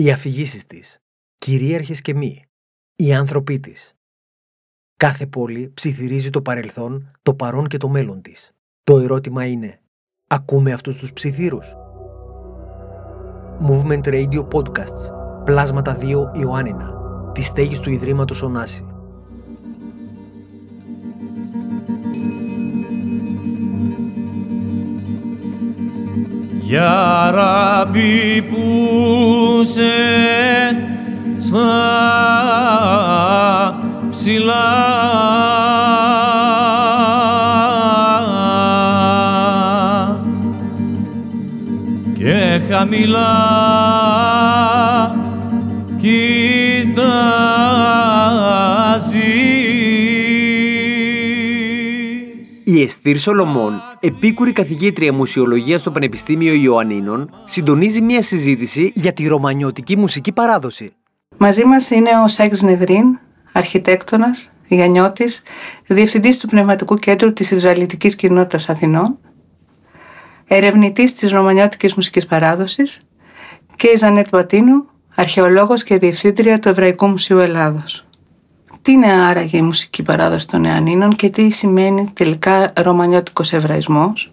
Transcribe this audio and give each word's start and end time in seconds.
οι 0.00 0.10
αφηγήσεις 0.10 0.66
της, 0.66 0.98
κυρίαρχες 1.38 2.00
και 2.00 2.14
μη, 2.14 2.44
οι 2.96 3.14
άνθρωποι 3.14 3.60
της. 3.60 3.94
Κάθε 4.96 5.26
πόλη 5.26 5.70
ψιθυρίζει 5.74 6.30
το 6.30 6.42
παρελθόν, 6.42 7.10
το 7.22 7.34
παρόν 7.34 7.66
και 7.66 7.76
το 7.76 7.88
μέλλον 7.88 8.20
της. 8.20 8.52
Το 8.82 8.98
ερώτημα 8.98 9.46
είναι, 9.46 9.80
ακούμε 10.26 10.72
αυτούς 10.72 10.96
τους 10.96 11.12
ψιθύρους; 11.12 11.74
Movement 13.68 14.02
Radio 14.04 14.48
Podcasts, 14.48 15.14
Πλάσματα 15.44 15.98
2 16.00 16.30
Ιωάννινα, 16.34 16.94
της 17.32 17.46
στέγης 17.46 17.80
του 17.80 17.90
Ιδρύματος 17.90 18.42
Ωνάση. 18.42 18.84
Για 26.62 27.30
ραμπί 27.30 28.42
που 28.42 29.39
σε 29.64 29.90
στα 31.38 31.70
ψηλά. 34.10 34.64
Και 42.18 42.60
χαμηλά 42.70 43.50
Η 52.64 52.82
Εστήρ 52.82 53.18
Σολομών, 53.18 53.82
επίκουρη 54.00 54.52
καθηγήτρια 54.52 55.12
μουσιολογίας 55.12 55.80
στο 55.80 55.90
Πανεπιστήμιο 55.90 56.52
Ιωαννίνων, 56.52 57.30
συντονίζει 57.44 58.02
μια 58.02 58.22
συζήτηση 58.22 58.92
για 58.94 59.12
τη 59.12 59.26
ρωμανιώτικη 59.26 59.96
μουσική 59.96 60.32
παράδοση. 60.32 60.92
Μαζί 61.36 61.64
μας 61.64 61.90
είναι 61.90 62.10
ο 62.24 62.28
Σέξ 62.28 62.62
Νεδρίν, 62.62 63.18
αρχιτέκτονας, 63.52 64.52
Γιαννιώτης, 64.66 65.42
διευθυντής 65.86 66.38
του 66.38 66.46
Πνευματικού 66.46 66.94
Κέντρου 66.94 67.32
της 67.32 67.50
Ισραηλιτικής 67.50 68.14
Κοινότητας 68.16 68.68
Αθηνών, 68.68 69.18
ερευνητής 70.46 71.14
της 71.14 71.30
ρωμανιώτικης 71.32 71.94
μουσικής 71.94 72.26
παράδοσης 72.26 73.02
και 73.76 73.88
η 73.88 73.96
Ζανέτ 73.96 74.28
Πατίνου, 74.28 74.84
αρχαιολόγος 75.14 75.82
και 75.84 75.98
διευθύντρια 75.98 76.58
του 76.58 76.68
Εβραϊκού 76.68 77.06
Μουσείου 77.06 77.38
Ελλάδος. 77.38 78.09
Τι 78.82 78.92
είναι 78.92 79.12
άραγε 79.12 79.56
η 79.56 79.62
μουσική 79.62 80.02
παράδοση 80.02 80.48
των 80.48 80.64
Ιωαννίνων 80.64 81.16
και 81.16 81.30
τι 81.30 81.50
σημαίνει 81.50 82.10
τελικά 82.12 82.72
ρωμανιώτικος 82.76 83.52
εβραϊσμός. 83.52 84.32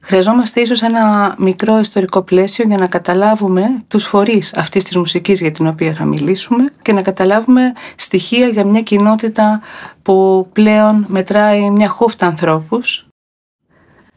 Χρειαζόμαστε 0.00 0.60
ίσως 0.60 0.82
ένα 0.82 1.34
μικρό 1.38 1.78
ιστορικό 1.78 2.22
πλαίσιο 2.22 2.64
για 2.68 2.76
να 2.76 2.86
καταλάβουμε 2.86 3.62
τους 3.88 4.04
φορείς 4.04 4.54
αυτής 4.54 4.84
της 4.84 4.96
μουσικής 4.96 5.40
για 5.40 5.52
την 5.52 5.66
οποία 5.66 5.92
θα 5.92 6.04
μιλήσουμε 6.04 6.72
και 6.82 6.92
να 6.92 7.02
καταλάβουμε 7.02 7.72
στοιχεία 7.96 8.48
για 8.48 8.64
μια 8.64 8.82
κοινότητα 8.82 9.60
που 10.02 10.48
πλέον 10.52 11.04
μετράει 11.08 11.70
μια 11.70 11.88
χούφτα 11.88 12.26
ανθρώπους. 12.26 13.06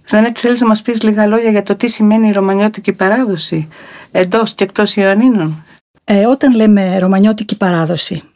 Ζανέτη 0.05 0.39
θέλεις 0.39 0.61
να 0.61 0.67
μας 0.67 0.81
πεις 0.81 1.01
λίγα 1.01 1.27
λόγια 1.27 1.49
για 1.49 1.63
το 1.63 1.75
τι 1.75 1.87
σημαίνει 1.87 2.27
η 2.27 2.31
ρωμανιώτικη 2.31 2.93
παράδοση 2.93 3.67
εντός 4.11 4.53
και 4.53 4.63
εκτός 4.63 4.95
Ιωαννίνων; 4.95 5.63
Ε, 6.03 6.25
όταν 6.25 6.55
λέμε 6.55 6.99
ρωμανιώτικη 6.99 7.57
παράδοση 7.57 8.28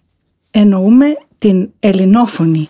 εννοούμε 0.56 1.06
την 1.38 1.70
ελληνόφωνη 1.80 2.70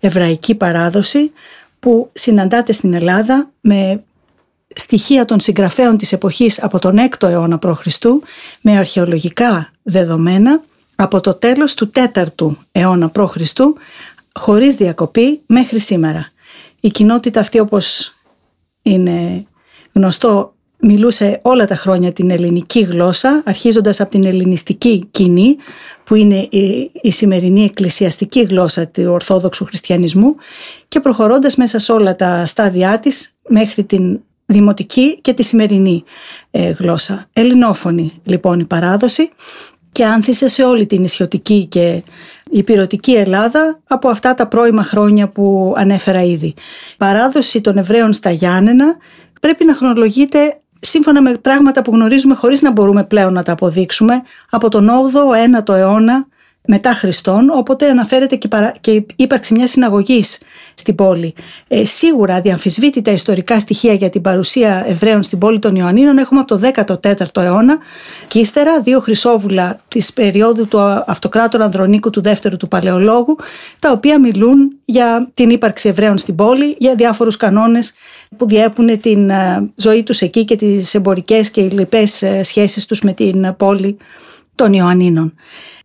εβραϊκή 0.00 0.54
παράδοση 0.54 1.32
που 1.80 2.10
συναντάται 2.12 2.72
στην 2.72 2.94
Ελλάδα 2.94 3.50
με 3.60 4.02
στοιχεία 4.74 5.24
των 5.24 5.40
συγγραφέων 5.40 5.96
της 5.96 6.12
εποχής 6.12 6.62
από 6.62 6.78
τον 6.78 6.96
6ο 6.98 7.28
αιώνα 7.28 7.58
π.Χ. 7.58 7.86
με 8.60 8.76
αρχαιολογικά 8.76 9.72
δεδομένα 9.82 10.62
από 10.96 11.20
το 11.20 11.34
τέλος 11.34 11.74
του 11.74 11.90
4ου 11.94 12.56
αιώνα 12.72 13.10
π.Χ. 13.10 13.36
χωρίς 14.32 14.76
διακοπή 14.76 15.40
μέχρι 15.46 15.78
σήμερα. 15.78 16.28
Η 16.80 16.90
κοινότητα 16.90 17.40
αυτή 17.40 17.58
όπως 17.58 18.14
είναι 18.82 19.46
γνωστό 19.92 20.54
μιλούσε 20.80 21.38
όλα 21.42 21.66
τα 21.66 21.76
χρόνια 21.76 22.12
την 22.12 22.30
ελληνική 22.30 22.80
γλώσσα, 22.80 23.42
αρχίζοντας 23.44 24.00
από 24.00 24.10
την 24.10 24.24
ελληνιστική 24.24 25.08
κοινή, 25.10 25.56
που 26.04 26.14
είναι 26.14 26.36
η, 26.50 26.90
η 27.00 27.10
σημερινή 27.10 27.64
εκκλησιαστική 27.64 28.42
γλώσσα 28.42 28.88
του 28.88 29.04
Ορθόδοξου 29.08 29.64
Χριστιανισμού 29.64 30.36
και 30.88 31.00
προχωρώντας 31.00 31.56
μέσα 31.56 31.78
σε 31.78 31.92
όλα 31.92 32.16
τα 32.16 32.46
στάδια 32.46 32.98
της 32.98 33.36
μέχρι 33.48 33.84
την 33.84 34.20
δημοτική 34.46 35.18
και 35.20 35.32
τη 35.32 35.42
σημερινή 35.42 36.04
ε, 36.50 36.70
γλώσσα. 36.70 37.26
Ελληνόφωνη 37.32 38.12
λοιπόν 38.24 38.60
η 38.60 38.64
παράδοση 38.64 39.30
και 39.92 40.04
άνθησε 40.04 40.48
σε 40.48 40.64
όλη 40.64 40.86
την 40.86 41.04
ισιωτική 41.04 41.66
και 41.66 42.02
υπηρετική 42.50 43.12
Ελλάδα 43.12 43.80
από 43.88 44.08
αυτά 44.08 44.34
τα 44.34 44.46
πρώιμα 44.46 44.82
χρόνια 44.82 45.28
που 45.28 45.74
ανέφερα 45.76 46.22
ήδη. 46.22 46.46
Η 46.46 46.54
παράδοση 46.96 47.60
των 47.60 47.76
Εβραίων 47.76 48.12
στα 48.12 48.30
Γιάννενα 48.30 48.96
πρέπει 49.40 49.64
να 49.64 49.74
χρονολογείται 49.74 50.60
σύμφωνα 50.80 51.22
με 51.22 51.32
πράγματα 51.32 51.82
που 51.82 51.90
γνωρίζουμε 51.90 52.34
χωρίς 52.34 52.62
να 52.62 52.70
μπορούμε 52.70 53.04
πλέον 53.04 53.32
να 53.32 53.42
τα 53.42 53.52
αποδείξουμε 53.52 54.22
από 54.50 54.68
τον 54.68 54.88
8ο, 54.88 55.58
9ο 55.58 55.74
αιώνα 55.74 56.26
μετά 56.66 56.94
Χριστόν, 56.94 57.50
οπότε 57.50 57.90
αναφέρεται 57.90 58.36
και, 58.36 58.48
παρα... 58.48 58.72
και 58.80 59.06
ύπαρξη 59.16 59.54
μιας 59.54 59.70
συναγωγής 59.70 60.38
στην 60.80 60.94
πόλη. 60.94 61.34
Ε, 61.68 61.84
σίγουρα 61.84 62.40
διαμφισβήτητα 62.40 63.10
ιστορικά 63.10 63.58
στοιχεία 63.58 63.92
για 63.92 64.08
την 64.08 64.20
παρουσία 64.20 64.84
Εβραίων 64.88 65.22
στην 65.22 65.38
πόλη 65.38 65.58
των 65.58 65.74
Ιωαννίνων 65.74 66.18
έχουμε 66.18 66.40
από 66.40 66.58
το 66.58 66.70
14ο 66.74 67.42
αιώνα 67.42 67.78
και 68.28 68.38
ύστερα 68.38 68.80
δύο 68.80 69.00
χρυσόβουλα 69.00 69.80
της 69.88 70.12
περίοδου 70.12 70.68
του 70.68 70.78
Αυτοκράτορα 71.06 71.64
Ανδρονίκου 71.64 72.10
του 72.10 72.22
δεύτερου 72.22 72.56
του 72.56 72.68
Παλαιολόγου, 72.68 73.36
τα 73.78 73.90
οποία 73.90 74.20
μιλούν 74.20 74.78
για 74.84 75.30
την 75.34 75.50
ύπαρξη 75.50 75.88
Εβραίων 75.88 76.18
στην 76.18 76.34
πόλη, 76.34 76.74
για 76.78 76.94
διάφορους 76.94 77.36
κανόνες 77.36 77.94
που 78.36 78.46
διέπουν 78.46 79.00
την 79.00 79.30
ε, 79.30 79.70
ζωή 79.74 80.02
τους 80.02 80.20
εκεί 80.20 80.44
και 80.44 80.56
τις 80.56 80.94
εμπορικές 80.94 81.50
και 81.50 81.62
λοιπές 81.62 82.22
ε, 82.22 82.42
σχέσεις 82.42 82.86
τους 82.86 83.02
με 83.02 83.12
την 83.12 83.54
πόλη 83.56 83.96
των 84.60 84.72
Ιωαννίνων. 84.72 85.34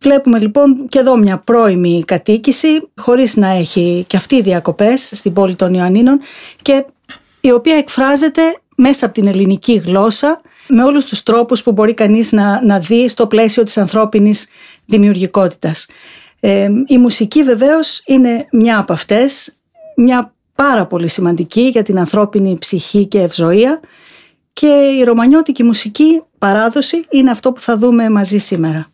Βλέπουμε 0.00 0.38
λοιπόν 0.38 0.88
και 0.88 0.98
εδώ 0.98 1.16
μια 1.16 1.36
πρώιμη 1.44 2.02
κατοίκηση 2.06 2.68
χωρίς 2.96 3.36
να 3.36 3.48
έχει 3.48 4.04
και 4.06 4.16
αυτή 4.16 4.42
διακοπές 4.42 5.12
στην 5.14 5.32
πόλη 5.32 5.54
των 5.54 5.74
Ιωαννίνων 5.74 6.20
και 6.62 6.84
η 7.40 7.52
οποία 7.52 7.76
εκφράζεται 7.76 8.42
μέσα 8.76 9.06
από 9.06 9.14
την 9.14 9.26
ελληνική 9.26 9.82
γλώσσα 9.86 10.40
με 10.68 10.82
όλους 10.82 11.04
τους 11.04 11.22
τρόπους 11.22 11.62
που 11.62 11.72
μπορεί 11.72 11.94
κανείς 11.94 12.32
να, 12.32 12.64
να 12.64 12.78
δει 12.78 13.08
στο 13.08 13.26
πλαίσιο 13.26 13.62
της 13.62 13.78
ανθρώπινης 13.78 14.48
δημιουργικότητας. 14.84 15.86
Ε, 16.40 16.68
η 16.86 16.98
μουσική 16.98 17.42
βεβαίως 17.42 18.02
είναι 18.06 18.46
μια 18.52 18.78
από 18.78 18.92
αυτές, 18.92 19.52
μια 19.96 20.34
πάρα 20.54 20.86
πολύ 20.86 21.08
σημαντική 21.08 21.62
για 21.62 21.82
την 21.82 21.98
ανθρώπινη 21.98 22.56
ψυχή 22.58 23.06
και 23.06 23.20
ευζοία 23.20 23.80
και 24.60 24.96
η 24.98 25.04
ρωμανιώτικη 25.04 25.62
μουσική 25.62 26.22
παράδοση 26.38 27.04
είναι 27.10 27.30
αυτό 27.30 27.52
που 27.52 27.60
θα 27.60 27.76
δούμε 27.76 28.10
μαζί 28.10 28.38
σήμερα. 28.38 28.86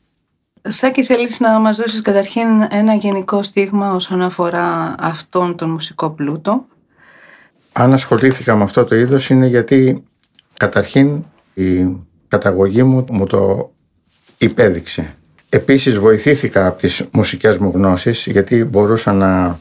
Σάκη 0.62 1.04
θέλεις 1.04 1.40
να 1.40 1.58
μας 1.58 1.76
δώσεις 1.76 2.00
καταρχήν 2.02 2.46
ένα 2.70 2.94
γενικό 2.94 3.42
στίγμα 3.42 3.94
όσον 3.94 4.22
αφορά 4.22 4.94
αυτόν 4.98 5.56
τον 5.56 5.70
μουσικό 5.70 6.10
πλούτο; 6.10 6.64
Αν 7.72 7.92
ασχολήθηκα 7.92 8.56
με 8.56 8.62
αυτό 8.62 8.84
το 8.84 8.94
είδος 8.94 9.30
είναι 9.30 9.46
γιατί 9.46 10.04
καταρχήν 10.56 11.24
η 11.54 11.96
καταγωγή 12.28 12.82
μου 12.82 13.04
μου 13.10 13.26
το 13.26 13.72
υπέδειξε. 14.38 15.14
Επίσης 15.48 15.98
βοηθήθηκα 15.98 16.66
από 16.66 16.78
τις 16.78 17.04
μουσικές 17.12 17.58
μου 17.58 17.72
γνώσεις 17.74 18.26
γιατί 18.26 18.64
μπορούσα 18.64 19.12
να, 19.12 19.60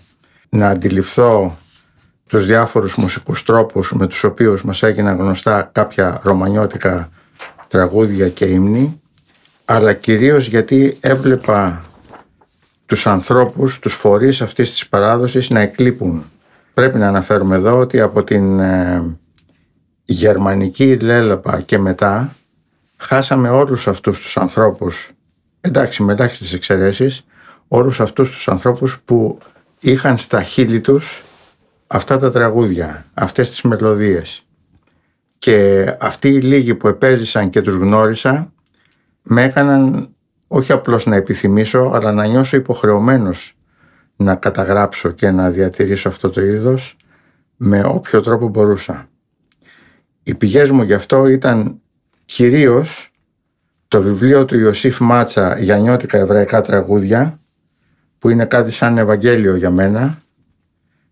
να 0.50 0.68
αντιληφθώ 0.70 1.58
τους 2.32 2.46
διάφορους 2.46 2.96
μουσικούς 2.96 3.44
τρόπους 3.44 3.94
με 3.94 4.08
τους 4.08 4.24
οποίους 4.24 4.64
μας 4.64 4.84
έγιναν 4.84 5.18
γνωστά 5.18 5.70
κάποια 5.72 6.20
ρωμανιώτικα 6.24 7.10
τραγούδια 7.68 8.30
και 8.30 8.46
ύμνη 8.46 9.02
αλλά 9.66 9.94
κυρίως 9.94 10.48
γιατί 10.48 10.98
έβλεπα 11.00 11.82
τους 12.86 13.08
ανθρώπους, 13.08 13.80
τους 13.80 13.94
φορείς 13.94 14.42
αυτής 14.42 14.72
της 14.72 14.88
παράδοσης 14.88 15.50
να 15.50 15.60
εκλείπουν. 15.60 16.24
Πρέπει 16.74 16.98
να 16.98 17.08
αναφέρουμε 17.08 17.56
εδώ 17.56 17.78
ότι 17.78 18.00
από 18.02 18.24
την 18.24 18.60
ε, 18.60 19.04
γερμανική 20.04 20.98
λέλαπα 20.98 21.62
και 21.62 21.78
μετά 21.78 22.36
χάσαμε 22.98 23.50
όλους 23.50 23.88
αυτούς 23.88 24.20
τους 24.20 24.38
ανθρώπους, 24.38 25.12
εντάξει 25.62 26.04
με 26.04 26.14
ελάχιστες 26.14 26.54
εξαιρέσεις, 26.54 27.26
όλους 27.68 28.00
αυτούς 28.00 28.32
τους 28.32 28.48
ανθρώπους 28.48 29.02
που 29.06 29.38
είχαν 29.80 30.18
στα 30.18 30.44
χείλη 30.44 30.82
τους 30.82 31.24
αυτά 31.94 32.20
τα 32.20 32.32
τραγούδια, 32.32 33.06
αυτές 33.14 33.50
τις 33.50 33.62
μελωδίες. 33.62 34.42
Και 35.38 35.86
αυτοί 36.00 36.30
οι 36.30 36.42
λίγοι 36.42 36.76
που 36.76 36.88
επέζησαν 36.88 37.50
και 37.50 37.62
τους 37.62 37.74
γνώρισα 37.74 38.54
με 39.22 39.44
έκαναν 39.44 40.10
όχι 40.48 40.72
απλώς 40.72 41.06
να 41.06 41.16
επιθυμήσω 41.16 41.92
αλλά 41.94 42.12
να 42.12 42.26
νιώσω 42.26 42.58
υποχρεωμένος 42.58 43.58
να 44.16 44.36
καταγράψω 44.36 45.12
και 45.12 45.32
να 45.32 45.50
διατηρήσω 45.50 46.10
αυτό 46.10 46.30
το 46.30 46.42
είδος 46.42 46.98
με 47.56 47.84
όποιο 47.86 48.22
τρόπο 48.22 48.48
μπορούσα. 48.48 49.10
Οι 50.24 50.36
πηγές 50.36 50.72
μου 50.72 50.84
γι' 50.84 50.94
αυτό 50.94 51.28
ήταν 51.28 51.82
κυρίως 52.26 53.12
το 53.88 54.02
βιβλίο 54.02 54.46
του 54.46 54.60
Ιωσήφ 54.60 55.00
Μάτσα 55.00 55.60
για 55.60 55.78
νιώτικα 55.78 56.18
εβραϊκά 56.18 56.62
τραγούδια 56.62 57.40
που 58.20 58.30
είναι 58.30 58.46
κάτι 58.46 58.72
σαν 58.72 58.98
Ευαγγέλιο 58.98 59.56
για 59.56 59.70
μένα 59.70 60.18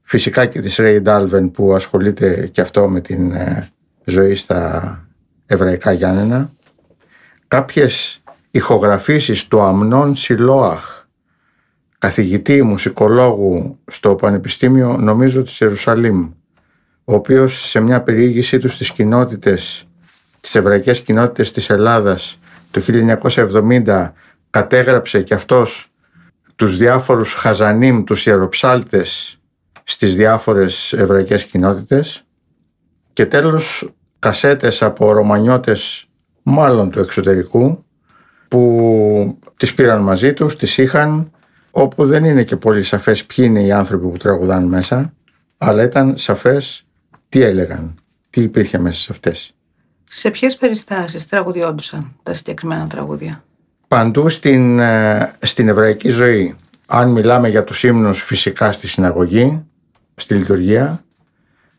φυσικά 0.10 0.46
και 0.46 0.62
της 0.62 0.76
Ρέι 0.76 1.00
Ντάλβεν 1.00 1.52
που 1.52 1.74
ασχολείται 1.74 2.50
και 2.52 2.62
αυτό 2.62 2.90
με 2.90 3.02
την 3.02 3.32
ε, 3.32 3.68
ζωή 4.06 4.36
στα 4.36 5.08
εβραϊκά 5.46 5.92
Γιάννενα. 5.92 6.52
Κάποιες 7.48 8.22
ηχογραφήσεις 8.52 9.48
του 9.48 9.62
Αμνών 9.62 10.16
Σιλόαχ 10.16 11.04
καθηγητή 12.00 12.64
μουσικολόγου 12.64 13.80
στο 13.86 14.16
Πανεπιστήμιο 14.16 14.98
νομίζω 14.98 15.44
της 15.44 15.60
Ιερουσαλήμ 15.60 16.32
ο 17.04 17.16
οποίος 17.16 17.70
σε 17.70 17.80
μια 17.80 18.04
περιήγησή 18.04 18.60
του 18.60 18.70
στις 18.70 18.92
κοινότητες 18.92 19.84
τις 20.42 20.56
εβραϊκές 20.56 21.02
κοινότητες 21.02 21.52
της 21.52 21.70
Ελλάδας 21.70 22.40
το 22.72 22.82
1970 23.86 24.12
κατέγραψε 24.50 25.22
και 25.22 25.34
αυτός 25.34 25.92
τους 26.56 26.78
διάφορους 26.78 27.34
χαζανίμ, 27.34 28.04
τους 28.04 28.26
ιεροψάλτες 28.26 29.39
στις 29.90 30.16
διάφορες 30.16 30.94
εβραϊκές 30.94 31.46
κοινότητες 31.46 32.24
και 33.14 33.26
τέλος 33.26 33.94
κασέτες 34.20 34.82
από 34.82 35.12
ρωμανιώτες 35.12 36.08
μάλλον 36.44 36.90
του 36.90 37.00
εξωτερικού 37.00 37.84
που 38.48 39.40
τις 39.58 39.74
πήραν 39.74 40.02
μαζί 40.02 40.34
τους, 40.34 40.56
τις 40.56 40.78
είχαν 40.78 41.32
όπου 41.72 42.06
δεν 42.06 42.26
είναι 42.26 42.44
και 42.44 42.56
πολύ 42.56 42.84
σαφές 42.84 43.26
ποιοι 43.26 43.46
είναι 43.50 43.62
οι 43.62 43.72
άνθρωποι 43.72 44.08
που 44.08 44.18
τραγουδάνε 44.18 44.66
μέσα 44.66 45.14
αλλά 45.58 45.84
ήταν 45.84 46.18
σαφές 46.18 46.86
τι 47.30 47.42
έλεγαν, 47.42 47.96
τι 48.30 48.42
υπήρχε 48.42 48.78
μέσα 48.78 49.00
σε 49.00 49.08
αυτές. 49.12 49.54
Σε 50.04 50.30
ποιες 50.30 50.58
περιστάσεις 50.58 51.28
τραγουδιόντουσαν 51.28 52.16
τα 52.24 52.34
συγκεκριμένα 52.34 52.88
τραγούδια; 52.88 53.44
Παντού 53.88 54.30
στην, 54.30 54.80
ε, 54.80 55.32
στην 55.40 55.68
εβραϊκή 55.68 56.10
ζωή. 56.10 56.56
Αν 56.88 57.12
μιλάμε 57.12 57.50
για 57.50 57.64
τους 57.64 57.84
ύμνους 57.84 58.24
φυσικά 58.24 58.72
στη 58.72 58.88
συναγωγή, 58.88 59.64
στη 60.20 60.34
λειτουργία, 60.34 61.04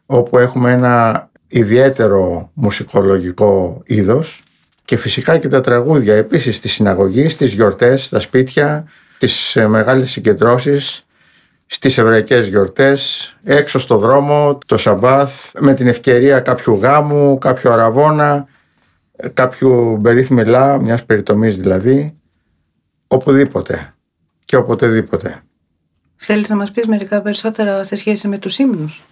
όπου 0.07 0.39
έχουμε 0.39 0.73
ένα 0.73 1.29
ιδιαίτερο 1.49 2.51
μουσικολογικό 2.55 3.83
είδος 3.85 4.43
και 4.85 4.97
φυσικά 4.97 5.39
και 5.39 5.49
τα 5.49 5.61
τραγούδια 5.61 6.15
επίσης 6.15 6.57
στη 6.57 6.69
συναγωγής, 6.69 7.33
στις 7.33 7.53
γιορτές, 7.53 8.05
στα 8.05 8.21
σπίτια, 8.21 8.85
τις 9.19 9.57
ε, 9.57 9.69
μεγάλες 9.69 10.11
συγκεντρώσεις 10.11 11.05
στις 11.73 11.99
εβραϊκές 11.99 12.47
γιορτές, 12.47 13.35
έξω 13.45 13.79
στο 13.79 13.97
δρόμο, 13.97 14.59
το 14.67 14.77
Σαμπάθ, 14.77 15.53
με 15.61 15.75
την 15.75 15.87
ευκαιρία 15.87 16.41
κάποιου 16.41 16.75
γάμου, 16.83 17.39
κάποιου 17.39 17.71
αραβόνα, 17.71 18.47
κάποιου 19.35 19.97
μπερίθμιλά, 19.97 20.79
μιας 20.79 21.05
περιτομής 21.05 21.57
δηλαδή, 21.57 22.19
οπουδήποτε 23.07 23.95
και 24.45 24.57
οποτεδήποτε. 24.57 25.43
Θέλεις 26.23 26.49
να 26.49 26.57
μας 26.57 26.71
πεις 26.71 26.87
μερικά 26.87 27.23
περισσότερα 27.23 27.85
σε 27.85 27.97
σχέση 27.97 28.29
με 28.29 28.39
τους 28.39 28.59
ύμνους; 28.59 29.05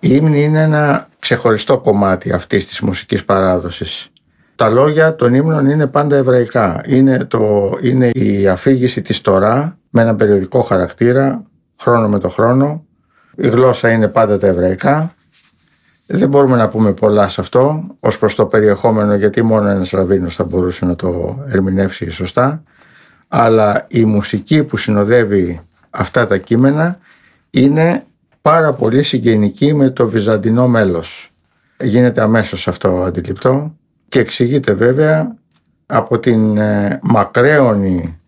Η 0.00 0.08
ύμνη 0.10 0.42
είναι 0.42 0.62
ένα 0.62 1.08
ξεχωριστό 1.18 1.78
κομμάτι 1.78 2.32
αυτής 2.32 2.66
της 2.66 2.80
μουσικής 2.80 3.24
παράδοσης. 3.24 4.08
Τα 4.56 4.68
λόγια 4.68 5.16
των 5.16 5.34
ύμνων 5.34 5.70
είναι 5.70 5.86
πάντα 5.86 6.16
εβραϊκά. 6.16 6.80
Είναι, 6.86 7.24
το, 7.24 7.72
είναι 7.82 8.10
η 8.12 8.48
αφήγηση 8.48 9.02
της 9.02 9.20
Τωρά 9.20 9.78
με 9.90 10.02
ένα 10.02 10.14
περιοδικό 10.14 10.60
χαρακτήρα 10.60 11.42
χρόνο 11.80 12.08
με 12.08 12.18
το 12.18 12.28
χρόνο. 12.28 12.84
Η 13.36 13.48
γλώσσα 13.48 13.90
είναι 13.90 14.08
πάντα 14.08 14.38
τα 14.38 14.46
εβραϊκά. 14.46 15.14
Δεν 16.06 16.28
μπορούμε 16.28 16.56
να 16.56 16.68
πούμε 16.68 16.92
πολλά 16.92 17.28
σε 17.28 17.40
αυτό 17.40 17.84
ως 18.00 18.18
προς 18.18 18.34
το 18.34 18.46
περιεχόμενο 18.46 19.14
γιατί 19.14 19.42
μόνο 19.42 19.68
ένας 19.68 19.90
ραβίνος 19.90 20.34
θα 20.34 20.44
μπορούσε 20.44 20.84
να 20.84 20.96
το 20.96 21.38
ερμηνεύσει 21.48 22.10
σωστά. 22.10 22.62
Αλλά 23.28 23.86
η 23.88 24.04
μουσική 24.04 24.64
που 24.64 24.76
συνοδεύει 24.76 25.60
αυτά 25.90 26.26
τα 26.26 26.38
κείμενα 26.38 26.98
είναι 27.50 28.04
πάρα 28.42 28.72
πολύ 28.72 29.02
συγγενική 29.02 29.74
με 29.74 29.90
το 29.90 30.08
βυζαντινό 30.08 30.68
μέλος. 30.68 31.30
Γίνεται 31.80 32.22
αμέσως 32.22 32.68
αυτό 32.68 33.02
αντιληπτό 33.02 33.74
και 34.08 34.18
εξηγείται 34.18 34.72
βέβαια 34.72 35.36
από 35.86 36.18
την 36.18 36.56
ε, 36.56 36.98
μακραίωνη 37.02 38.20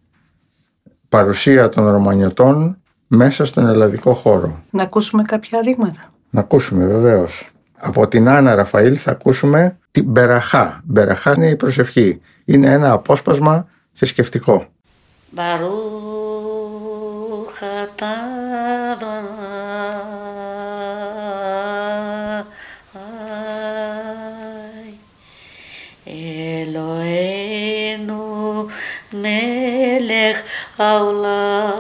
παρουσία 1.08 1.68
των 1.68 1.88
Ρωμανιωτών 1.90 2.76
μέσα 3.06 3.44
στον 3.44 3.66
ελλαδικό 3.66 4.14
χώρο. 4.14 4.60
Να 4.70 4.82
ακούσουμε 4.82 5.22
κάποια 5.22 5.60
δείγματα. 5.60 6.12
Να 6.30 6.40
ακούσουμε 6.40 6.86
βεβαίως. 6.86 7.50
Από 7.76 8.08
την 8.08 8.28
Άννα 8.28 8.54
Ραφαήλ 8.54 8.98
θα 9.00 9.10
ακούσουμε 9.10 9.78
την 9.90 10.04
Μπεραχά. 10.04 10.80
Μπεραχά 10.84 11.34
είναι 11.36 11.48
η 11.48 11.56
προσευχή. 11.56 12.20
Είναι 12.44 12.70
ένα 12.70 12.92
απόσπασμα 12.92 13.66
θρησκευτικό. 13.92 14.66
Adonai, 17.62 19.28
Eloheinu 26.06 27.44
melech 29.12 30.40
העולם, 30.78 31.74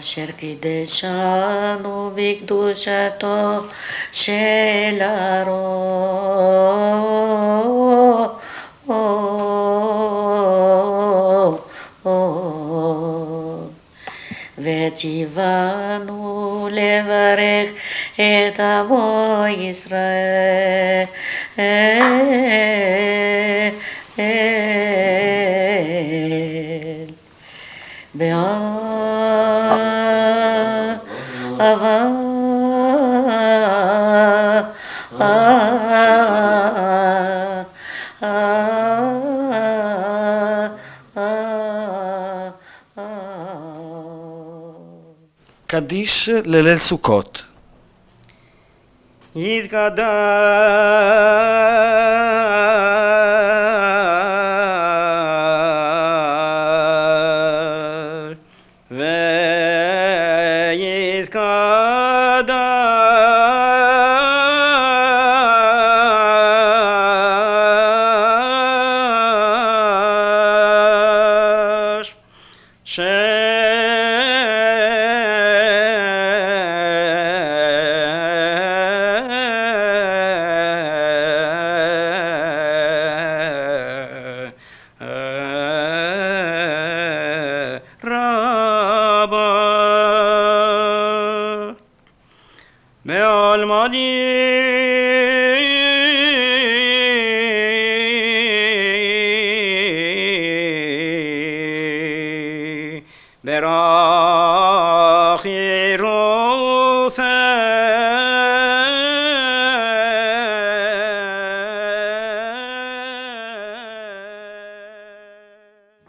אשר 0.00 0.26
קידשנו 0.36 2.10
בקדושתו 2.14 3.58
של 4.12 4.98
ארון. 5.00 5.69
τσιβάνου 15.00 16.68
λεβαρέχ 16.68 17.70
ετα 18.16 18.86
Ισραήλ. 19.68 21.06
קדיש 45.80 46.28
לליל 46.44 46.78
סוכות. 46.78 47.42
יתקדש 49.36 50.04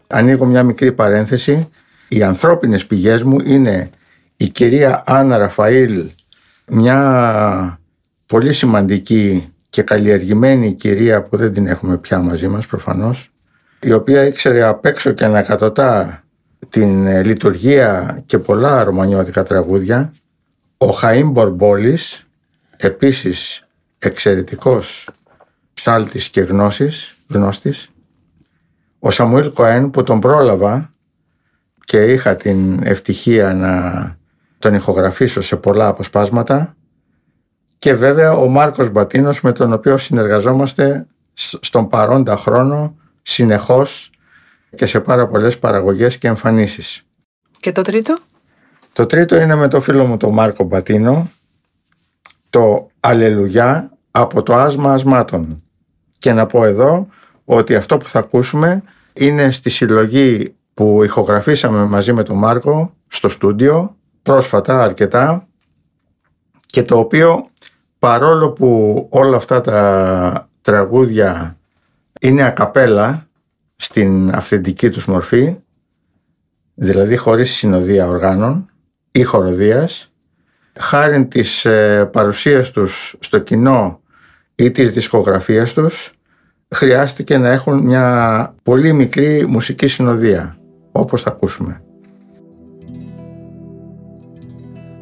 Ανοίγω 0.07 0.45
μια 0.45 0.63
μικρή 0.63 0.91
παρένθεση. 0.91 1.69
Οι 2.07 2.23
ανθρώπινες 2.23 2.85
πηγές 2.85 3.23
μου 3.23 3.39
είναι 3.45 3.89
η 4.37 4.49
κυρία 4.49 5.03
Άννα 5.05 5.37
Ραφαήλ, 5.37 6.09
μια 6.67 7.79
πολύ 8.27 8.53
σημαντική 8.53 9.53
και 9.69 9.81
καλλιεργημένη 9.81 10.73
κυρία 10.73 11.23
που 11.23 11.37
δεν 11.37 11.53
την 11.53 11.67
έχουμε 11.67 11.97
πια 11.97 12.19
μαζί 12.19 12.47
μας 12.47 12.67
προφανώς, 12.67 13.31
η 13.79 13.91
οποία 13.91 14.25
ήξερε 14.25 14.63
απ' 14.63 14.85
έξω 14.85 15.11
και 15.11 15.25
ανακατοτά 15.25 16.23
την 16.69 17.05
ε, 17.07 17.23
λειτουργία 17.23 18.21
και 18.25 18.39
πολλά 18.39 18.83
ρωμανιώτικα 18.83 19.43
τραγούδια. 19.43 20.13
Ο 20.77 20.87
Χαΐμ 21.01 21.29
Μπορμπόλης, 21.31 22.27
επίσης 22.77 23.67
εξαιρετικός 23.99 25.09
ψάλτης 25.73 26.29
και 26.29 26.41
γνώσης, 26.41 27.15
γνώστης. 27.29 27.89
Ο 28.99 29.11
Σαμουήλ 29.11 29.53
Κοέν 29.53 29.89
που 29.89 30.03
τον 30.03 30.19
πρόλαβα 30.19 30.93
και 31.85 32.03
είχα 32.03 32.35
την 32.35 32.83
ευτυχία 32.83 33.53
να 33.53 34.15
τον 34.59 34.73
ηχογραφήσω 34.73 35.41
σε 35.41 35.55
πολλά 35.55 35.87
αποσπάσματα 35.87 36.75
και 37.77 37.93
βέβαια 37.93 38.31
ο 38.33 38.47
Μάρκος 38.47 38.89
Μπατίνος 38.89 39.41
με 39.41 39.51
τον 39.51 39.73
οποίο 39.73 39.97
συνεργαζόμαστε 39.97 41.07
σ- 41.33 41.63
στον 41.65 41.89
παρόντα 41.89 42.37
χρόνο 42.37 42.95
συνεχώς 43.21 44.10
και 44.75 44.85
σε 44.85 44.99
πάρα 44.99 45.27
πολλές 45.27 45.59
παραγωγές 45.59 46.17
και 46.17 46.27
εμφανίσεις. 46.27 47.03
Και 47.59 47.71
το 47.71 47.81
τρίτο; 47.81 48.17
Το 48.93 49.05
τρίτο 49.05 49.35
είναι 49.41 49.55
με 49.55 49.67
το 49.67 49.81
φίλο 49.81 50.05
μου 50.05 50.17
τον 50.17 50.33
Μάρκο 50.33 50.63
Μπατίνο 50.63 51.29
το 52.49 52.89
Αλληλουγιά 52.99 53.91
από 54.11 54.43
το 54.43 54.55
άσμα 54.55 54.93
ασμάτων. 54.93 55.63
Και 56.19 56.33
να 56.33 56.45
πω 56.45 56.65
εδώ 56.65 57.07
ότι 57.45 57.75
αυτό 57.75 57.97
που 57.97 58.07
θα 58.07 58.19
ακούσουμε 58.19 58.83
είναι 59.13 59.51
στη 59.51 59.69
συλλογή 59.69 60.55
που 60.73 61.03
ηχογραφήσαμε 61.03 61.83
μαζί 61.83 62.13
με 62.13 62.23
τον 62.23 62.37
Μάρκο 62.37 62.93
στο 63.07 63.29
στούντιο 63.29 63.95
πρόσφατα 64.21 64.83
αρκετά 64.83 65.47
και 66.65 66.83
το 66.83 66.97
οποίο 66.97 67.49
παρόλο 67.99 68.51
που 68.51 69.07
όλα 69.09 69.37
αυτά 69.37 69.61
τα 69.61 70.49
τραγούδια 70.61 71.57
είναι 72.21 72.45
ακαπέλα 72.45 73.27
στην 73.81 74.29
αυθεντική 74.29 74.89
τους 74.89 75.05
μορφή 75.05 75.57
δηλαδή 76.73 77.17
χωρίς 77.17 77.51
συνοδεία 77.51 78.07
οργάνων 78.07 78.69
ή 79.11 79.23
χοροδίας 79.23 80.11
χάρη 80.79 81.25
της 81.25 81.65
ε, 81.65 82.09
παρουσίας 82.11 82.71
τους 82.71 83.15
στο 83.19 83.39
κοινό 83.39 84.01
ή 84.55 84.71
της 84.71 84.91
δισκογραφίας 84.91 85.73
τους 85.73 86.11
χρειάστηκε 86.69 87.37
να 87.37 87.49
έχουν 87.49 87.79
μια 87.79 88.55
πολύ 88.63 88.93
μικρή 88.93 89.45
μουσική 89.47 89.87
συνοδεία 89.87 90.57
όπως 90.91 91.21
θα 91.21 91.29
ακούσουμε. 91.29 91.81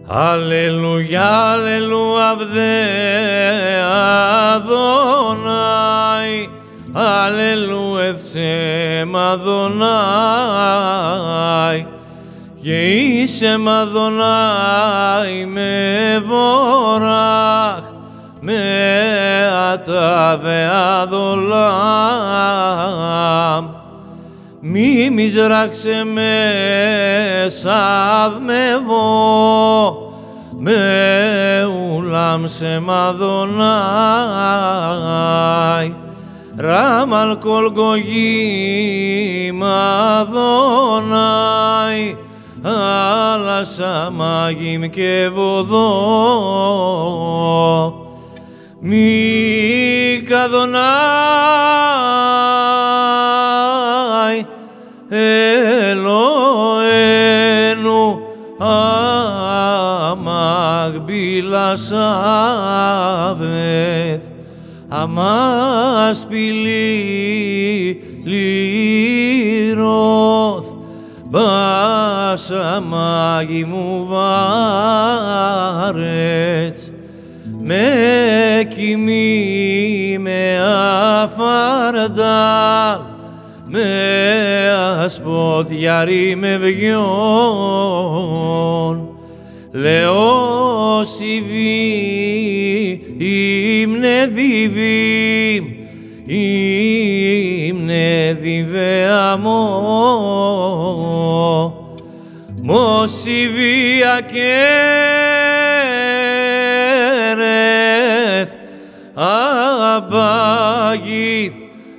Αλληλούια, 0.08 1.26
αλληλούια, 1.26 2.36
βδε 2.40 2.72
Αδωνάι, 4.54 5.80
αλληλούια, 6.94 8.06
εύσε 8.06 9.06
Μαδωνάι, 9.08 9.86
και 12.62 12.94
είσαι 12.94 13.58
Μαδωνάι 13.58 15.46
με 15.46 16.24
βοράχ, 16.26 17.84
με 18.42 18.58
αταβε 19.74 20.70
αδολάμ. 21.02 21.70
Μη 24.62 25.10
μιζράξε 25.10 26.04
με 26.14 26.32
σαδμεύω, 27.48 28.94
με 30.58 31.68
ουλάμ 31.96 32.46
σε 32.46 32.80
μαδονάι. 32.80 33.70
Ράμαλ 36.62 37.38
κολγογή 37.38 38.32
μαδονάι, 39.54 41.08
αλλά 42.64 43.66
σαμάγιμ 43.66 44.82
και 44.82 45.30
βοδό. 45.34 45.88
Μη 48.80 50.24
καδονάι, 50.28 50.86
Ελοένου 55.90 56.20
αμαγμπίλα 60.58 61.78
σάβεθ 61.78 63.10
αμάς 64.90 66.26
πυλή 66.30 68.02
λυρώθ 68.24 69.88
μπάσα 71.30 72.84
μάγι 72.88 73.64
μου 73.64 74.08
βάρετς. 74.10 75.92
Με 77.62 77.84
κοιμή 78.76 80.18
με 80.20 80.60
αφαρντάλ 81.22 83.00
με 83.66 83.84
ασπόδιαρη 85.04 86.36
με 86.36 86.58
βιόν. 86.58 87.90
Λέω 89.72 91.04
σιβή 91.04 92.10
ύμνε 93.22 94.28
διβήμ 94.34 95.66
ύμνε 97.68 98.38
διβεαμό 98.42 99.64
μοσιβία 102.62 104.22
κέρεθ 104.22 104.50
αμπάγηθ 109.96 111.54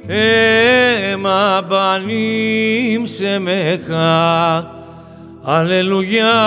αίμα 0.06 1.66
μπανίμ 1.68 3.04
σε 3.04 3.38
μεχά 3.38 4.78
Αλληλουγιά 5.42 6.38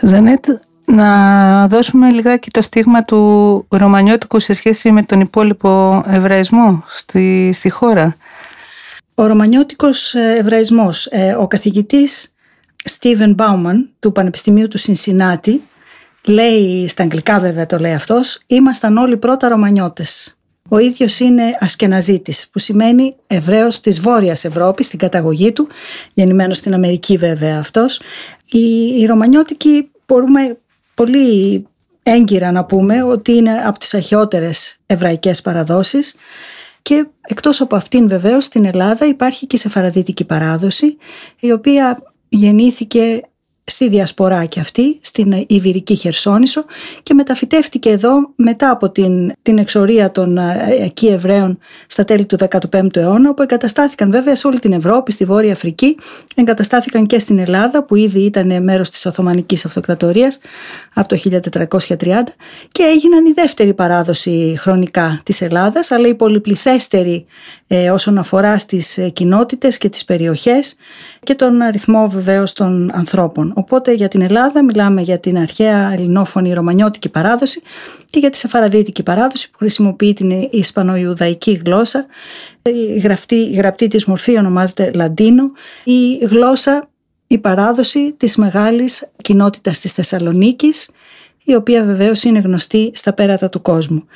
Ζανέτ, 0.00 0.46
να 0.84 1.68
δώσουμε 1.68 2.10
λιγάκι 2.10 2.50
το 2.50 2.62
στίγμα 2.62 3.02
του 3.02 3.66
ρωμανιώτικου 3.68 4.40
σε 4.40 4.52
σχέση 4.52 4.92
με 4.92 5.02
τον 5.02 5.20
υπόλοιπο 5.20 6.02
εβραϊσμό 6.06 6.84
στη, 6.88 7.50
στη 7.54 7.70
χώρα. 7.70 8.16
Ο 9.14 9.26
ρωμανιώτικος 9.26 10.14
ε, 10.14 10.36
εβραϊσμός, 10.38 11.06
ε, 11.06 11.32
ο 11.32 11.46
καθηγητής 11.46 12.34
Στίβεν 12.84 13.34
Μπάουμαν 13.34 13.90
του 13.98 14.12
Πανεπιστημίου 14.12 14.68
του 14.68 14.78
Σινσινάτη 14.78 15.62
λέει, 16.26 16.88
στα 16.88 17.02
αγγλικά 17.02 17.38
βέβαια 17.38 17.66
το 17.66 17.78
λέει 17.78 17.94
αυτός, 17.94 18.42
ήμασταν 18.46 18.96
όλοι 18.96 19.16
πρώτα 19.16 19.48
ρωμανιώτες. 19.48 20.35
Ο 20.68 20.78
ίδιος 20.78 21.20
είναι 21.20 21.42
ασκεναζίτης, 21.60 22.48
που 22.52 22.58
σημαίνει 22.58 23.16
Εβραίος 23.26 23.80
της 23.80 24.00
Βόρειας 24.00 24.44
Ευρώπης, 24.44 24.86
στην 24.86 24.98
καταγωγή 24.98 25.52
του, 25.52 25.68
γεννημένος 26.12 26.56
στην 26.56 26.74
Αμερική 26.74 27.16
βέβαια 27.16 27.58
αυτός. 27.58 28.00
Οι, 28.50 28.86
οι 29.00 29.06
ρωμανιώτικοι 29.06 29.90
μπορούμε 30.06 30.58
πολύ 30.94 31.66
έγκυρα 32.02 32.52
να 32.52 32.64
πούμε 32.64 33.02
ότι 33.02 33.32
είναι 33.32 33.52
από 33.64 33.78
τις 33.78 33.94
αρχαιότερες 33.94 34.78
εβραϊκές 34.86 35.42
παραδόσεις 35.42 36.16
και 36.82 37.06
εκτός 37.20 37.60
από 37.60 37.76
αυτήν 37.76 38.08
βεβαίως 38.08 38.44
στην 38.44 38.64
Ελλάδα 38.64 39.06
υπάρχει 39.06 39.46
και 39.46 39.56
η 39.56 39.58
σεφαραδίτικη 39.58 40.24
παράδοση 40.24 40.96
η 41.40 41.52
οποία 41.52 41.98
γεννήθηκε 42.28 43.20
στη 43.70 43.88
διασπορά 43.88 44.44
και 44.44 44.60
αυτή, 44.60 44.98
στην 45.00 45.44
Ιβυρική 45.46 45.94
Χερσόνησο 45.94 46.64
και 47.02 47.14
μεταφυτεύτηκε 47.14 47.90
εδώ 47.90 48.12
μετά 48.36 48.70
από 48.70 48.90
την, 48.90 49.32
την 49.42 49.58
εξορία 49.58 50.10
των 50.10 50.38
ε, 50.38 50.76
εκεί 50.80 51.06
Εβραίων 51.06 51.58
στα 51.86 52.04
τέλη 52.04 52.26
του 52.26 52.36
15ου 52.70 52.96
αιώνα 52.96 53.30
όπου 53.30 53.42
εγκαταστάθηκαν 53.42 54.10
βέβαια 54.10 54.34
σε 54.34 54.46
όλη 54.46 54.58
την 54.58 54.72
Ευρώπη, 54.72 55.12
στη 55.12 55.24
Βόρεια 55.24 55.52
Αφρική, 55.52 55.96
εγκαταστάθηκαν 56.34 57.06
και 57.06 57.18
στην 57.18 57.38
Ελλάδα 57.38 57.84
που 57.84 57.96
ήδη 57.96 58.20
ήταν 58.20 58.62
μέρος 58.62 58.90
της 58.90 59.06
Οθωμανικής 59.06 59.64
Αυτοκρατορίας 59.64 60.38
από 60.94 61.08
το 61.08 61.18
1430 61.98 62.22
και 62.68 62.82
έγιναν 62.82 63.26
η 63.26 63.32
δεύτερη 63.32 63.74
παράδοση 63.74 64.56
χρονικά 64.58 65.20
της 65.24 65.40
Ελλάδας 65.42 65.90
αλλά 65.90 66.08
η 66.08 66.14
πολυπληθέστερη 66.14 67.26
ε, 67.65 67.65
όσον 67.68 68.18
αφορά 68.18 68.58
στις 68.58 68.98
ε, 68.98 69.08
κοινότητες 69.08 69.78
και 69.78 69.88
τις 69.88 70.04
περιοχές 70.04 70.74
και 71.22 71.34
τον 71.34 71.60
αριθμό 71.62 72.08
βεβαίως 72.08 72.52
των 72.52 72.90
ανθρώπων. 72.94 73.52
Οπότε 73.56 73.92
για 73.92 74.08
την 74.08 74.20
Ελλάδα 74.20 74.64
μιλάμε 74.64 75.00
για 75.00 75.18
την 75.18 75.38
αρχαία 75.38 75.92
ελληνόφωνη 75.92 76.52
ρωμανιώτικη 76.52 77.08
παράδοση 77.08 77.62
και 78.10 78.18
για 78.18 78.30
τη 78.30 78.36
σεφαραδίτικη 78.38 79.02
παράδοση 79.02 79.50
που 79.50 79.58
χρησιμοποιεί 79.58 80.12
την 80.12 80.30
ισπανοϊουδαϊκή 80.50 81.60
γλώσσα. 81.64 82.06
Η 82.62 82.98
γραπτή, 82.98 83.34
η 83.34 83.54
γραπτή 83.54 83.86
της 83.86 84.04
μορφή 84.04 84.38
ονομάζεται 84.38 84.90
Λαντίνο. 84.94 85.52
Η 85.84 86.16
γλώσσα, 86.16 86.88
η 87.26 87.38
παράδοση 87.38 88.12
της 88.12 88.36
μεγάλης 88.36 89.10
κοινότητας 89.22 89.80
της 89.80 89.92
Θεσσαλονίκης 89.92 90.90
η 91.44 91.54
οποία 91.54 91.84
βεβαίως 91.84 92.24
είναι 92.24 92.38
γνωστή 92.38 92.90
στα 92.94 93.12
πέρατα 93.12 93.48
του 93.48 93.62
κόσμου. 93.62 94.06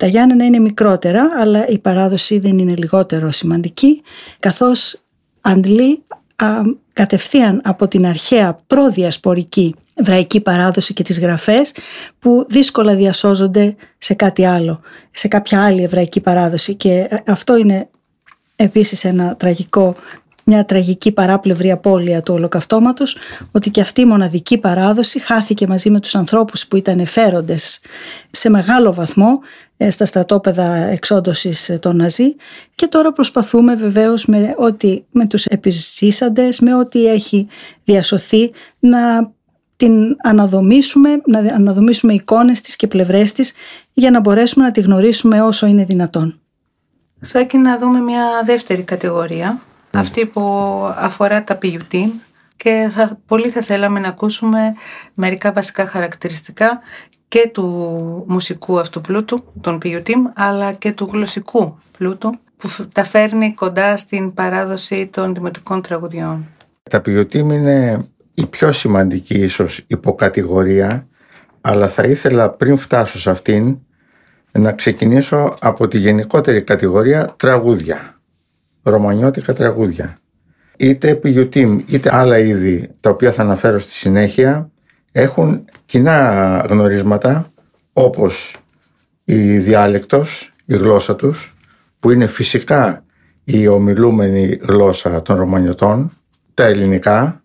Τα 0.00 0.06
Γιάννενα 0.06 0.44
είναι 0.44 0.58
μικρότερα, 0.58 1.30
αλλά 1.38 1.66
η 1.66 1.78
παράδοση 1.78 2.38
δεν 2.38 2.58
είναι 2.58 2.74
λιγότερο 2.76 3.30
σημαντική, 3.30 4.02
καθώς 4.40 5.00
αντλεί 5.40 6.02
κατευθείαν 6.92 7.60
από 7.64 7.88
την 7.88 8.06
αρχαία 8.06 8.60
προδιασπορική 8.66 9.74
εβραϊκή 9.94 10.40
παράδοση 10.40 10.92
και 10.92 11.02
τις 11.02 11.20
γραφές 11.20 11.74
που 12.18 12.44
δύσκολα 12.48 12.94
διασώζονται 12.94 13.76
σε 13.98 14.14
κάτι 14.14 14.44
άλλο, 14.44 14.80
σε 15.10 15.28
κάποια 15.28 15.64
άλλη 15.64 15.82
εβραϊκή 15.82 16.20
παράδοση. 16.20 16.74
Και 16.74 17.08
αυτό 17.26 17.56
είναι 17.56 17.88
επίσης 18.56 19.04
ένα 19.04 19.36
τραγικό 19.36 19.96
μια 20.44 20.64
τραγική 20.64 21.12
παράπλευρη 21.12 21.70
απώλεια 21.70 22.22
του 22.22 22.34
ολοκαυτώματος 22.34 23.16
ότι 23.50 23.70
και 23.70 23.80
αυτή 23.80 24.00
η 24.00 24.04
μοναδική 24.04 24.58
παράδοση 24.58 25.18
χάθηκε 25.18 25.66
μαζί 25.66 25.90
με 25.90 26.00
τους 26.00 26.14
ανθρώπους 26.14 26.66
που 26.66 26.76
ήταν 26.76 26.98
εφέροντες 26.98 27.80
σε 28.30 28.50
μεγάλο 28.50 28.92
βαθμό 28.92 29.40
ε, 29.42 29.69
στα 29.88 30.04
στρατόπεδα 30.04 30.74
εξόντωσης 30.74 31.78
των 31.80 31.96
Ναζί. 31.96 32.36
Και 32.74 32.86
τώρα 32.86 33.12
προσπαθούμε 33.12 33.74
βεβαίως 33.74 34.26
με, 34.26 34.54
ό,τι, 34.56 35.02
με 35.10 35.26
τους 35.26 35.44
επιζήσαντες, 35.44 36.60
με 36.60 36.74
ό,τι 36.74 37.06
έχει 37.06 37.48
διασωθεί 37.84 38.52
να 38.78 39.32
την 39.76 40.16
αναδομήσουμε, 40.22 41.20
να 41.26 41.38
αναδομήσουμε 41.38 42.12
εικόνες 42.12 42.60
της 42.60 42.76
και 42.76 42.86
πλευρές 42.86 43.32
της 43.32 43.52
για 43.92 44.10
να 44.10 44.20
μπορέσουμε 44.20 44.64
να 44.64 44.70
τη 44.70 44.80
γνωρίσουμε 44.80 45.42
όσο 45.42 45.66
είναι 45.66 45.84
δυνατόν. 45.84 46.40
Σάκη 47.20 47.58
να 47.58 47.78
δούμε 47.78 48.00
μια 48.00 48.24
δεύτερη 48.44 48.82
κατηγορία 48.82 49.60
αυτή 49.92 50.26
που 50.26 50.42
αφορά 50.96 51.44
τα 51.44 51.54
πιουτίν 51.54 52.10
και 52.56 52.90
θα, 52.94 53.18
πολύ 53.26 53.48
θα 53.48 53.62
θέλαμε 53.62 54.00
να 54.00 54.08
ακούσουμε 54.08 54.74
μερικά 55.14 55.52
βασικά 55.52 55.86
χαρακτηριστικά 55.86 56.80
και 57.30 57.50
του 57.52 57.64
μουσικού 58.28 58.80
αυτού 58.80 59.00
πλούτου, 59.00 59.44
των 59.60 59.78
πιουτίμ, 59.78 60.24
αλλά 60.34 60.72
και 60.72 60.92
του 60.92 61.08
γλωσσικού 61.12 61.78
πλούτου 61.98 62.30
που 62.56 62.68
τα 62.92 63.04
φέρνει 63.04 63.54
κοντά 63.54 63.96
στην 63.96 64.34
παράδοση 64.34 65.08
των 65.12 65.34
δημοτικών 65.34 65.82
τραγουδιών. 65.82 66.48
Τα 66.90 67.00
πιουτίμ 67.00 67.50
είναι 67.50 68.08
η 68.34 68.46
πιο 68.46 68.72
σημαντική 68.72 69.38
ίσως 69.38 69.84
υποκατηγορία, 69.86 71.06
αλλά 71.60 71.88
θα 71.88 72.02
ήθελα 72.02 72.50
πριν 72.50 72.76
φτάσω 72.76 73.18
σε 73.18 73.30
αυτήν 73.30 73.78
να 74.52 74.72
ξεκινήσω 74.72 75.54
από 75.60 75.88
τη 75.88 75.98
γενικότερη 75.98 76.62
κατηγορία 76.62 77.34
τραγούδια 77.36 78.20
ρωμανιώτικα 78.82 79.52
τραγούδια. 79.52 80.16
Είτε 80.78 81.14
πιουτίμ 81.14 81.78
είτε 81.86 82.10
άλλα 82.12 82.38
είδη 82.38 82.90
τα 83.00 83.10
οποία 83.10 83.32
θα 83.32 83.42
αναφέρω 83.42 83.78
στη 83.78 83.92
συνέχεια 83.92 84.69
έχουν 85.12 85.64
κοινά 85.86 86.66
γνωρίσματα 86.68 87.52
όπως 87.92 88.56
η 89.24 89.58
διάλεκτος, 89.58 90.54
η 90.64 90.76
γλώσσα 90.76 91.16
τους 91.16 91.56
που 91.98 92.10
είναι 92.10 92.26
φυσικά 92.26 93.04
η 93.44 93.68
ομιλούμενη 93.68 94.58
γλώσσα 94.62 95.22
των 95.22 95.36
Ρωμανιωτών, 95.36 96.12
τα 96.54 96.64
ελληνικά 96.64 97.42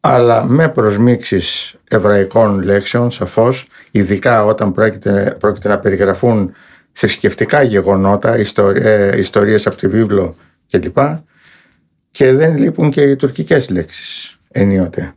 αλλά 0.00 0.44
με 0.44 0.68
προσμίξεις 0.68 1.74
εβραϊκών 1.88 2.62
λέξεων 2.62 3.10
σαφώς 3.10 3.66
ειδικά 3.90 4.44
όταν 4.44 4.72
πρόκειται, 4.72 5.36
πρόκειται 5.40 5.68
να 5.68 5.78
περιγραφούν 5.78 6.52
θρησκευτικά 6.92 7.62
γεγονότα, 7.62 8.38
ιστορίες, 8.38 9.18
ιστορίες 9.18 9.66
από 9.66 9.76
τη 9.76 9.88
βίβλο 9.88 10.34
κλπ. 10.70 10.98
Και 12.10 12.32
δεν 12.34 12.56
λείπουν 12.56 12.90
και 12.90 13.02
οι 13.02 13.16
τουρκικές 13.16 13.70
λέξεις 13.70 14.38
ενίοτε. 14.48 15.14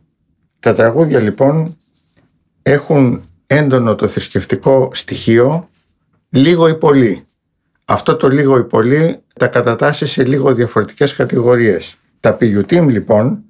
Τα 0.60 0.74
τραγούδια 0.74 1.20
λοιπόν 1.20 1.76
έχουν 2.66 3.22
έντονο 3.46 3.94
το 3.94 4.06
θρησκευτικό 4.06 4.90
στοιχείο 4.92 5.68
λίγο 6.30 6.68
ή 6.68 6.74
πολύ. 6.74 7.26
Αυτό 7.84 8.16
το 8.16 8.28
λίγο 8.28 8.58
ή 8.58 8.64
πολύ 8.64 9.18
τα 9.38 9.46
κατατάσσει 9.46 10.06
σε 10.06 10.24
λίγο 10.24 10.54
διαφορετικές 10.54 11.14
κατηγορίες. 11.14 11.96
Τα 12.20 12.34
πηγιουτίμ 12.34 12.88
λοιπόν, 12.88 13.42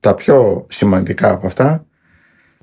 τα 0.00 0.14
πιο 0.14 0.66
σημαντικά 0.70 1.32
από 1.32 1.46
αυτά, 1.46 1.86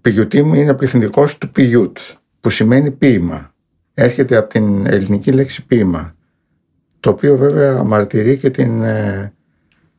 πηγιουτίμ 0.01 0.53
είναι 0.53 0.73
πληθυντικός 0.73 1.37
του 1.37 1.51
πηγιούτ, 1.51 1.97
που 2.39 2.49
σημαίνει 2.49 2.91
ποίημα. 2.91 3.53
Έρχεται 3.93 4.35
από 4.35 4.49
την 4.49 4.85
ελληνική 4.85 5.31
λέξη 5.31 5.65
ποίημα 5.65 6.15
το 6.99 7.09
οποίο 7.09 7.37
βέβαια 7.37 7.83
μαρτυρεί 7.83 8.37
και 8.37 8.49
την, 8.49 8.83
ε, 8.83 9.33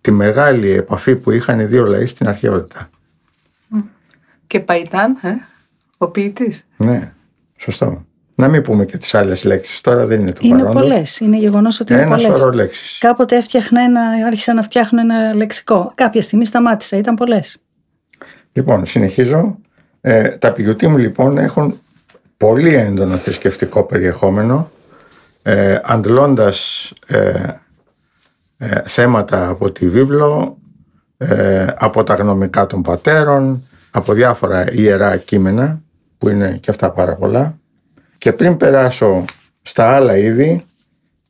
τη 0.01 0.11
μεγάλη 0.11 0.71
επαφή 0.71 1.17
που 1.17 1.31
είχαν 1.31 1.61
οι 1.61 1.65
δύο 1.65 1.87
λαοί 1.87 2.07
στην 2.07 2.29
αρχαιότητα. 2.29 2.91
Και 4.47 4.61
Παϊτάν, 4.61 5.17
ε, 5.23 5.35
ο 5.99 6.09
ποιητής. 6.09 6.67
Ναι, 6.77 7.13
σωστό. 7.57 8.07
Να 8.35 8.49
μην 8.49 8.63
πούμε 8.63 8.85
και 8.85 8.99
τις 8.99 9.15
άλλες 9.15 9.45
λέξεις, 9.45 9.81
τώρα 9.81 10.07
δεν 10.07 10.21
είναι 10.21 10.33
το 10.33 10.41
Είναι 10.43 10.59
παρόντος. 10.63 10.83
πολλές, 10.83 11.21
είναι 11.21 11.37
γεγονός 11.37 11.81
ότι 11.81 11.93
είναι 11.93 12.03
Ένα 12.03 12.17
πολλές. 12.17 12.39
σωρό 12.39 12.53
λέξεις. 12.53 12.99
Κάποτε 12.99 13.37
έφτιαχνα 13.37 13.81
ένα, 13.81 14.01
άρχισα 14.27 14.55
να 14.55 14.63
φτιάχνω 14.63 15.01
ένα 15.01 15.35
λεξικό. 15.35 15.93
Κάποια 15.95 16.23
στιγμή 16.23 16.45
σταμάτησα, 16.45 16.97
ήταν 16.97 17.15
πολλές. 17.15 17.59
Λοιπόν, 18.53 18.87
συνεχίζω. 18.87 19.59
Ε, 20.01 20.29
τα 20.29 20.53
πηγιωτή 20.53 20.89
μου 20.89 20.97
λοιπόν 20.99 21.39
έχουν 21.39 21.81
πολύ 22.37 22.75
έντονο 22.75 23.17
θρησκευτικό 23.17 23.83
περιεχόμενο 23.85 24.71
ε, 25.43 25.79
αντλώντας 25.85 26.91
ε, 27.07 27.43
ε, 28.59 28.83
θέματα 28.85 29.49
από 29.49 29.71
τη 29.73 29.89
βίβλο, 29.89 30.59
ε, 31.17 31.67
από 31.79 32.05
τα 32.05 32.15
γνωμικά 32.15 32.67
των 32.67 32.83
πατέρων, 32.83 33.67
από 33.91 34.13
διάφορα 34.13 34.73
ιερά 34.73 35.17
κείμενα 35.17 35.81
που 36.19 36.29
είναι 36.29 36.59
και 36.61 36.71
αυτά 36.71 36.93
πάρα 36.93 37.17
πολλά 37.17 37.59
και 38.19 38.33
πριν 38.33 38.57
περάσω 38.57 39.25
στα 39.63 39.95
άλλα 39.95 40.17
είδη 40.17 40.65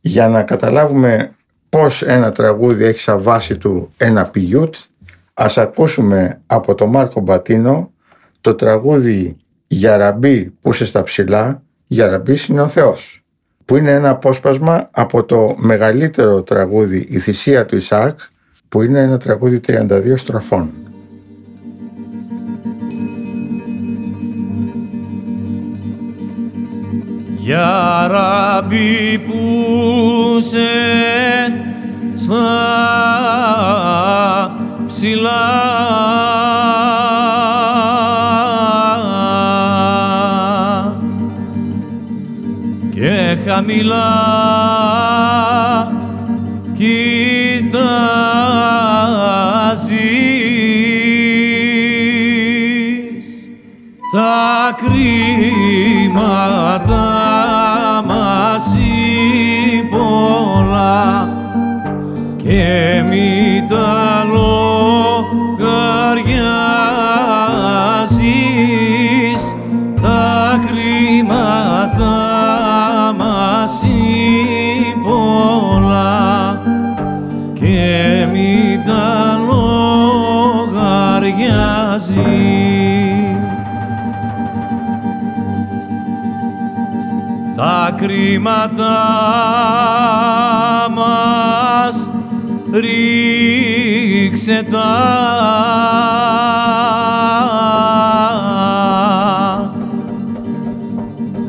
για 0.00 0.28
να 0.28 0.42
καταλάβουμε 0.42 1.30
πώς 1.68 2.02
ένα 2.02 2.32
τραγούδι 2.32 2.84
έχει 2.84 3.00
σαν 3.00 3.22
βάση 3.22 3.58
του 3.58 3.90
ένα 3.96 4.24
πηγιούτ 4.24 4.74
ας 5.34 5.58
ακούσουμε 5.58 6.40
από 6.46 6.74
τον 6.74 6.88
Μάρκο 6.88 7.20
Μπατίνο 7.20 7.90
το 8.40 8.54
τραγούδι 8.54 9.36
«Γιαραμπή 9.66 10.54
που 10.60 10.70
είσαι 10.70 10.86
στα 10.86 11.02
ψηλά, 11.02 11.62
Γιαραμπής 11.86 12.46
είναι 12.46 12.60
ο 12.60 12.68
Θεός» 12.68 13.22
που 13.64 13.76
είναι 13.76 13.90
ένα 13.90 14.10
απόσπασμα 14.10 14.88
από 14.90 15.24
το 15.24 15.54
μεγαλύτερο 15.58 16.42
τραγούδι 16.42 17.06
«Η 17.10 17.18
θυσία 17.18 17.66
του 17.66 17.76
Ισαάκ» 17.76 18.18
που 18.68 18.82
είναι 18.82 19.00
ένα 19.00 19.18
τραγούδι 19.18 19.60
32 19.66 20.12
στροφών. 20.16 20.70
Για 27.48 28.08
ραμπί 28.10 29.18
που 29.18 29.40
σε 30.40 30.68
στα 32.14 32.48
ψηλά. 34.88 35.46
Και 42.94 43.36
χαμηλά 43.46 44.10
κοιτάζεις 46.76 47.78
τα 54.12 54.74
κρίματα 54.76 56.87
τα 88.28 88.34
κρίματα 88.34 88.96
μας 90.94 92.10
ρίξε 92.72 94.62
τα 94.70 94.96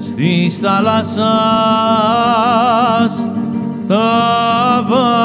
στις 0.01 0.57
θάλασσας 0.57 1.25
τα 3.87 4.09
βάθη 4.87 5.19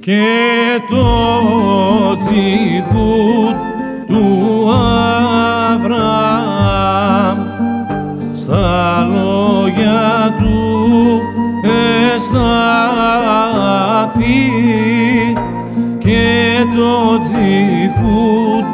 και 0.00 0.24
το 0.90 2.16
τσιγούτ 2.16 2.73
το 17.44 17.50
τσιγούτ 17.50 18.64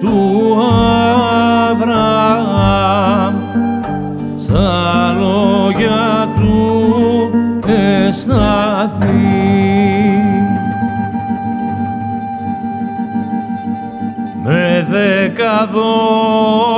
του 0.00 0.56
Αβραάμ 1.70 3.34
στα 4.36 5.16
λόγια 5.18 6.28
του 6.36 7.30
εστάθη. 7.66 9.06
με 14.42 14.86
δεκαδό 14.90 16.77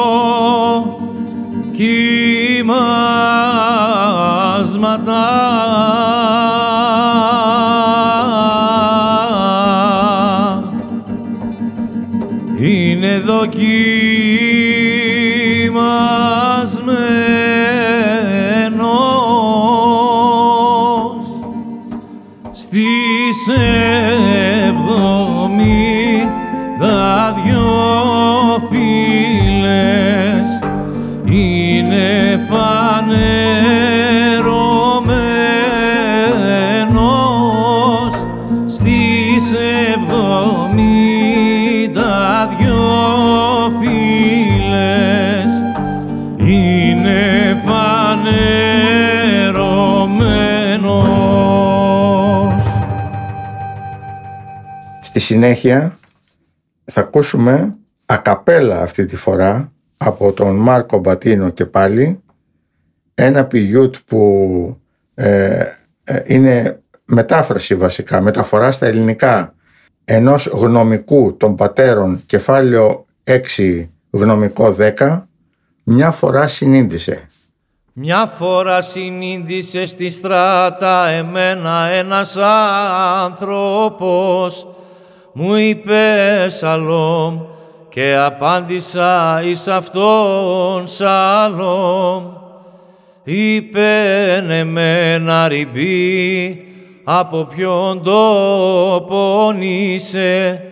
συνέχεια 55.31 55.99
θα 56.85 57.01
ακούσουμε 57.01 57.75
ακαπέλα 58.07 58.81
αυτή 58.81 59.05
τη 59.05 59.17
φορά 59.17 59.73
από 59.97 60.33
τον 60.33 60.57
Μάρκο 60.57 60.99
Μπατίνο 60.99 61.51
και 61.51 61.67
πάλι. 61.67 62.21
Ένα 63.15 63.45
πηγιούτ 63.45 63.95
που 64.07 64.21
ε, 65.15 65.65
ε, 66.05 66.23
είναι 66.27 66.81
μετάφραση 67.05 67.75
βασικά, 67.75 68.21
μεταφορά 68.21 68.73
στα 68.73 68.87
ελληνικά 68.87 69.55
ενός 70.05 70.47
γνωμικού 70.47 71.37
των 71.37 71.57
πατέρων 71.57 72.23
κεφάλαιο 72.27 73.07
6 73.57 73.87
γνωμικό 74.11 74.77
10 74.99 75.23
μια 75.83 76.11
φορά 76.11 76.49
συνήντησε. 76.49 77.29
Μια 77.93 78.27
φορά 78.27 78.83
συνήντησε 78.83 79.87
στη 79.87 80.11
στράτα 80.11 81.07
εμένα 81.07 81.87
ένας 81.87 82.37
άνθρωπος 83.25 84.67
μου 85.33 85.55
είπες 85.55 86.55
σαλόμ 86.55 87.41
και 87.89 88.17
απάντησα 88.17 89.43
εις 89.45 89.69
αυτόν 89.69 90.89
σαλόμ. 90.89 92.25
Είπεν 93.25 94.51
εμένα 94.51 95.49
ριμπή 95.49 96.65
από 97.05 97.45
ποιον 97.45 98.03
τόπο 98.03 99.55
είσαι; 99.59 100.63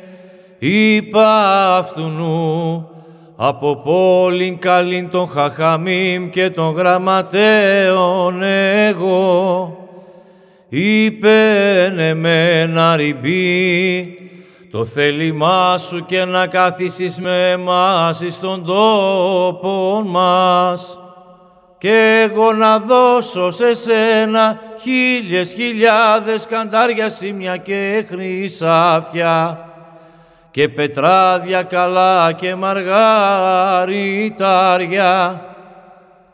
Είπα 0.58 1.76
αυτού 1.76 2.12
από 3.36 3.76
πόλην 3.76 4.58
καλήν 4.58 5.10
των 5.10 5.28
Χαχαμίμ 5.28 6.28
και 6.28 6.50
των 6.50 6.72
γραμματέων 6.72 8.42
εγώ. 8.42 9.76
Είπεν 10.68 11.98
εμένα 11.98 12.96
ριμπή 12.96 14.17
το 14.70 14.84
θέλημά 14.84 15.78
σου 15.78 16.04
και 16.06 16.24
να 16.24 16.46
κάθισεις 16.46 17.20
με 17.20 17.50
εμάς 17.50 18.20
εις 18.20 18.40
τον 18.40 18.64
τόπο 18.64 20.02
μας 20.06 20.98
και 21.78 22.26
εγώ 22.30 22.52
να 22.52 22.78
δώσω 22.78 23.50
σε 23.50 23.74
σένα 23.74 24.60
χίλιες 24.80 25.52
χιλιάδες 25.52 26.46
καντάρια 26.46 27.08
σημεία 27.08 27.56
και 27.56 28.04
χρυσάφια 28.08 29.62
και 30.50 30.68
πετράδια 30.68 31.62
καλά 31.62 32.32
και 32.32 32.54
μαργαριτάρια. 32.54 33.92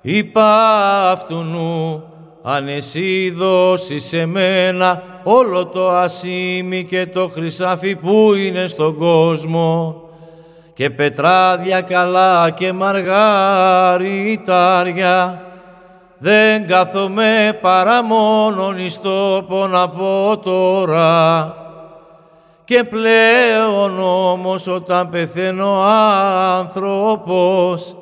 Είπα 0.00 1.10
αυτού 1.10 1.34
νου, 1.34 2.02
αν 2.46 2.68
εσύ 2.68 3.30
δώσεις 3.30 4.04
σε 4.04 4.26
μένα 4.26 5.02
όλο 5.22 5.66
το 5.66 5.90
ασίμι 5.90 6.84
και 6.84 7.06
το 7.06 7.28
χρυσάφι 7.28 7.96
που 7.96 8.34
είναι 8.34 8.66
στον 8.66 8.98
κόσμο 8.98 10.02
και 10.74 10.90
πετράδια 10.90 11.80
καλά 11.80 12.50
και 12.50 12.72
μαργαριτάρια 12.72 15.42
δεν 16.18 16.66
κάθομαι 16.66 17.58
παρά 17.60 18.02
μόνον 18.02 18.78
εις 18.78 19.00
τόπον 19.00 19.76
από 19.76 20.40
τώρα. 20.44 21.54
Και 22.64 22.84
πλέον 22.84 24.02
όμως 24.02 24.66
όταν 24.66 25.10
πεθαίνω 25.10 25.82
άνθρωπος 26.58 27.96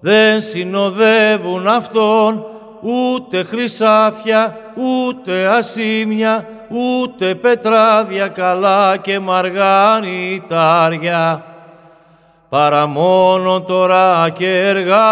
δεν 0.00 0.42
συνοδεύουν 0.42 1.68
αυτόν 1.68 2.44
ούτε 2.88 3.42
χρυσάφια, 3.42 4.56
ούτε 4.74 5.48
ασήμια, 5.48 6.46
ούτε 6.70 7.34
πετράδια 7.34 8.28
καλά 8.28 8.96
και 8.96 9.18
μαργαριτάρια 9.18 11.44
παρά 12.48 12.86
μόνο 12.86 13.60
τώρα 13.60 14.30
και 14.30 14.58
έργα 14.58 15.04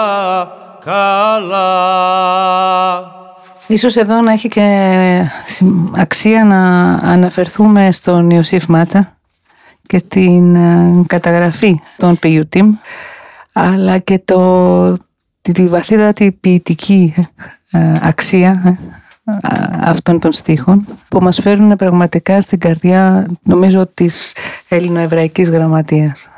καλά. 0.84 1.64
Ίσως 3.66 3.96
εδώ 3.96 4.20
να 4.20 4.32
έχει 4.32 4.48
και 4.48 5.30
συμ- 5.46 5.98
αξία 5.98 6.44
να 6.44 6.92
αναφερθούμε 6.94 7.92
στον 7.92 8.30
Ιωσήφ 8.30 8.66
Μάτσα 8.66 9.16
και 9.86 10.00
την 10.08 10.54
ε, 10.54 11.04
καταγραφή 11.06 11.80
των 11.96 12.18
ποιητήμ 12.18 12.74
αλλά 13.52 13.98
και 13.98 14.18
το, 14.24 14.96
τη, 15.44 15.52
τη 15.52 15.68
βαθύτατη 15.68 16.32
ποιητική 16.32 17.14
ε, 17.70 17.98
αξία 18.02 18.78
ε, 19.24 19.32
α- 19.32 19.78
αυτών 19.80 20.18
των 20.18 20.32
στίχων 20.32 20.86
που 21.08 21.20
μας 21.20 21.40
φέρουν 21.40 21.76
πραγματικά 21.76 22.40
στην 22.40 22.58
καρδιά 22.58 23.26
νομίζω 23.42 23.86
της 23.86 24.32
ελληνοεβραϊκής 24.68 25.50
γραμματείας. 25.50 26.28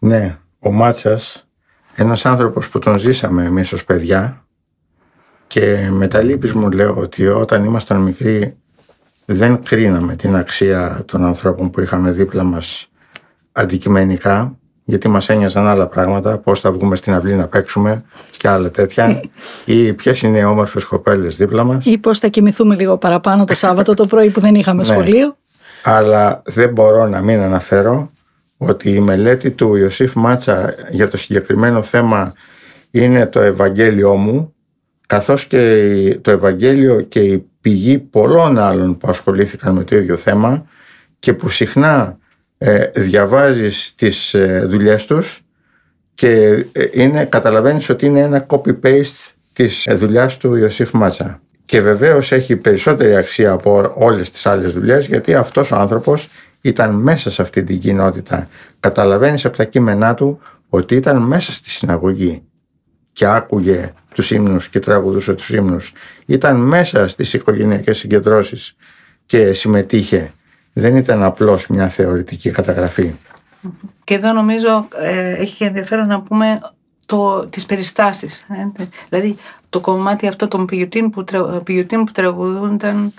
Ναι, 0.00 0.36
ο 0.58 0.72
Μάτσας, 0.72 1.46
ένας 1.94 2.26
άνθρωπος 2.26 2.68
που 2.68 2.78
τον 2.78 2.98
ζήσαμε 2.98 3.44
εμείς 3.44 3.72
ως 3.72 3.84
παιδιά 3.84 4.46
και 5.46 5.88
με 5.90 6.08
τα 6.08 6.22
λύπης 6.22 6.52
μου 6.52 6.70
λέω 6.70 6.96
ότι 6.96 7.26
όταν 7.26 7.64
ήμασταν 7.64 8.00
μικροί 8.00 8.56
δεν 9.24 9.62
κρίναμε 9.62 10.16
την 10.16 10.36
αξία 10.36 11.02
των 11.06 11.24
ανθρώπων 11.24 11.70
που 11.70 11.80
είχαμε 11.80 12.10
δίπλα 12.10 12.42
μας 12.42 12.90
αντικειμενικά 13.52 14.58
γιατί 14.90 15.08
μας 15.08 15.28
ένοιαζαν 15.28 15.66
άλλα 15.68 15.86
πράγματα, 15.88 16.38
πώς 16.38 16.60
θα 16.60 16.72
βγούμε 16.72 16.96
στην 16.96 17.14
αυλή 17.14 17.34
να 17.34 17.46
παίξουμε 17.48 18.04
και 18.38 18.48
άλλα 18.48 18.70
τέτοια 18.70 19.20
ή 19.64 19.92
ποιες 19.92 20.22
είναι 20.22 20.38
οι 20.38 20.44
όμορφες 20.44 20.84
κοπέλες 20.84 21.36
δίπλα 21.36 21.64
μας. 21.64 21.84
Ή 21.84 21.98
πώς 21.98 22.18
θα 22.18 22.28
κοιμηθούμε 22.28 22.74
λίγο 22.74 22.98
παραπάνω 22.98 23.44
το 23.44 23.54
Σάββατο 23.54 23.94
το 23.94 24.06
πρωί 24.06 24.30
που 24.30 24.40
δεν 24.40 24.54
είχαμε 24.54 24.78
Ναι. 24.86 24.92
σχολείο. 24.94 25.36
Αλλά 25.82 26.42
δεν 26.44 26.70
μπορώ 26.72 27.06
να 27.06 27.20
μην 27.20 27.40
αναφέρω 27.40 28.10
ότι 28.56 28.90
η 28.90 29.00
μελέτη 29.00 29.50
του 29.50 29.74
Ιωσήφ 29.76 30.14
Μάτσα 30.14 30.74
για 30.90 31.08
το 31.08 31.16
συγκεκριμένο 31.16 31.82
θέμα 31.82 32.32
είναι 32.90 33.26
το 33.26 33.40
Ευαγγέλιό 33.40 34.14
μου 34.14 34.54
καθώς 35.06 35.44
και 35.46 35.86
η- 35.92 36.18
το 36.18 36.30
Ευαγγέλιο 36.30 37.00
και 37.00 37.20
η 37.20 37.46
πηγή 37.60 37.98
πολλών 37.98 38.58
άλλων 38.58 38.96
που 38.98 39.08
ασχολήθηκαν 39.10 39.74
με 39.74 39.84
το 39.84 39.96
ίδιο 39.96 40.16
θέμα 40.16 40.64
και 41.18 41.32
που 41.32 41.48
συχνά 41.48 42.18
ε, 42.58 42.90
διαβάζεις 42.94 43.94
τις 43.96 44.34
ε, 44.34 44.64
δουλειές 44.66 45.06
τους 45.06 45.42
και 46.14 46.64
ε, 46.72 46.88
είναι, 46.92 47.24
καταλαβαίνεις 47.24 47.88
ότι 47.88 48.06
είναι 48.06 48.20
ένα 48.20 48.46
copy-paste 48.48 49.32
της 49.52 49.86
ε, 49.86 49.94
δουλειάς 49.94 50.36
του 50.36 50.54
Ιωσήφ 50.54 50.90
Μάτσα. 50.90 51.40
Και 51.64 51.80
βεβαίως 51.80 52.32
έχει 52.32 52.56
περισσότερη 52.56 53.16
αξία 53.16 53.52
από 53.52 53.94
όλες 53.96 54.30
τις 54.30 54.46
άλλες 54.46 54.72
δουλειές 54.72 55.06
γιατί 55.06 55.34
αυτός 55.34 55.72
ο 55.72 55.76
άνθρωπος 55.76 56.28
ήταν 56.60 56.94
μέσα 56.94 57.30
σε 57.30 57.42
αυτή 57.42 57.64
την 57.64 57.78
κοινότητα. 57.78 58.48
Καταλαβαίνεις 58.80 59.44
από 59.44 59.56
τα 59.56 59.64
κείμενά 59.64 60.14
του 60.14 60.40
ότι 60.68 60.94
ήταν 60.94 61.16
μέσα 61.16 61.52
στη 61.52 61.70
συναγωγή 61.70 62.42
και 63.12 63.26
άκουγε 63.26 63.92
τους 64.14 64.30
ύμνους 64.30 64.68
και 64.68 64.80
τραγουδούσε 64.80 65.34
τους 65.34 65.50
ύμνους. 65.50 65.92
Ήταν 66.26 66.56
μέσα 66.56 67.08
στις 67.08 67.32
οικογενειακές 67.32 67.98
συγκεντρώσεις 67.98 68.76
και 69.26 69.52
συμμετείχε. 69.52 70.32
Δεν 70.78 70.96
ήταν 70.96 71.22
απλώς 71.22 71.66
μια 71.66 71.88
θεωρητική 71.88 72.50
καταγραφή. 72.50 73.14
Και 74.04 74.14
εδώ 74.14 74.32
νομίζω 74.32 74.88
ε, 75.02 75.30
έχει 75.34 75.56
και 75.56 75.64
ενδιαφέρον 75.64 76.06
να 76.06 76.20
πούμε 76.22 76.60
το, 77.06 77.46
τις 77.46 77.66
περιστάσεις. 77.66 78.46
ε. 78.78 78.84
Δηλαδή 79.08 79.36
το 79.68 79.80
κομμάτι 79.80 80.26
αυτό 80.26 80.48
των 80.48 80.66
πιουτίν 80.66 81.10
που, 81.10 81.24
τρα- 81.24 81.42
πιουτίν 81.64 82.04
που 82.04 82.12
τραγουδούνταν 82.12 83.12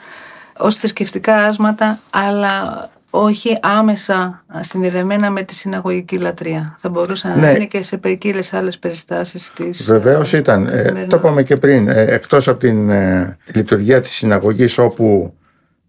ως 0.58 0.76
θρησκευτικά 0.76 1.36
άσματα 1.36 2.00
αλλά 2.10 2.90
όχι 3.10 3.58
άμεσα 3.62 4.44
συνδεδεμένα 4.60 5.30
με 5.30 5.42
τη 5.42 5.54
συναγωγική 5.56 6.18
λατρεία. 6.18 6.76
Θα 6.80 6.90
μπορούσαν 6.90 7.32
να 7.32 7.38
Ναι. 7.38 7.50
είναι 7.52 7.66
και 7.66 7.84
σε 7.84 7.98
ποικίλε 7.98 8.40
άλλες 8.52 8.80
περιστάσεις 8.80 9.54
της 9.54 9.84
Βεβαίως 9.92 10.34
ήταν. 10.34 10.68
Ε, 10.68 10.70
καθημερινά. 10.72 11.08
το 11.08 11.16
είπαμε 11.18 11.44
και 11.44 11.58
πριν. 11.58 11.88
Ε, 11.88 12.02
εκτός 12.02 12.48
από 12.48 12.60
την 12.60 12.90
ε, 12.90 13.38
λειτουργία 13.54 14.02
της 14.02 14.12
συναγωγής 14.12 14.78
όπου 14.78 15.34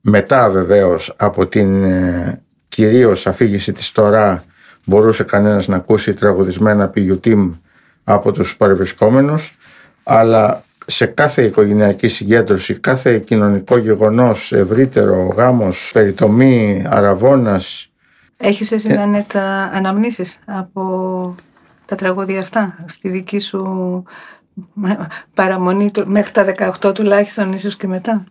μετά 0.00 0.50
βεβαίως 0.50 1.14
από 1.18 1.46
την 1.46 1.84
ε, 1.84 2.42
κυρίως 2.68 3.26
αφήγηση 3.26 3.72
της 3.72 3.92
Τωρά 3.92 4.44
μπορούσε 4.84 5.22
κανένας 5.24 5.68
να 5.68 5.76
ακούσει 5.76 6.14
τραγουδισμένα 6.14 6.88
πηγιουτίμ 6.88 7.52
από 8.04 8.32
τους 8.32 8.56
παρευρισκόμενους 8.56 9.56
αλλά 10.02 10.64
σε 10.86 11.06
κάθε 11.06 11.42
οικογενειακή 11.44 12.08
συγκέντρωση, 12.08 12.74
κάθε 12.78 13.18
κοινωνικό 13.18 13.76
γεγονός, 13.76 14.52
ευρύτερο, 14.52 15.26
γάμος, 15.36 15.90
περιτομή, 15.94 16.84
αραβώνας, 16.88 17.84
Έχεις 18.42 18.72
εσύ 18.72 18.94
Δανέτα 18.94 19.62
αναμνήσεις 19.72 20.38
από 20.46 21.34
τα 21.84 21.96
τραγούδια 21.96 22.40
αυτά 22.40 22.84
στη 22.86 23.08
δική 23.08 23.38
σου 23.38 24.02
παραμονή 25.34 25.90
του- 25.90 26.06
μέχρι 26.08 26.32
τα 26.32 26.44
18 26.44 26.92
τουλάχιστον 26.94 27.52
ίσως 27.52 27.76
και 27.76 27.86
μετά; 27.86 28.24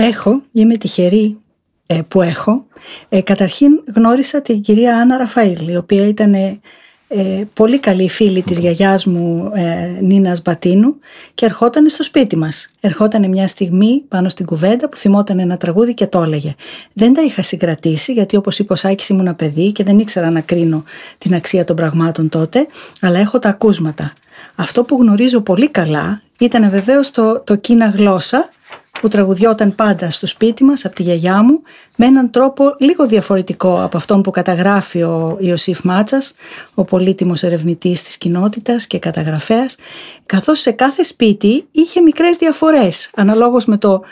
Έχω, 0.00 0.42
είμαι 0.52 0.76
τυχερή 0.76 1.38
ε, 1.86 2.00
που 2.08 2.22
έχω. 2.22 2.66
Ε, 3.08 3.20
καταρχήν 3.20 3.82
γνώρισα 3.94 4.42
την 4.42 4.60
κυρία 4.60 4.96
Άννα 4.96 5.16
Ραφαήλ, 5.16 5.68
η 5.68 5.76
οποία 5.76 6.06
ήταν 6.06 6.34
ε, 6.34 6.60
ε, 7.08 7.44
πολύ 7.54 7.78
καλή 7.78 8.08
φίλη 8.08 8.42
της 8.42 8.58
γιαγιάς 8.58 9.06
μου 9.06 9.50
ε, 9.54 9.98
Νίνας 10.00 10.42
Μπατίνου 10.42 10.98
και 11.34 11.44
ερχόταν 11.44 11.88
στο 11.88 12.02
σπίτι 12.02 12.36
μας. 12.36 12.72
Ερχόταν 12.80 13.28
μια 13.28 13.46
στιγμή 13.46 14.04
πάνω 14.08 14.28
στην 14.28 14.46
κουβέντα 14.46 14.88
που 14.88 14.96
θυμόταν 14.96 15.38
ένα 15.38 15.56
τραγούδι 15.56 15.94
και 15.94 16.06
το 16.06 16.22
έλεγε. 16.22 16.54
Δεν 16.92 17.14
τα 17.14 17.22
είχα 17.22 17.42
συγκρατήσει 17.42 18.12
γιατί 18.12 18.36
όπως 18.36 18.58
είπε 18.58 18.72
ο 18.72 18.76
Σάκης 18.76 19.08
ήμουν 19.08 19.36
παιδί 19.36 19.72
και 19.72 19.84
δεν 19.84 19.98
ήξερα 19.98 20.30
να 20.30 20.40
κρίνω 20.40 20.84
την 21.18 21.34
αξία 21.34 21.64
των 21.64 21.76
πραγμάτων 21.76 22.28
τότε, 22.28 22.66
αλλά 23.00 23.18
έχω 23.18 23.38
τα 23.38 23.48
ακούσματα. 23.48 24.12
Αυτό 24.54 24.84
που 24.84 24.96
γνωρίζω 25.00 25.40
πολύ 25.40 25.68
καλά 25.68 26.22
ήταν 26.38 26.70
βεβαίως 26.70 27.10
το, 27.10 27.40
το 27.40 27.56
κίνα 27.56 27.86
γλώσσα 27.86 28.48
που 29.00 29.08
τραγουδιόταν 29.08 29.74
πάντα 29.74 30.10
στο 30.10 30.26
σπίτι 30.26 30.64
μας 30.64 30.84
από 30.84 30.94
τη 30.94 31.02
γιαγιά 31.02 31.42
μου 31.42 31.62
με 31.96 32.06
έναν 32.06 32.30
τρόπο 32.30 32.74
λίγο 32.78 33.06
διαφορετικό 33.06 33.82
από 33.82 33.96
αυτόν 33.96 34.22
που 34.22 34.30
καταγράφει 34.30 35.02
ο 35.02 35.36
Ιωσήφ 35.40 35.80
Μάτσας, 35.82 36.34
ο 36.74 36.84
πολύτιμος 36.84 37.42
ερευνητής 37.42 38.02
της 38.02 38.18
κοινότητας 38.18 38.86
και 38.86 38.98
καταγραφέας, 38.98 39.76
καθώς 40.26 40.60
σε 40.60 40.70
κάθε 40.70 41.02
σπίτι 41.02 41.66
είχε 41.70 42.00
μικρές 42.00 42.36
διαφορές 42.36 43.10
αναλόγως 43.14 43.66
με 43.66 43.76
το 43.76 44.02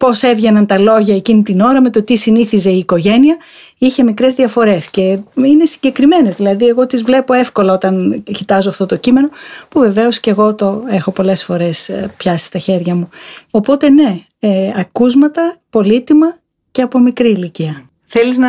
πώς 0.00 0.22
έβγαιναν 0.22 0.66
τα 0.66 0.78
λόγια 0.78 1.14
εκείνη 1.14 1.42
την 1.42 1.60
ώρα 1.60 1.80
με 1.80 1.90
το 1.90 2.02
τι 2.02 2.16
συνήθιζε 2.16 2.70
η 2.70 2.78
οικογένεια 2.78 3.36
είχε 3.78 4.02
μικρές 4.02 4.34
διαφορές 4.34 4.90
και 4.90 5.18
είναι 5.34 5.64
συγκεκριμένες 5.64 6.36
δηλαδή 6.36 6.66
εγώ 6.66 6.86
τις 6.86 7.02
βλέπω 7.02 7.32
εύκολα 7.32 7.72
όταν 7.72 8.22
κοιτάζω 8.22 8.70
αυτό 8.70 8.86
το 8.86 8.96
κείμενο 8.96 9.28
που 9.68 9.80
βεβαίως 9.80 10.20
και 10.20 10.30
εγώ 10.30 10.54
το 10.54 10.82
έχω 10.88 11.10
πολλές 11.10 11.44
φορές 11.44 11.88
ε, 11.88 12.10
πιάσει 12.16 12.44
στα 12.44 12.58
χέρια 12.58 12.94
μου 12.94 13.08
οπότε 13.50 13.88
ναι, 13.88 14.20
ε, 14.38 14.72
ακούσματα 14.76 15.56
πολύτιμα 15.70 16.36
και 16.70 16.82
από 16.82 16.98
μικρή 16.98 17.30
ηλικία 17.30 17.84
Θέλεις 18.12 18.38
να 18.38 18.48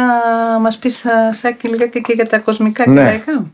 μας 0.62 0.78
πεις 0.78 1.06
α, 1.06 1.34
Σάκη 1.34 1.68
λίγα 1.68 1.88
και, 1.88 2.00
και 2.00 2.14
για 2.14 2.28
τα 2.28 2.40
κοσμικά 2.40 2.84
και 2.84 2.90
Ναι. 2.90 3.02
λαϊκά; 3.02 3.52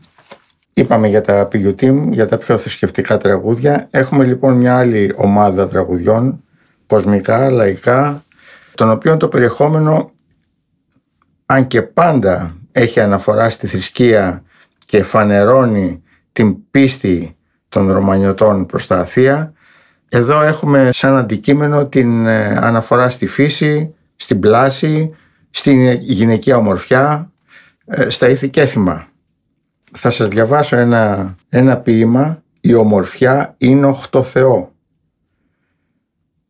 Είπαμε 0.72 1.08
για 1.08 1.20
τα 1.20 1.46
πηγιουτίμ, 1.46 2.12
για 2.12 2.28
τα 2.28 2.38
πιο 2.38 2.58
θρησκευτικά 2.58 3.18
τραγούδια. 3.18 3.86
Έχουμε 3.90 4.24
λοιπόν 4.24 4.54
μια 4.54 4.78
άλλη 4.78 5.12
ομάδα 5.16 5.68
τραγουδιών, 5.68 6.44
κοσμικά, 6.88 7.50
λαϊκά, 7.50 8.22
των 8.74 8.90
οποίων 8.90 9.18
το 9.18 9.28
περιεχόμενο, 9.28 10.12
αν 11.46 11.66
και 11.66 11.82
πάντα 11.82 12.56
έχει 12.72 13.00
αναφορά 13.00 13.50
στη 13.50 13.66
θρησκεία 13.66 14.42
και 14.86 15.02
φανερώνει 15.02 16.02
την 16.32 16.70
πίστη 16.70 17.36
των 17.68 17.92
Ρωμανιωτών 17.92 18.66
προς 18.66 18.86
τα 18.86 19.04
Θεία, 19.04 19.52
εδώ 20.08 20.42
έχουμε 20.42 20.90
σαν 20.92 21.16
αντικείμενο 21.16 21.86
την 21.86 22.26
ε, 22.26 22.56
αναφορά 22.60 23.10
στη 23.10 23.26
φύση, 23.26 23.94
στην 24.16 24.40
πλάση, 24.40 25.14
στην 25.50 25.92
γυναικεία 25.92 26.56
ομορφιά, 26.56 27.32
ε, 27.86 28.10
στα 28.10 28.28
ήθη 28.28 28.50
και 28.50 28.60
έθιμα. 28.60 29.08
Θα 29.92 30.10
σας 30.10 30.28
διαβάσω 30.28 30.76
ένα, 30.76 31.34
ένα 31.48 31.76
ποίημα 31.76 32.42
«Η 32.60 32.74
ομορφιά 32.74 33.54
είναι 33.58 33.86
οχτώ 33.86 34.22
Θεό». 34.22 34.72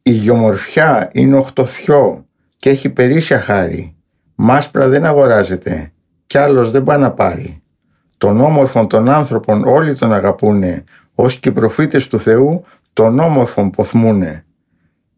«Η 0.08 0.10
γιομορφιά 0.10 1.10
είναι 1.12 1.36
οχτώ 1.36 1.64
Θιό 1.64 2.26
και 2.56 2.70
έχει 2.70 2.88
περίσσια 2.88 3.40
χάρη. 3.40 3.96
Μάσπρα 4.34 4.88
δεν 4.88 5.04
αγοράζεται 5.04 5.92
κι 6.26 6.38
άλλος 6.38 6.70
δεν 6.70 6.84
πάει 6.84 6.98
να 6.98 7.10
πάρει. 7.10 7.62
Τον 8.18 8.40
όμορφον 8.40 8.88
των 8.88 9.08
άνθρωπων 9.08 9.64
όλοι 9.64 9.94
τον 9.94 10.12
αγαπούνε, 10.12 10.84
ως 11.14 11.38
και 11.38 11.48
οι 11.48 11.52
προφήτες 11.52 12.08
του 12.08 12.20
Θεού 12.20 12.64
τον 12.92 13.18
όμορφον 13.18 13.70
ποθμούνε. 13.70 14.44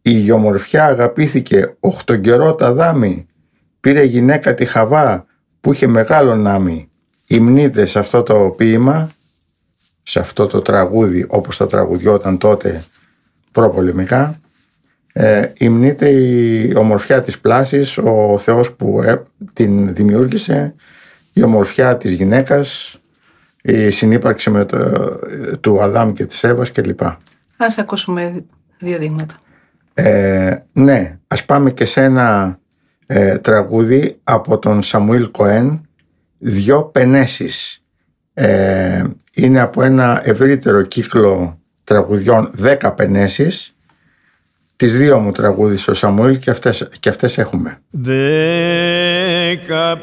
Η 0.03 0.11
γιομορφιά 0.11 0.85
αγαπήθηκε 0.85 1.77
οχτωγκερό 1.81 2.55
τα 2.55 2.73
δάμη, 2.73 3.27
πήρε 3.81 4.03
γυναίκα 4.03 4.55
τη 4.55 4.65
Χαβά 4.65 5.27
που 5.61 5.73
είχε 5.73 5.87
μεγάλο 5.87 6.37
νάμι. 6.37 6.91
Υμνείται 7.27 7.87
σε 7.87 7.99
αυτό 7.99 8.23
το 8.23 8.55
ποίημα, 8.57 9.11
σε 10.03 10.19
αυτό 10.19 10.47
το 10.47 10.61
τραγούδι 10.61 11.27
όπως 11.29 11.57
τα 11.57 11.67
τραγουδιόταν 11.67 12.39
τότε 12.39 12.85
προπολεμικά, 13.53 14.41
ε, 15.13 15.53
υμνείται 15.59 16.09
η 16.09 16.75
ομορφιά 16.77 17.23
της 17.23 17.39
πλάσης, 17.41 17.99
ο 17.99 18.39
Θεός 18.39 18.73
που 18.73 19.03
ε, 19.03 19.23
την 19.53 19.95
δημιούργησε, 19.95 20.75
η 21.33 21.43
ομορφιά 21.43 21.97
της 21.97 22.13
γυναίκας, 22.13 22.99
η 23.63 23.91
συνύπαρξη 23.91 24.51
με 24.51 24.65
το, 24.65 24.79
του 25.61 25.83
Αδάμ 25.83 26.13
και 26.13 26.27
της 26.27 26.45
Εύας 26.45 26.73
κλπ. 26.73 27.01
Ας 27.57 27.79
ακούσουμε 27.79 28.45
δύο 28.79 28.99
δείγματα. 28.99 29.39
Ε, 29.95 30.59
ναι, 30.73 31.19
ας 31.27 31.45
πάμε 31.45 31.71
και 31.71 31.85
σε 31.85 32.03
ένα 32.03 32.59
ε, 33.07 33.39
τραγούδι 33.39 34.21
από 34.25 34.59
τον 34.59 34.83
Σαμουήλ 34.83 35.31
Κοέν, 35.31 35.81
«Δυο 36.39 36.83
πενέσεις». 36.83 37.85
Ε, 38.35 39.05
είναι 39.35 39.61
από 39.61 39.83
ένα 39.83 40.21
ευρύτερο 40.25 40.83
κύκλο 40.83 41.61
τραγουδιών, 41.85 42.51
δέκα 42.53 42.95
πενέσεις. 42.95 43.77
Τις 44.81 44.97
δύο 44.97 45.19
μου 45.19 45.33
τραγούδισε 45.33 45.91
ο 45.91 45.95
Σαμουήλ 45.95 46.39
και 46.39 46.51
αυτές, 46.51 46.89
και 47.01 47.09
αυτές 47.09 47.39
έχουμε. 47.39 47.79
Δέκα 47.91 49.99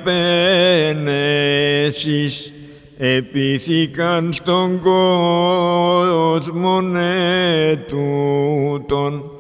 πένεσεις 0.94 2.54
επίθηκαν 2.98 4.34
στον 4.34 4.80
κόσμο 4.80 6.82
τούτον 7.88 9.32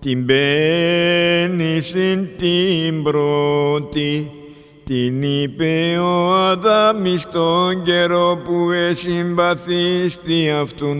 την 0.00 0.26
πένησιν 0.26 2.28
την 2.36 3.02
πρώτη 3.02 4.30
την 4.84 5.22
είπε 5.22 5.98
ο 5.98 6.34
Αδάμις 6.34 7.28
τον 7.32 7.82
καιρό 7.82 8.40
που 8.44 8.70
εσυμπαθίστη 8.70 10.50
αυτού 10.50 10.94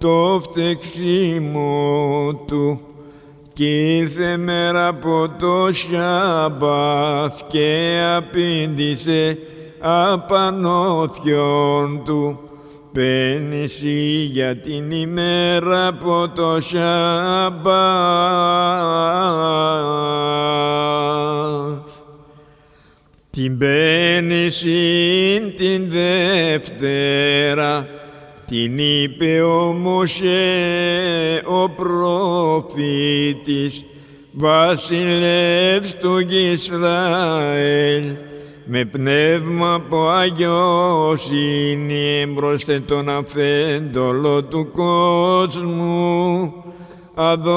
το 0.00 0.42
φτεξίμο 0.42 1.64
του 2.46 2.80
κι 3.52 3.96
ήρθε 3.96 4.36
μέρα 4.36 4.86
από 4.86 5.28
το 5.38 5.68
Σάμπαθ 5.72 7.40
και 7.46 8.00
απήντησε 8.16 9.38
απανώθιον 9.80 11.22
του. 12.04 12.38
Πένεση 12.92 14.28
για 14.32 14.56
την 14.56 14.90
ημέρα 14.90 15.86
από 15.86 16.28
το 16.34 16.60
Σάμπαθ 16.60 17.70
την 23.30 23.58
πένεση 23.58 24.74
την 25.56 25.88
Δευτέρα 25.90 27.88
την 28.50 28.78
είπε 28.78 29.42
ο 29.42 29.72
Μωσέ 29.72 31.42
ο 31.44 31.68
προφήτης 31.70 32.74
βασιλεύς 34.32 35.96
του 36.00 36.18
Ισραήλ 36.52 38.04
με 38.64 38.84
πνεύμα 38.84 39.74
από 39.74 40.08
αγιοσύνη 40.08 41.40
έμπροστε 42.20 42.80
τον 42.80 43.08
αφέντολο 43.08 44.44
του 44.44 44.70
κόσμου 44.72 46.52
Αδωνάι. 47.14 47.56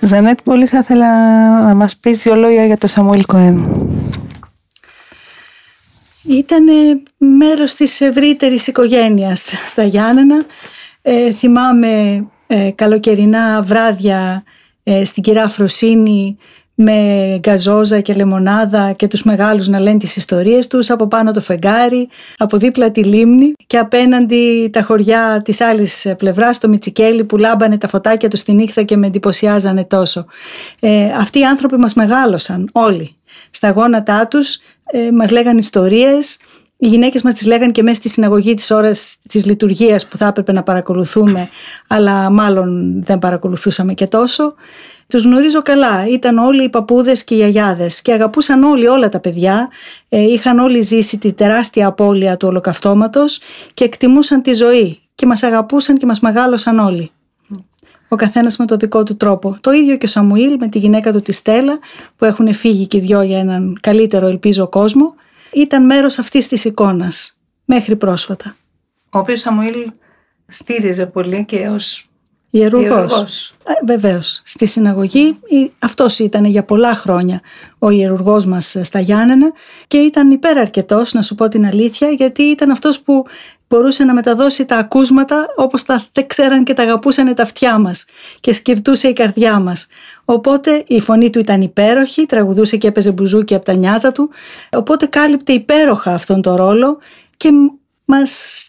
Ζανέτ, 0.00 0.38
πολύ 0.44 0.66
θα 0.66 0.78
ήθελα 0.78 1.08
να 1.66 1.74
μας 1.74 1.96
πεις 1.96 2.22
δύο 2.22 2.34
λόγια 2.34 2.66
για 2.66 2.78
το 2.78 2.86
Σαμουήλ 2.86 3.24
Κοέν. 3.26 3.86
Ήταν 6.28 6.64
μέρος 7.16 7.74
της 7.74 8.00
ευρύτερης 8.00 8.66
οικογένειας 8.66 9.54
στα 9.66 9.84
Γιάννενα. 9.84 10.44
Ε, 11.02 11.32
θυμάμαι 11.32 12.26
ε, 12.46 12.70
καλοκαιρινά 12.74 13.62
βράδια 13.62 14.44
ε, 14.82 15.04
στην 15.04 15.22
κυρά 15.22 15.48
Φροσίνη 15.48 16.38
με 16.78 17.38
γκαζόζα 17.40 18.00
και 18.00 18.12
λεμονάδα 18.14 18.92
και 18.92 19.08
τους 19.08 19.22
μεγάλους 19.22 19.68
να 19.68 19.80
λένε 19.80 19.98
τις 19.98 20.16
ιστορίες 20.16 20.66
τους, 20.66 20.90
από 20.90 21.06
πάνω 21.06 21.32
το 21.32 21.40
φεγγάρι, 21.40 22.08
από 22.36 22.56
δίπλα 22.56 22.90
τη 22.90 23.04
λίμνη 23.04 23.52
και 23.66 23.78
απέναντι 23.78 24.70
τα 24.72 24.82
χωριά 24.82 25.40
της 25.44 25.60
άλλης 25.60 26.14
πλευράς, 26.18 26.58
το 26.58 26.68
Μιτσικέλι 26.68 27.24
που 27.24 27.36
λάμπανε 27.36 27.78
τα 27.78 27.88
φωτάκια 27.88 28.28
τους 28.28 28.40
στη 28.40 28.54
νύχτα 28.54 28.82
και 28.82 28.96
με 28.96 29.06
εντυπωσιάζανε 29.06 29.84
τόσο. 29.84 30.26
Ε, 30.80 31.12
αυτοί 31.18 31.38
οι 31.38 31.44
άνθρωποι 31.44 31.76
μας 31.76 31.94
μεγάλωσαν 31.94 32.68
όλοι. 32.72 33.16
Στα 33.50 33.70
γόνατά 33.70 34.26
τους 34.26 34.58
ε, 34.84 35.10
μας 35.12 35.30
λέγαν 35.30 35.58
ιστορίες, 35.58 36.38
οι 36.78 36.86
γυναίκες 36.86 37.22
μας 37.22 37.34
τις 37.34 37.46
λέγαν 37.46 37.72
και 37.72 37.82
μέσα 37.82 37.96
στη 37.96 38.08
συναγωγή 38.08 38.54
της 38.54 38.70
ώρας 38.70 39.18
της 39.28 39.44
λειτουργίας 39.44 40.06
που 40.06 40.16
θα 40.16 40.26
έπρεπε 40.26 40.52
να 40.52 40.62
παρακολουθούμε, 40.62 41.48
αλλά 41.86 42.30
μάλλον 42.30 42.94
δεν 43.04 43.18
παρακολουθούσαμε 43.18 43.94
και 43.94 44.06
τόσο. 44.06 44.54
Τους 45.08 45.24
γνωρίζω 45.24 45.62
καλά, 45.62 46.06
ήταν 46.08 46.38
όλοι 46.38 46.64
οι 46.64 46.68
παππούδες 46.68 47.24
και 47.24 47.34
οι 47.34 47.36
γιαγιάδες 47.36 48.02
και 48.02 48.12
αγαπούσαν 48.12 48.62
όλοι 48.62 48.86
όλα 48.86 49.08
τα 49.08 49.20
παιδιά, 49.20 49.70
ε, 50.08 50.22
είχαν 50.22 50.58
όλοι 50.58 50.80
ζήσει 50.80 51.18
τη 51.18 51.32
τεράστια 51.32 51.86
απώλεια 51.86 52.36
του 52.36 52.48
ολοκαυτώματος 52.48 53.40
και 53.74 53.84
εκτιμούσαν 53.84 54.42
τη 54.42 54.52
ζωή 54.52 55.00
και 55.14 55.26
μας 55.26 55.42
αγαπούσαν 55.42 55.96
και 55.96 56.06
μας 56.06 56.20
μεγάλωσαν 56.20 56.78
όλοι. 56.78 57.10
Ο 58.08 58.16
καθένας 58.16 58.56
με 58.56 58.66
το 58.66 58.76
δικό 58.76 59.02
του 59.02 59.16
τρόπο. 59.16 59.56
Το 59.60 59.72
ίδιο 59.72 59.96
και 59.96 60.04
ο 60.04 60.08
Σαμουήλ 60.08 60.56
με 60.58 60.68
τη 60.68 60.78
γυναίκα 60.78 61.12
του 61.12 61.22
τη 61.22 61.32
Στέλλα, 61.32 61.78
που 62.16 62.24
έχουν 62.24 62.54
φύγει 62.54 62.86
και 62.86 62.96
οι 62.96 63.00
δυο 63.00 63.22
για 63.22 63.38
έναν 63.38 63.78
καλύτερο, 63.80 64.26
ελπίζω, 64.26 64.68
κόσμο, 64.68 65.14
ήταν 65.52 65.86
μέρος 65.86 66.18
αυτής 66.18 66.48
της 66.48 66.64
εικόνας 66.64 67.40
μέχρι 67.64 67.96
πρόσφατα. 67.96 68.56
Ο 69.10 69.18
οποίος 69.18 69.40
Σαμουήλ 69.40 69.90
στήριζε 70.46 71.06
πολύ 71.06 71.44
και 71.44 71.68
ως 71.68 72.05
Ιερουργός. 72.58 73.54
Ε, 73.64 73.72
βεβαίως. 73.86 74.40
Στη 74.44 74.66
συναγωγή 74.66 75.38
αυτός 75.78 76.18
ήταν 76.18 76.44
για 76.44 76.64
πολλά 76.64 76.94
χρόνια 76.94 77.40
ο 77.78 77.90
ιερουργός 77.90 78.44
μας 78.44 78.76
στα 78.82 79.00
Γιάννενα 79.00 79.52
και 79.86 79.96
ήταν 79.96 80.30
υπεραρκετός 80.30 81.12
να 81.12 81.22
σου 81.22 81.34
πω 81.34 81.48
την 81.48 81.66
αλήθεια 81.66 82.08
γιατί 82.08 82.42
ήταν 82.42 82.70
αυτός 82.70 83.00
που 83.00 83.24
μπορούσε 83.68 84.04
να 84.04 84.14
μεταδώσει 84.14 84.64
τα 84.64 84.76
ακούσματα 84.76 85.46
όπως 85.56 85.82
τα 85.82 86.02
ξέραν 86.26 86.64
και 86.64 86.74
τα 86.74 86.82
αγαπούσαν 86.82 87.34
τα 87.34 87.42
αυτιά 87.42 87.78
μας 87.78 88.04
και 88.40 88.52
σκυρτούσε 88.52 89.08
η 89.08 89.12
καρδιά 89.12 89.58
μας. 89.58 89.86
Οπότε 90.24 90.84
η 90.86 91.00
φωνή 91.00 91.30
του 91.30 91.38
ήταν 91.38 91.60
υπέροχη, 91.60 92.26
τραγουδούσε 92.26 92.76
και 92.76 92.86
έπαιζε 92.86 93.12
μπουζούκι 93.12 93.54
από 93.54 93.64
τα 93.64 93.72
νιάτα 93.72 94.12
του, 94.12 94.30
οπότε 94.70 95.06
κάλυπτε 95.06 95.52
υπέροχα 95.52 96.14
αυτόν 96.14 96.42
τον 96.42 96.54
ρόλο 96.54 96.98
και 97.36 97.50
μας 98.04 98.64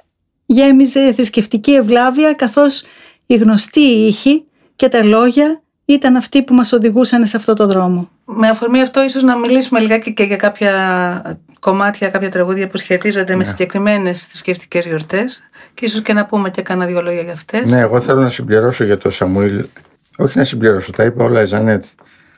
γέμιζε 0.45 1.13
θρησκευτική 1.13 1.71
ευλάβεια 1.71 2.33
καθώς 2.33 2.83
η 3.27 3.35
γνωστή 3.35 3.79
ήχη 3.79 4.45
και 4.75 4.87
τα 4.89 5.03
λόγια 5.03 5.61
ήταν 5.85 6.15
αυτοί 6.15 6.43
που 6.43 6.53
μας 6.53 6.71
οδηγούσαν 6.71 7.25
σε 7.25 7.37
αυτό 7.37 7.53
το 7.53 7.67
δρόμο. 7.67 8.09
Με 8.25 8.47
αφορμή 8.47 8.81
αυτό 8.81 9.03
ίσως 9.03 9.23
να 9.23 9.37
μιλήσουμε 9.37 9.79
λιγάκι 9.79 10.13
και 10.13 10.23
για 10.23 10.35
κάποια 10.35 11.39
κομμάτια, 11.59 12.09
κάποια 12.09 12.29
τραγούδια 12.29 12.67
που 12.67 12.77
σχετίζονται 12.77 13.31
με 13.35 13.43
Ναι. 13.43 13.49
συγκεκριμένες 13.49 14.25
θρησκευτικές 14.25 14.85
γιορτές 14.85 15.43
και 15.73 15.85
ίσως 15.85 16.01
και 16.01 16.13
να 16.13 16.25
πούμε 16.25 16.49
και 16.49 16.61
κάνα 16.61 16.85
δύο 16.85 17.01
λόγια 17.01 17.21
για 17.21 17.33
αυτές. 17.33 17.71
Ναι, 17.71 17.79
εγώ 17.79 17.99
θέλω 18.01 18.21
να 18.21 18.29
συμπληρώσω 18.29 18.83
για 18.83 18.97
το 18.97 19.09
Σαμουήλ. 19.09 19.65
Όχι 20.17 20.37
να 20.37 20.43
συμπληρώσω, 20.43 20.91
τα 20.91 21.03
είπε 21.03 21.23
όλα 21.23 21.41
η 21.41 21.45
Ζανέτ. 21.45 21.83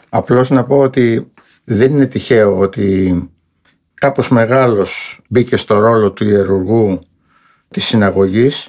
Απλώς 0.10 0.50
να 0.50 0.64
πω 0.64 0.78
ότι 0.78 1.32
δεν 1.64 1.92
είναι 1.92 2.06
τυχαίο 2.06 2.58
ότι 2.58 3.30
κάπως 3.94 4.30
μεγάλος 4.30 5.20
μπήκε 5.30 5.58
στο 5.58 5.80
ρόλο 5.80 6.12
του 6.12 6.24
ιερουργού 6.24 7.00
της 7.70 7.86
συναγωγής, 7.86 8.68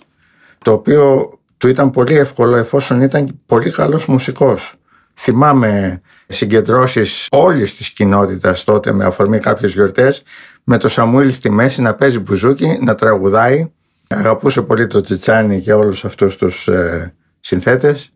το 0.64 0.72
οποίο 0.72 1.30
του 1.60 1.68
ήταν 1.68 1.90
πολύ 1.90 2.16
εύκολο 2.16 2.56
εφόσον 2.56 3.00
ήταν 3.00 3.40
πολύ 3.46 3.70
καλός 3.70 4.06
μουσικός. 4.06 4.74
Θυμάμαι 5.14 6.00
συγκεντρώσεις 6.26 7.26
όλης 7.30 7.76
της 7.76 7.90
κοινότητας 7.90 8.64
τότε 8.64 8.92
με 8.92 9.04
αφορμή 9.04 9.38
κάποιες 9.38 9.72
γιορτές 9.72 10.22
με 10.64 10.78
το 10.78 10.88
Σαμουήλ 10.88 11.32
στη 11.32 11.50
μέση 11.50 11.82
να 11.82 11.94
παίζει 11.94 12.18
μπουζούκι, 12.18 12.78
να 12.82 12.94
τραγουδάει. 12.94 13.72
Αγαπούσε 14.08 14.62
πολύ 14.62 14.86
το 14.86 15.00
Τσιτσάνι 15.00 15.60
και 15.60 15.72
όλους 15.72 16.04
αυτούς 16.04 16.36
τους 16.36 16.68
ε, 16.68 17.14
συνθέτες 17.40 18.10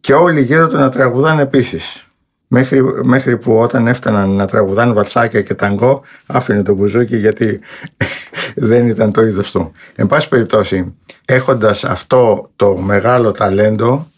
και 0.00 0.14
όλοι 0.14 0.42
γύρω 0.42 0.68
του 0.68 0.76
να 0.76 0.88
τραγουδάνε 0.88 1.42
επίσης. 1.42 2.05
Μέχρι, 2.48 2.82
μέχρι 3.04 3.38
που 3.38 3.58
όταν 3.58 3.86
έφταναν 3.86 4.30
να 4.30 4.46
τραγουδάνε 4.46 4.92
βαλσάκια 4.92 5.42
και 5.42 5.54
ταγκό 5.54 6.02
άφηνε 6.26 6.62
το 6.62 6.74
μπουζούκι 6.74 7.16
γιατί 7.16 7.60
δεν 8.70 8.88
ήταν 8.88 9.12
το 9.12 9.22
είδος 9.22 9.50
του. 9.50 9.72
Εν 9.94 10.06
πάση 10.06 10.28
περιπτώσει, 10.28 10.94
έχοντας 11.24 11.84
αυτό 11.84 12.50
το 12.56 12.76
μεγάλο 12.76 13.32
ταλέντο 13.32 14.08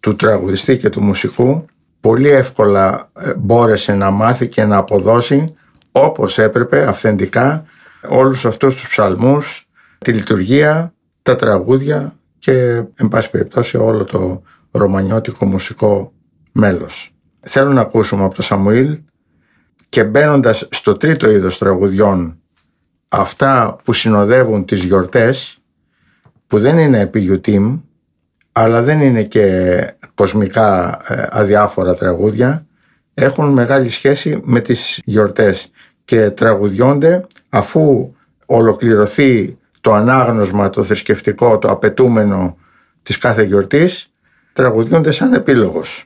του 0.00 0.16
τραγουδιστή 0.16 0.78
και 0.78 0.88
του 0.88 1.02
μουσικού, 1.02 1.64
πολύ 2.00 2.28
εύκολα 2.28 3.10
ε, 3.20 3.34
μπόρεσε 3.34 3.94
να 3.94 4.10
μάθει 4.10 4.48
και 4.48 4.64
να 4.64 4.76
αποδώσει 4.76 5.44
όπως 5.92 6.38
έπρεπε 6.38 6.88
αυθεντικά 6.88 7.64
όλους 8.08 8.46
αυτούς 8.46 8.74
τους 8.74 8.88
ψαλμούς, 8.88 9.68
τη 9.98 10.12
λειτουργία, 10.12 10.94
τα 11.22 11.36
τραγούδια 11.36 12.16
και 12.38 12.52
εν 12.94 13.08
πάση 13.08 13.30
περιπτώσει 13.30 13.76
όλο 13.76 14.04
το 14.04 14.42
ρωμανιώτικο 14.70 15.46
μουσικό 15.46 16.12
μέλος. 16.52 17.13
Θέλω 17.44 17.72
να 17.72 17.80
ακούσουμε 17.80 18.24
από 18.24 18.34
το 18.34 18.42
Σαμουήλ 18.42 18.98
και 19.88 20.04
μπαίνοντας 20.04 20.68
στο 20.70 20.96
τρίτο 20.96 21.30
είδος 21.30 21.58
τραγουδιών 21.58 22.38
αυτά 23.08 23.76
που 23.84 23.92
συνοδεύουν 23.92 24.64
τις 24.64 24.82
γιορτές 24.82 25.58
που 26.46 26.58
δεν 26.58 26.78
είναι 26.78 27.00
επί 27.00 27.40
αλλά 28.52 28.82
δεν 28.82 29.00
είναι 29.00 29.22
και 29.22 29.86
κοσμικά 30.14 30.98
ε, 31.08 31.26
αδιάφορα 31.30 31.94
τραγούδια 31.94 32.66
έχουν 33.14 33.48
μεγάλη 33.48 33.88
σχέση 33.88 34.40
με 34.44 34.60
τις 34.60 35.00
γιορτές 35.04 35.70
και 36.04 36.30
τραγουδιώνται 36.30 37.26
αφού 37.48 38.14
ολοκληρωθεί 38.46 39.58
το 39.80 39.92
ανάγνωσμα, 39.92 40.70
το 40.70 40.82
θρησκευτικό, 40.82 41.58
το 41.58 41.70
απαιτούμενο 41.70 42.56
της 43.02 43.18
κάθε 43.18 43.42
γιορτής 43.42 44.06
τραγουδιώνται 44.52 45.10
σαν 45.10 45.32
επίλογος. 45.32 46.04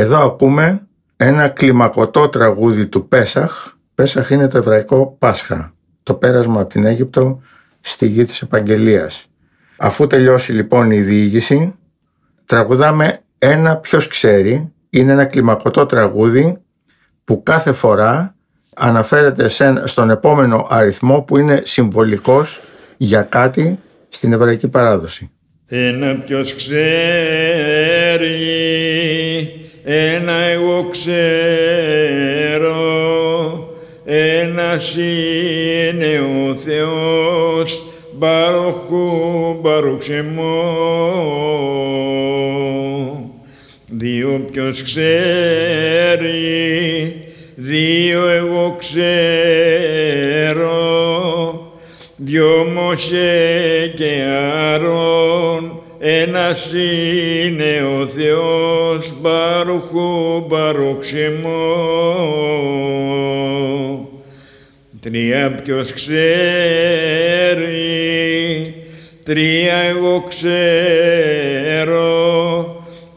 Εδώ 0.00 0.24
ακούμε 0.24 0.80
ένα 1.16 1.48
κλιμακωτό 1.48 2.28
τραγούδι 2.28 2.86
του 2.86 3.08
Πέσαχ. 3.08 3.72
Πέσαχ 3.94 4.30
είναι 4.30 4.48
το 4.48 4.58
εβραϊκό 4.58 5.16
Πάσχα, 5.18 5.74
το 6.02 6.14
πέρασμα 6.14 6.60
από 6.60 6.70
την 6.70 6.86
Αίγυπτο 6.86 7.42
στη 7.80 8.06
γη 8.06 8.24
της 8.24 8.42
Επαγγελίας. 8.42 9.26
Αφού 9.76 10.06
τελειώσει 10.06 10.52
λοιπόν 10.52 10.90
η 10.90 11.00
διήγηση, 11.00 11.74
τραγουδάμε 12.44 13.20
ένα 13.38 13.76
ποιος 13.76 14.08
ξέρει, 14.08 14.72
είναι 14.90 15.12
ένα 15.12 15.24
κλιμακωτό 15.24 15.86
τραγούδι 15.86 16.56
που 17.24 17.42
κάθε 17.42 17.72
φορά 17.72 18.34
αναφέρεται 18.76 19.48
σε, 19.48 19.82
στον 19.84 20.10
επόμενο 20.10 20.66
αριθμό 20.70 21.20
που 21.20 21.38
είναι 21.38 21.62
συμβολικός 21.64 22.60
για 22.96 23.22
κάτι 23.22 23.78
στην 24.08 24.32
εβραϊκή 24.32 24.68
παράδοση. 24.68 25.30
Ένα 25.66 26.14
ποιος 26.14 26.54
ξέρει 26.54 28.30
ένα 29.84 30.32
εγώ 30.32 30.88
ξέρω, 30.90 31.18
ένας 34.04 34.96
είναι 34.96 36.20
ο 36.48 36.56
Θεός, 36.56 37.82
παροχού 38.18 39.58
παροξεμό. 39.62 40.64
Δύο 43.88 44.44
ποιος 44.52 44.82
ξέρει, 44.82 46.32
δύο 47.54 48.28
εγώ 48.28 48.76
ξέρω, 48.78 49.20
δυο 52.16 52.66
Μωσέ 52.74 53.92
και 53.96 54.24
αρώ 54.74 55.09
ένας 56.02 56.72
είναι 57.44 57.82
ο 58.00 58.06
Θεός, 58.06 59.12
Μπαροχού, 59.20 60.44
Μπαροχσεμό. 60.48 61.58
Τρία 65.00 65.54
ποιος 65.62 65.92
ξέρει, 65.92 66.24
τρία 69.24 69.74
εγώ 69.74 70.24
ξέρω, 70.28 72.06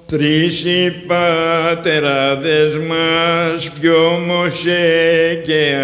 τρεις 0.06 0.66
οι 0.66 0.94
πατεράδες 1.08 2.78
μας, 2.78 3.72
δυο 3.80 4.24
Μωσέ 4.28 5.42
και 5.46 5.76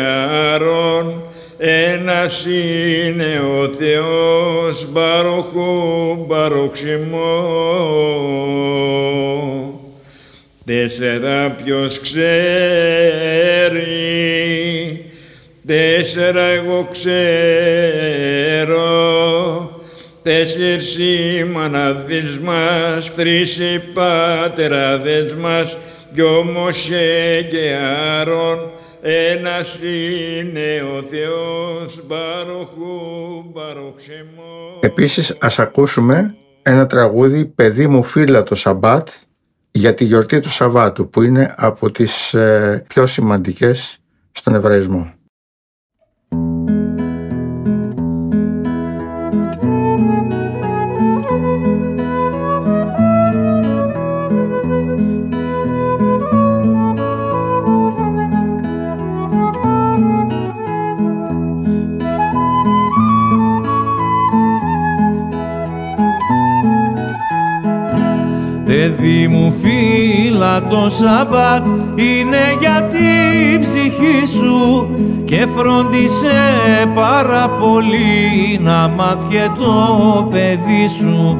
Άρων, 0.53 1.23
ένας 1.61 2.45
είναι 2.45 3.39
ο 3.39 3.73
Θεός, 3.73 4.91
Μπαροχού, 4.91 6.25
Μπαροχσιμό. 6.27 7.27
Τέσσερα 10.65 11.55
ποιος 11.63 11.99
ξέρει, 11.99 12.25
τέσσερα 15.67 16.41
εγώ 16.41 16.87
ξέρω, 16.91 17.29
τέσσερις 20.23 20.97
οι 20.97 21.43
μαναδείς 21.43 22.39
μας, 22.39 23.15
τρεις 23.15 23.57
οι 23.57 23.81
πατεράδες 23.93 25.33
μας, 25.33 25.77
δυο 26.11 26.43
Μωσέ 26.43 27.47
και 27.49 27.75
Άρων, 28.19 28.71
ένας 29.01 29.77
είναι 29.81 30.81
ο 30.97 31.03
Θεός, 31.03 32.05
Μπαροχού, 32.05 33.43
Μπαροχσεμό. 33.53 34.79
Επίσης 34.79 35.37
ας 35.39 35.59
ακούσουμε 35.59 36.35
ένα 36.61 36.87
τραγούδι 36.87 37.45
«Παιδί 37.45 37.87
μου 37.87 38.03
φύλλα 38.03 38.43
το 38.43 38.55
Σαμπάτ» 38.55 39.09
για 39.71 39.93
τη 39.93 40.03
γιορτή 40.03 40.39
του 40.39 40.49
Σαββάτου 40.49 41.09
που 41.09 41.21
είναι 41.21 41.53
από 41.57 41.91
τις 41.91 42.33
ε, 42.33 42.85
πιο 42.87 43.07
σημαντικές 43.07 43.97
στον 44.31 44.55
Εβραϊσμό. 44.55 45.13
Παιδί 68.89 69.27
μου 69.27 69.53
φύλλα 69.61 70.61
το 70.67 70.89
Σαμπάτ 70.89 71.65
είναι 71.95 72.57
για 72.59 72.87
την 72.91 73.61
ψυχή 73.61 74.27
σου 74.27 74.89
και 75.25 75.47
φρόντισε 75.55 76.37
πάρα 76.95 77.49
πολύ 77.49 78.59
να 78.61 78.87
μάθει 78.87 79.51
το 79.59 80.27
παιδί 80.29 80.87
σου 80.97 81.37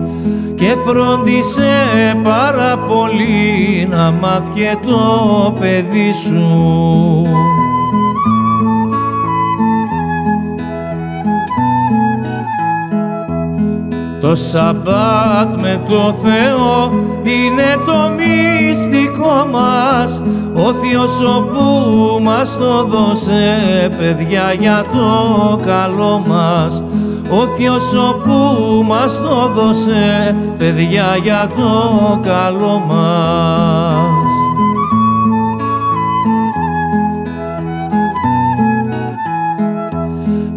και 0.55 0.75
φρόντισε 0.85 1.73
πάρα 2.23 2.77
πολύ 2.77 3.87
να 3.91 4.11
μάθει 4.11 4.77
το 4.85 5.55
παιδί 5.59 6.13
σου. 6.13 7.58
Το 14.21 14.35
Σαμπάτ 14.35 15.55
με 15.61 15.79
το 15.89 16.15
Θεό 16.23 16.91
είναι 17.23 17.83
το 17.85 18.11
μυστικό 18.17 19.47
μας. 19.51 20.21
Ο 20.55 20.73
Θείος 20.73 21.21
όπου 21.37 21.63
μας 22.21 22.57
το 22.57 22.83
δώσε 22.83 23.57
παιδιά 23.97 24.53
για 24.59 24.83
το 24.91 25.59
καλό 25.65 26.23
μας. 26.27 26.83
Ο 27.31 27.47
Θείος 27.55 27.93
όπου 27.93 28.33
μας 28.83 29.21
το 29.21 29.51
δώσε 29.55 30.35
παιδιά 30.57 31.17
για 31.23 31.47
το 31.57 32.19
καλό 32.23 32.83
μας 32.87 34.08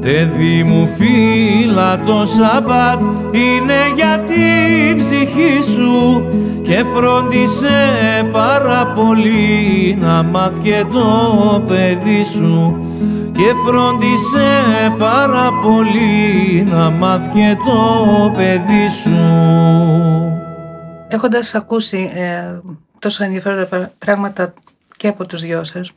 Παιδί 0.03 0.63
μου 0.63 0.89
φύλλα 0.97 2.03
το 2.05 2.27
Σαμπάτ 2.27 3.01
είναι 3.31 3.93
για 3.95 4.25
την 4.27 4.99
ψυχή 4.99 5.63
σου 5.73 6.25
και 6.63 6.85
φρόντισε 6.95 7.77
πάρα 8.33 8.87
πολύ 8.87 9.97
να 10.01 10.23
μάθει 10.23 10.85
το 10.91 11.65
παιδί 11.69 12.25
σου 12.25 12.87
και 13.33 13.53
φρόντισε 13.67 14.49
πάρα 14.99 15.51
πολύ 15.63 16.63
να 16.63 16.91
μάθει 16.91 17.57
το 17.67 18.33
παιδί 18.37 18.89
σου. 19.03 19.17
Έχοντας 21.09 21.55
ακούσει 21.55 22.11
ε, 22.15 22.61
τόσο 22.99 23.25
ενδιαφέροντα 23.25 23.91
πράγματα 23.99 24.55
και 24.97 25.09
από 25.09 25.27
τους 25.27 25.41
δυο 25.41 25.65
σας, 25.65 25.93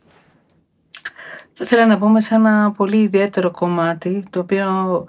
θα 1.57 1.63
ήθελα 1.63 1.85
να 1.85 1.97
πούμε 1.97 2.21
σε 2.21 2.35
ένα 2.35 2.71
πολύ 2.71 2.97
ιδιαίτερο 2.97 3.51
κομμάτι, 3.51 4.23
το 4.29 4.39
οποίο 4.39 5.05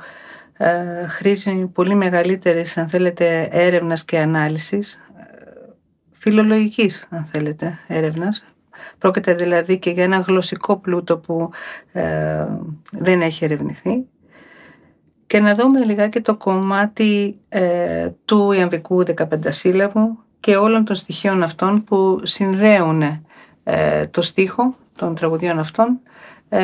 ε, 0.53 1.07
χρήζει 1.07 1.67
πολύ 1.67 1.95
μεγαλύτερης, 1.95 2.77
αν 2.77 2.89
θέλετε, 2.89 3.49
έρευνας 3.51 4.05
και 4.05 4.19
ανάλυσης, 4.19 4.95
ε, 4.95 5.23
φιλολογικής, 6.13 7.07
αν 7.11 7.25
θέλετε, 7.25 7.79
έρευνας. 7.87 8.45
Πρόκειται 8.99 9.35
δηλαδή 9.35 9.79
και 9.79 9.91
για 9.91 10.05
ένα 10.05 10.19
γλωσσικό 10.19 10.77
πλούτο 10.77 11.19
που 11.19 11.51
ε, 11.93 12.47
δεν 12.93 13.21
έχει 13.21 13.45
ερευνηθεί. 13.45 14.05
Και 15.27 15.41
να 15.41 15.55
δούμε 15.55 15.85
λιγάκι 15.85 16.21
το 16.21 16.37
κομμάτι 16.37 17.39
ε, 17.49 18.11
του 18.25 18.53
ιαμβικού 18.53 19.03
15 19.17 19.25
σύλλαβου 19.49 20.19
και 20.41 20.57
όλων 20.57 20.85
των 20.85 20.97
στοιχείων 20.97 21.43
αυτών 21.43 21.85
που 21.85 22.21
συνδέουν 22.23 23.03
ε, 23.65 24.07
το 24.07 24.23
στίχο 24.23 24.77
των 24.97 25.15
τραγουδιών 25.15 25.59
αυτών 25.59 25.87
ε, 25.89 26.16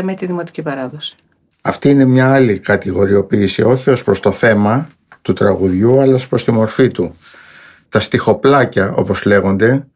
με 0.03 0.15
τη 0.15 0.27
δημοτική 0.27 0.63
παράδοση. 0.63 1.17
Αυτή 1.61 1.89
είναι 1.89 2.05
μια 2.05 2.33
άλλη 2.33 2.59
κατηγοριοποίηση, 2.59 3.63
όχι 3.63 3.91
ως 3.91 4.05
προς 4.05 4.21
το 4.21 4.33
θέμα 4.33 4.89
του 5.23 5.33
τραγουδιού, 5.33 6.01
αλλά 6.01 6.15
ως 6.15 6.29
προς 6.29 6.45
τη 6.45 6.53
μορφή 6.53 6.89
του. 6.89 7.15
Τα 7.89 8.01
στιχοπλάκια, 8.01 8.93
όπως 8.95 9.25
λέγονται, 9.25 9.87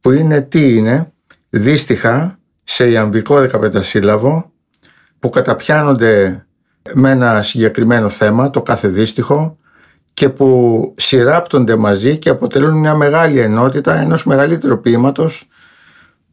που 0.00 0.10
είναι 0.10 0.40
τι 0.40 0.76
είναι, 0.76 1.12
δύστιχα 1.50 2.38
σε 2.64 2.90
ιαμβικό 2.90 3.48
15 3.52 3.82
σύλλαβο, 3.82 4.52
που 5.18 5.30
καταπιάνονται 5.30 6.46
με 6.94 7.10
ένα 7.10 7.42
συγκεκριμένο 7.42 8.08
θέμα, 8.08 8.50
το 8.50 8.62
κάθε 8.62 8.88
δύστιχο, 8.88 9.56
και 10.14 10.28
που 10.28 10.94
σειράπτονται 10.96 11.76
μαζί 11.76 12.18
και 12.18 12.28
αποτελούν 12.28 12.74
μια 12.74 12.94
μεγάλη 12.94 13.38
ενότητα 13.38 13.94
ενός 14.00 14.24
μεγαλύτερου 14.24 14.80
ποίηματος 14.80 15.48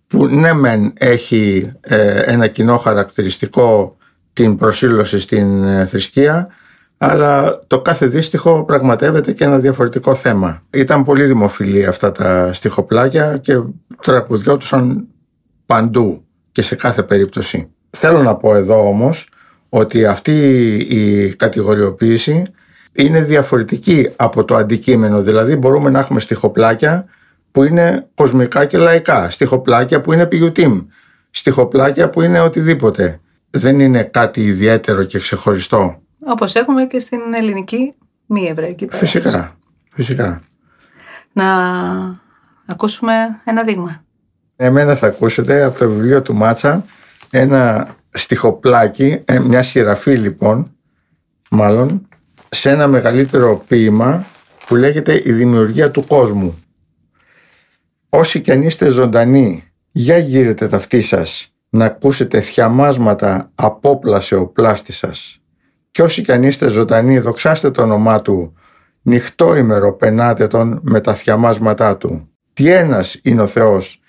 που 0.10 0.28
ναι 0.28 0.54
μεν 0.54 0.94
έχει 0.98 1.72
ε, 1.82 2.22
ένα 2.22 2.48
κοινό 2.48 2.78
χαρακτηριστικό 2.78 3.98
την 4.34 4.56
προσήλωση 4.58 5.20
στην 5.20 5.64
ε, 5.64 5.86
θρησκεία 5.86 6.48
αλλά 7.02 7.62
το 7.68 7.82
κάθε 7.82 8.06
δύστιχο 8.06 8.64
πραγματεύεται 8.64 9.32
και 9.32 9.44
ένα 9.44 9.58
διαφορετικό 9.58 10.16
θέμα. 10.16 10.64
Ήταν 10.70 11.04
πολύ 11.04 11.24
δημοφιλή 11.24 11.86
αυτά 11.86 12.12
τα 12.12 12.54
στιχοπλάκια 12.54 13.38
και 13.38 13.62
τραγουδιώτουσαν 14.02 15.08
παντού 15.66 16.24
και 16.52 16.62
σε 16.62 16.76
κάθε 16.76 17.04
περίπτωση. 17.04 17.70
Θέλω 17.90 18.22
να 18.24 18.36
πω 18.36 18.56
εδώ 18.56 18.88
όμως 18.88 19.30
ότι 19.70 20.06
αυτή 20.06 20.32
η 20.90 21.34
κατηγοριοποίηση 21.36 22.44
είναι 22.92 23.22
διαφορετική 23.22 24.10
από 24.16 24.46
το 24.46 24.56
αντικείμενο. 24.56 25.22
Δηλαδή 25.22 25.56
μπορούμε 25.56 25.90
να 25.90 26.00
έχουμε 26.00 26.20
στιχοπλάκια 26.20 27.06
που 27.52 27.64
είναι 27.64 28.08
κοσμικά 28.16 28.66
και 28.66 28.78
λαϊκά, 28.78 29.30
στιχοπλάκια 29.30 30.02
που 30.02 30.14
είναι 30.14 30.26
πηγουτήμ, 30.26 30.86
στιχοπλάκια 31.30 32.10
που 32.10 32.22
είναι 32.22 32.40
οτιδήποτε. 32.40 33.20
Δεν 33.50 33.80
είναι 33.80 34.04
κάτι 34.04 34.42
ιδιαίτερο 34.42 35.04
και 35.04 35.20
ξεχωριστό. 35.20 36.02
Όπως 36.26 36.56
έχουμε 36.56 36.86
και 36.86 37.00
στην 37.00 37.20
ελληνική 37.36 37.94
μη 38.26 38.48
εβραϊκή 38.48 38.86
παράδοση. 38.86 39.20
Φυσικά, 39.20 39.58
φυσικά. 39.94 40.42
Να 41.34 41.46
ακούσουμε 42.66 43.14
ένα 43.44 43.64
δείγμα. 43.64 44.04
Εμένα 44.56 44.96
θα 44.96 45.08
ακούσετε 45.08 45.64
από 45.64 45.80
το 45.80 45.90
βιβλίο 45.90 46.22
του 46.22 46.36
Μάτσα 46.36 46.86
ένα 47.30 47.88
στιχοπλάκι, 48.12 49.22
ε, 49.26 49.40
μια 49.40 49.64
σειραφή 49.64 50.16
λοιπόν, 50.16 50.72
μάλλον, 51.50 52.08
σε 52.50 52.70
ένα 52.70 52.88
μεγαλύτερο 52.88 53.64
ποίημα 53.68 54.26
που 54.68 54.76
λέγεται 54.76 55.22
«Η 55.26 55.32
δημιουργία 55.32 55.92
του 55.92 56.06
κόσμου». 56.08 56.64
Όσοι 58.10 58.42
κι 58.42 58.52
αν 58.52 58.64
είστε 58.64 58.90
ζωντανοί, 58.90 59.64
για 59.92 60.18
γύρετε 60.18 60.68
τα 60.68 60.78
αυτή 60.78 61.02
σας, 61.02 61.54
να 61.70 61.86
ακούσετε 61.86 62.42
θιαμάσματα 62.42 63.52
απόπλασε 63.56 64.36
ο 64.36 64.48
πλάστη 64.48 64.92
σας. 64.92 65.42
Κι 65.92 66.02
όσοι 66.02 66.22
κι 66.22 66.32
αν 66.32 66.44
είστε 66.44 66.68
ζωντανοί, 66.68 67.20
δοξάστε 67.20 67.72
το 67.72 67.82
όνομά 67.82 68.22
του, 68.22 68.54
νυχτό 69.02 69.56
ημερο 69.56 69.94
πενάτε 69.94 70.48
τον 70.48 70.80
με 70.84 71.02
τα 71.02 71.14
θιαμάσματά 71.14 71.98
του. 71.98 72.30
Τι 72.54 72.72
ένας 72.72 73.20
είναι 73.24 73.42
ο 73.42 73.48
Θεός, 73.48 74.02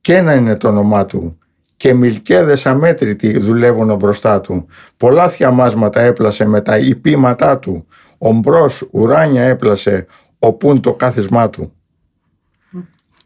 και 0.00 0.14
ένα 0.14 0.34
είναι 0.34 0.56
το 0.56 0.68
όνομά 0.68 1.06
του, 1.06 1.38
και 1.76 1.94
μιλκέδες 1.94 2.66
αμέτρητοι 2.66 3.38
δουλεύουν 3.38 3.96
μπροστά 3.96 4.40
του. 4.40 4.66
Πολλά 4.96 5.28
θιαμάσματα 5.28 6.00
έπλασε 6.00 6.46
με 6.46 6.60
τα 6.60 6.78
υπήματά 6.78 7.58
του. 7.58 7.86
Ομπρός 8.18 8.88
ουράνια 8.92 9.42
έπλασε 9.42 10.06
οπούν 10.38 10.80
το 10.80 10.94
κάθισμά 10.94 11.50
του. 11.50 11.75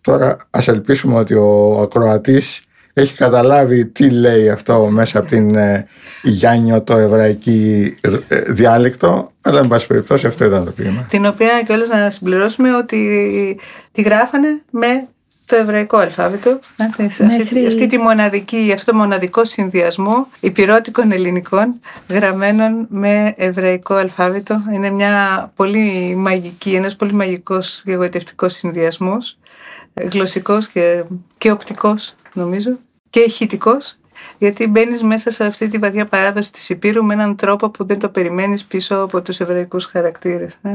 Τώρα 0.01 0.37
ας 0.51 0.69
ελπίσουμε 0.69 1.19
ότι 1.19 1.35
ο 1.35 1.81
ακροατής 1.81 2.63
έχει 2.93 3.17
καταλάβει 3.17 3.87
τι 3.87 4.11
λέει 4.11 4.49
αυτό 4.49 4.89
μέσα 4.91 5.19
από 5.19 5.29
την 5.29 5.55
ε, 5.55 5.87
Γιάννιο 6.23 6.83
το 6.83 6.97
εβραϊκή 6.97 7.95
ε, 8.29 8.37
διάλεκτο 8.41 9.33
αλλά 9.41 9.61
εν 9.61 9.69
πάση 9.69 9.87
περιπτώσει 9.87 10.27
αυτό 10.27 10.45
ήταν 10.45 10.65
το 10.65 10.71
ποίημα. 10.71 11.07
Την 11.11 11.27
οποία 11.27 11.63
και 11.67 11.77
να 11.77 12.11
συμπληρώσουμε 12.11 12.77
ότι 12.77 13.59
τη 13.93 14.03
γράφανε 14.03 14.63
με 14.71 15.09
το 15.51 15.57
εβραϊκό 15.57 15.97
αλφάβητο, 15.97 16.59
αυτή, 16.77 17.23
Μέχρι- 17.25 17.67
αυτή 17.67 17.87
τη 17.87 17.99
μοναδική, 17.99 18.73
αυτό 18.75 18.91
το 18.91 18.97
μοναδικό 18.97 19.45
συνδυασμό 19.45 20.27
υπηρώτικων 20.41 21.13
ελληνικών 21.13 21.81
γραμμένων 22.09 22.87
με 22.89 23.33
εβραϊκό 23.37 23.95
αλφάβητο. 23.95 24.63
Είναι 24.73 24.91
μια 24.91 25.53
πολύ 25.57 26.15
μαγική, 26.17 26.75
ένας 26.75 26.97
πολύ 26.97 27.13
μαγικός 27.13 27.83
και 27.85 27.93
εγωιτευτικός 27.93 28.55
συνδυασμός, 28.55 29.31
ε, 29.31 29.40
γλωσσικός 29.95 30.69
και, 30.69 31.05
και 31.39 31.51
οπτικός 31.51 32.15
νομίζω 32.33 32.79
και 33.11 33.21
ηχητικός 33.21 33.99
γιατί 34.39 34.67
μπαίνεις 34.69 35.03
μέσα 35.03 35.31
σε 35.31 35.45
αυτή 35.45 35.69
τη 35.69 35.79
βαδιά 35.79 36.07
παράδοση 36.07 36.53
της 36.53 36.69
Υπήρου 36.69 37.05
με 37.05 37.15
έναν 37.15 37.37
τρόπο 37.37 37.71
που 37.71 37.85
δεν 37.85 37.99
το 37.99 38.09
περιμένεις 38.09 38.65
πίσω 38.65 38.97
από 38.97 39.23
τους 39.23 39.41
εβραϊκούς 39.41 39.85
χαρακτήρες. 39.85 40.59
ε. 40.63 40.75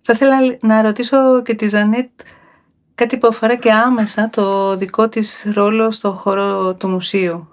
Θα 0.00 0.12
ήθελα 0.12 0.36
να 0.60 0.82
ρωτήσω 0.82 1.42
και 1.42 1.54
τη 1.54 1.68
Ζανέτ 1.68 2.08
κάτι 2.94 3.18
που 3.18 3.26
αφορά 3.26 3.56
και 3.56 3.72
άμεσα 3.72 4.30
το 4.30 4.76
δικό 4.76 5.08
της 5.08 5.46
ρόλο 5.54 5.90
στο 5.90 6.12
χώρο 6.12 6.74
του 6.74 6.88
μουσείου. 6.88 7.48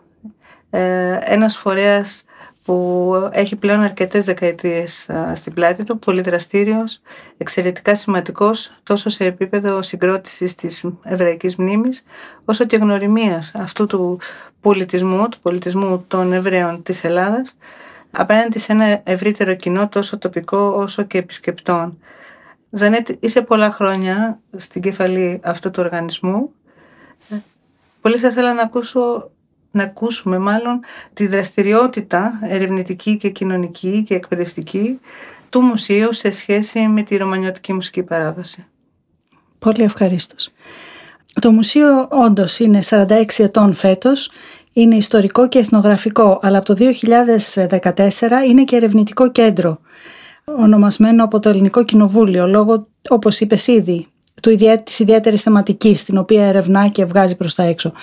Ε, 0.69 1.17
ένας 1.21 1.57
φορέας 1.57 2.23
που 2.63 3.13
έχει 3.31 3.55
πλέον 3.55 3.81
αρκετές 3.81 4.25
δεκαετίες 4.25 5.09
α, 5.09 5.35
στην 5.35 5.53
πλάτη 5.53 5.83
του, 5.83 5.99
πολύ 5.99 6.21
δραστήριος, 6.21 7.01
εξαιρετικά 7.37 7.95
σημαντικός 7.95 8.79
τόσο 8.83 9.09
σε 9.09 9.25
επίπεδο 9.25 9.81
συγκρότησης 9.81 10.55
της 10.55 10.85
εβραϊκής 11.03 11.55
μνήμης, 11.55 12.03
όσο 12.45 12.65
και 12.65 12.77
γνωριμίας 12.77 13.51
αυτού 13.55 13.85
του 13.85 14.19
πολιτισμού, 14.61 15.29
του 15.29 15.39
πολιτισμού 15.39 16.05
των 16.07 16.33
Εβραίων 16.33 16.83
της 16.83 17.03
Ελλάδας, 17.03 17.55
απέναντι 18.11 18.59
σε 18.59 18.71
ένα 18.71 19.01
ευρύτερο 19.03 19.55
κοινό 19.55 19.89
τόσο 19.89 20.17
τοπικό 20.17 20.57
όσο 20.57 21.03
και 21.03 21.17
επισκεπτών. 21.17 21.97
Ζανέτ, 22.69 23.09
είσαι 23.19 23.41
πολλά 23.41 23.71
χρόνια 23.71 24.39
στην 24.57 24.81
κεφαλή 24.81 25.39
αυτού 25.43 25.71
του 25.71 25.81
οργανισμού. 25.83 26.51
Ε, 27.29 27.35
Πολύ 28.01 28.17
θα 28.17 28.27
ήθελα 28.27 28.53
να, 28.53 28.61
ακούσω, 28.61 29.31
να 29.71 29.83
ακούσουμε 29.83 30.37
μάλλον 30.37 30.79
τη 31.13 31.27
δραστηριότητα 31.27 32.39
ερευνητική 32.43 33.17
και 33.17 33.29
κοινωνική 33.29 34.03
και 34.07 34.15
εκπαιδευτική 34.15 34.99
του 35.49 35.61
μουσείου 35.61 36.13
σε 36.13 36.31
σχέση 36.31 36.87
με 36.87 37.01
τη 37.01 37.17
ρωμανιώτικη 37.17 37.73
μουσική 37.73 38.03
παράδοση. 38.03 38.65
Πολύ 39.59 39.83
ευχαρίστως. 39.83 40.49
Το 41.41 41.51
μουσείο 41.51 42.07
όντως 42.09 42.59
είναι 42.59 42.79
46 42.89 43.23
ετών 43.37 43.73
φέτος, 43.73 44.31
είναι 44.73 44.95
ιστορικό 44.95 45.47
και 45.47 45.59
εθνογραφικό, 45.59 46.39
αλλά 46.41 46.57
από 46.57 46.65
το 46.65 46.73
2014 46.73 48.43
είναι 48.47 48.63
και 48.63 48.75
ερευνητικό 48.75 49.31
κέντρο, 49.31 49.79
ονομασμένο 50.45 51.23
από 51.23 51.39
το 51.39 51.49
Ελληνικό 51.49 51.83
Κοινοβούλιο, 51.83 52.47
λόγω, 52.47 52.87
όπως 53.09 53.39
είπες 53.39 53.67
ήδη, 53.67 54.07
του 54.41 54.49
ιδιαί- 54.49 54.83
της 54.83 54.99
ιδιαίτερης 54.99 55.41
θεματικής, 55.41 56.03
την 56.03 56.17
οποία 56.17 56.45
ερευνά 56.45 56.87
και 56.87 57.05
βγάζει 57.05 57.35
προς 57.35 57.55
τα 57.55 57.63
έξω. 57.63 57.93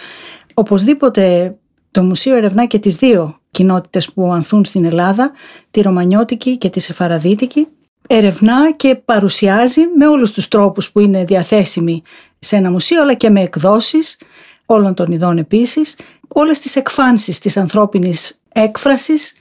Οπωσδήποτε 0.59 1.57
το 1.91 2.03
μουσείο 2.03 2.37
ερευνά 2.37 2.67
και 2.67 2.79
τις 2.79 2.97
δύο 2.97 3.39
κοινότητες 3.51 4.13
που 4.13 4.33
ανθούν 4.33 4.65
στην 4.65 4.85
Ελλάδα, 4.85 5.33
τη 5.71 5.81
Ρωμανιώτικη 5.81 6.57
και 6.57 6.71
τη 6.71 6.81
Σεφαραδίτικη, 6.81 7.67
ερευνά 8.07 8.73
και 8.73 8.95
παρουσιάζει 8.95 9.81
με 9.97 10.07
όλους 10.07 10.33
τους 10.33 10.49
τρόπους 10.49 10.93
που 10.93 11.01
είναι 11.01 11.25
διαθέσιμοι 11.25 12.03
σε 12.39 12.57
ένα 12.57 12.71
μουσείο, 12.71 13.03
αλλά 13.03 13.15
και 13.15 13.31
με 13.31 13.41
εκδόσεις 13.41 14.21
όλων 14.67 14.95
των 14.95 15.13
ειδών 15.13 15.39
επίσης, 15.39 15.99
όλες 16.29 16.61
τις 16.61 16.77
εκφάνσεις 16.77 17.39
της 17.39 17.57
ανθρώπινης 17.57 18.41
έκφρασης 18.53 19.39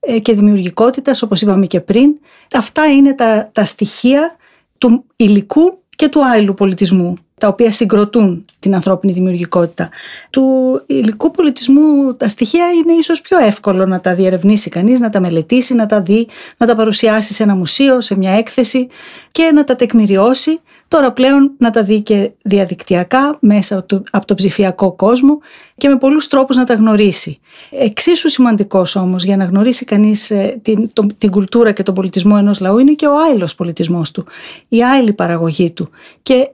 ε, 0.00 0.18
και 0.18 0.32
δημιουργικότητας, 0.32 1.22
όπως 1.22 1.40
είπαμε 1.40 1.66
και 1.66 1.80
πριν. 1.80 2.10
Αυτά 2.52 2.86
είναι 2.86 3.14
τα, 3.14 3.50
τα 3.52 3.64
στοιχεία 3.64 4.36
του 4.78 5.04
υλικού 5.16 5.82
και 5.96 6.08
του 6.08 6.26
άειλου 6.26 6.54
πολιτισμού, 6.54 7.16
τα 7.40 7.48
οποία 7.48 7.70
συγκροτούν 7.70 8.44
την 8.58 8.74
ανθρώπινη 8.74 9.12
δημιουργικότητα. 9.12 9.88
Του 10.30 10.82
υλικού 10.86 11.30
πολιτισμού 11.30 12.14
τα 12.14 12.28
στοιχεία 12.28 12.66
είναι 12.72 12.92
ίσως 12.92 13.20
πιο 13.20 13.38
εύκολο 13.38 13.86
να 13.86 14.00
τα 14.00 14.14
διερευνήσει 14.14 14.68
κανείς, 14.70 15.00
να 15.00 15.10
τα 15.10 15.20
μελετήσει, 15.20 15.74
να 15.74 15.86
τα 15.86 16.00
δει, 16.00 16.26
να 16.56 16.66
τα 16.66 16.74
παρουσιάσει 16.76 17.32
σε 17.34 17.42
ένα 17.42 17.54
μουσείο, 17.54 18.00
σε 18.00 18.16
μια 18.16 18.30
έκθεση 18.32 18.86
και 19.32 19.50
να 19.54 19.64
τα 19.64 19.76
τεκμηριώσει. 19.76 20.60
Τώρα 20.88 21.12
πλέον 21.12 21.52
να 21.58 21.70
τα 21.70 21.82
δει 21.82 22.00
και 22.02 22.30
διαδικτυακά 22.42 23.36
μέσα 23.40 23.78
από 23.78 23.86
το- 23.86 24.02
από 24.10 24.26
τον 24.26 24.36
ψηφιακό 24.36 24.92
κόσμο 24.92 25.38
και 25.76 25.88
με 25.88 25.96
πολλούς 25.96 26.28
τρόπους 26.28 26.56
να 26.56 26.64
τα 26.64 26.74
γνωρίσει. 26.74 27.38
Εξίσου 27.70 28.28
σημαντικός 28.28 28.96
όμως 28.96 29.24
για 29.24 29.36
να 29.36 29.44
γνωρίσει 29.44 29.84
κανείς 29.84 30.30
ε, 30.30 30.58
την, 30.62 30.92
τον- 30.92 31.14
την 31.18 31.30
κουλτούρα 31.30 31.72
και 31.72 31.82
τον 31.82 31.94
πολιτισμό 31.94 32.34
ενός 32.38 32.60
λαού 32.60 32.78
είναι 32.78 32.92
και 32.92 33.06
ο 33.06 33.12
άειλος 33.28 33.54
πολιτισμός 33.54 34.10
του, 34.10 34.26
η 34.68 34.84
άειλη 34.84 35.12
παραγωγή 35.12 35.70
του 35.70 35.90
και 36.22 36.50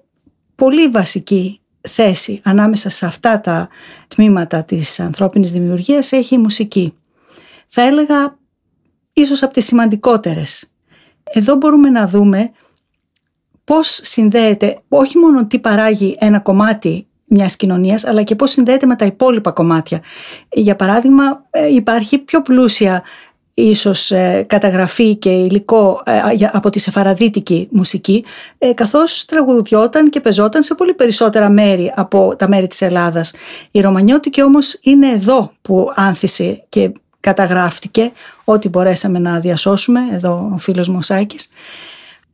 πολύ 0.63 0.89
βασική 0.89 1.61
θέση 1.81 2.41
ανάμεσα 2.43 2.89
σε 2.89 3.07
αυτά 3.07 3.41
τα 3.41 3.69
τμήματα 4.09 4.65
της 4.65 5.01
ανθρώπινης 5.01 5.51
δημιουργίας 5.51 6.13
έχει 6.13 6.35
η 6.35 6.39
μουσική. 6.39 6.95
Θα 7.67 7.83
έλεγα 7.83 8.39
ίσως 9.13 9.43
από 9.43 9.53
τις 9.53 9.67
σημαντικότερες. 9.67 10.73
Εδώ 11.23 11.55
μπορούμε 11.55 11.91
να 11.91 12.09
δούμε 12.09 12.51
πώς 13.65 14.01
συνδέεται 14.03 14.81
όχι 14.89 15.19
μόνο 15.19 15.47
τι 15.47 15.59
παράγει 15.59 16.17
ένα 16.19 16.39
κομμάτι 16.39 17.07
μιας 17.25 17.57
κοινωνίας 17.57 18.05
αλλά 18.05 18.23
και 18.23 18.37
πώς 18.37 18.51
συνδέεται 18.51 18.87
με 18.87 18.97
τα 18.97 19.05
υπόλοιπα 19.05 19.51
κομμάτια. 19.51 20.03
Για 20.53 20.77
παράδειγμα 20.77 21.43
ε, 21.51 21.75
υπάρχει 21.75 22.19
πιο 22.19 22.43
πλούσια 22.43 23.03
ίσως 23.55 24.11
ε, 24.11 24.45
καταγραφή 24.49 25.17
και 25.17 25.31
υλικό 25.31 26.03
ε, 26.05 26.35
για- 26.35 26.51
από 26.53 26.71
τη 26.71 26.79
σεφαραδίτικη 26.79 27.69
μουσική 27.71 28.25
ε, 28.59 28.73
καθώς 28.73 29.25
τραγουδιόταν 29.25 30.11
και 30.11 30.21
πεζόταν 30.21 30.63
σε 30.63 30.75
πολύ 30.75 30.95
περισσότερα 30.95 31.49
μέρη 31.51 31.93
από 31.97 32.37
τα 32.37 32.49
μέρη 32.49 32.67
της 32.67 32.81
Ελλάδας. 32.81 33.33
Η 33.71 33.81
Ρωμανιώτικη 33.81 34.43
όμως 34.43 34.79
είναι 34.83 35.09
εδώ 35.09 35.53
που 35.63 35.91
άνθησε 35.95 36.65
και 36.69 36.93
καταγράφτηκε 37.21 38.13
ό,τι 38.45 38.69
μπορέσαμε 38.69 39.19
να 39.19 39.39
διασώσουμε, 39.41 40.01
εδώ 40.13 40.51
ο 40.55 40.59
φίλος 40.59 40.89
μου 40.89 40.97
ο 40.99 41.03
Σάκης. 41.03 41.49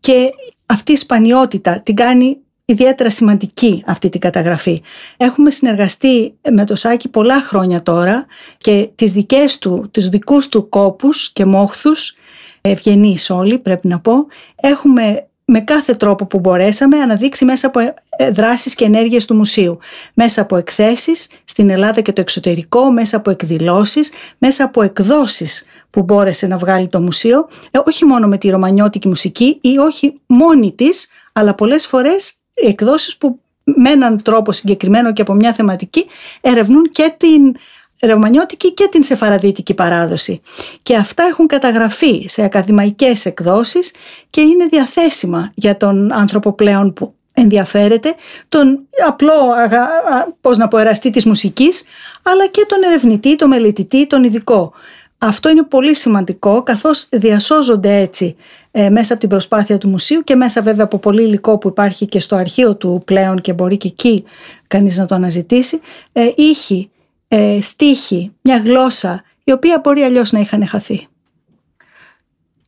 Και 0.01 0.31
αυτή 0.66 0.93
η 0.93 0.97
σπανιότητα 0.97 1.81
την 1.81 1.95
κάνει 1.95 2.37
ιδιαίτερα 2.71 3.11
σημαντική 3.11 3.83
αυτή 3.87 4.09
την 4.09 4.21
καταγραφή. 4.21 4.83
Έχουμε 5.16 5.51
συνεργαστεί 5.51 6.35
με 6.51 6.64
το 6.64 6.75
Σάκη 6.75 7.09
πολλά 7.09 7.43
χρόνια 7.43 7.83
τώρα 7.83 8.27
και 8.59 8.91
τις 8.95 9.12
δικές 9.12 9.59
του, 9.59 9.89
τις 9.91 10.09
δικούς 10.09 10.49
του 10.49 10.69
κόπους 10.69 11.33
και 11.33 11.45
μόχθους, 11.45 12.14
ευγενείς 12.61 13.31
όλοι 13.31 13.59
πρέπει 13.59 13.89
να 13.89 14.01
πω, 14.01 14.27
έχουμε 14.57 15.29
με 15.45 15.61
κάθε 15.61 15.95
τρόπο 15.95 16.27
που 16.27 16.39
μπορέσαμε 16.39 16.99
αναδείξει 16.99 17.45
μέσα 17.45 17.66
από 17.66 17.81
ε, 17.81 18.31
δράσεις 18.31 18.75
και 18.75 18.85
ενέργειες 18.85 19.25
του 19.25 19.35
μουσείου. 19.35 19.79
Μέσα 20.14 20.43
από 20.43 20.57
εκθέσεις 20.57 21.31
στην 21.45 21.71
Ελλάδα 21.71 22.01
και 22.01 22.12
το 22.12 22.21
εξωτερικό, 22.21 22.91
μέσα 22.91 23.16
από 23.16 23.31
εκδηλώσεις, 23.31 24.11
μέσα 24.39 24.64
από 24.64 24.83
εκδόσεις 24.83 25.64
που 25.91 26.03
μπόρεσε 26.03 26.47
να 26.47 26.57
βγάλει 26.57 26.89
το 26.89 27.01
μουσείο, 27.01 27.49
ε, 27.71 27.79
όχι 27.85 28.05
μόνο 28.05 28.27
με 28.27 28.39
τη 28.39 28.49
ρωμανιώτικη 28.51 29.09
μουσική 29.09 29.59
ή 29.61 29.79
όχι 29.79 30.21
μόνη 30.27 30.75
της, 30.75 31.09
αλλά 31.33 31.55
πολλές 31.55 31.87
φορές 31.87 32.38
εκδόσεις 32.67 33.17
που 33.17 33.41
με 33.65 33.91
έναν 33.91 34.23
τρόπο 34.23 34.53
συγκεκριμένο 34.53 35.13
και 35.13 35.23
από 35.23 35.35
μια 35.35 35.53
θεματική 35.53 36.07
ερευνούν 36.41 36.89
και 36.91 37.15
την 37.17 37.55
ρωμανιώτικη 38.01 38.73
και 38.73 38.89
την 38.91 39.03
σεφαραδίτικη 39.03 39.75
παράδοση. 39.75 40.41
Και 40.83 40.97
αυτά 40.97 41.23
έχουν 41.23 41.47
καταγραφεί 41.47 42.29
σε 42.29 42.45
ακαδημαϊκές 42.45 43.27
εκδόσεις 43.27 43.93
και 44.31 44.41
είναι 44.41 44.67
διαθέσιμα 44.67 45.53
για 45.55 45.77
τον 45.77 46.13
άνθρωπο 46.13 46.53
πλέον 46.53 46.93
που 46.93 47.15
ενδιαφέρεται, 47.33 48.15
τον 48.49 48.87
απλό, 49.07 49.53
αγα, 49.57 49.83
α, 49.83 50.27
πώς 50.41 50.57
να 50.57 50.69
πω, 50.69 50.79
εραστή 50.79 51.11
της 51.11 51.25
μουσικής, 51.25 51.85
αλλά 52.23 52.47
και 52.47 52.65
τον 52.69 52.83
ερευνητή, 52.83 53.37
τον 53.37 53.49
μελετητή, 53.49 54.07
τον 54.07 54.25
ειδικό. 54.25 54.73
Αυτό 55.19 55.49
είναι 55.49 55.62
πολύ 55.62 55.95
σημαντικό 55.95 56.62
καθώς 56.62 57.09
διασώζονται 57.09 57.97
έτσι 57.97 58.37
ε, 58.71 58.91
μέσα 58.91 59.12
από 59.12 59.21
την 59.21 59.31
προσπάθεια 59.31 59.79
του 59.79 59.89
μουσείου 59.89 60.23
και 60.23 60.35
μέσα 60.35 60.62
βέβαια 60.62 60.85
από 60.85 60.99
πολύ 60.99 61.23
υλικό 61.23 61.59
που 61.59 61.69
υπάρχει 61.69 62.07
και 62.07 62.21
στο 62.21 62.37
αρχείο 62.37 62.77
του 62.77 63.03
πλέον 63.05 63.41
και 63.41 63.53
μπορεί 63.53 63.77
και 63.77 63.89
εκεί 63.89 64.25
κανείς 64.66 64.97
να 64.97 65.07
το 65.07 65.14
αναζητήσει, 65.14 65.81
ε, 66.12 66.31
ήχη, 66.37 66.91
ε, 67.29 67.59
στίχη, 67.61 68.33
μια 68.41 68.59
γλώσσα 68.59 69.23
η 69.45 69.53
οποία 69.53 69.81
μπορεί 69.83 70.03
αλλιώς 70.03 70.33
να 70.33 70.39
είχαν 70.41 70.66
χαθεί. 70.66 71.07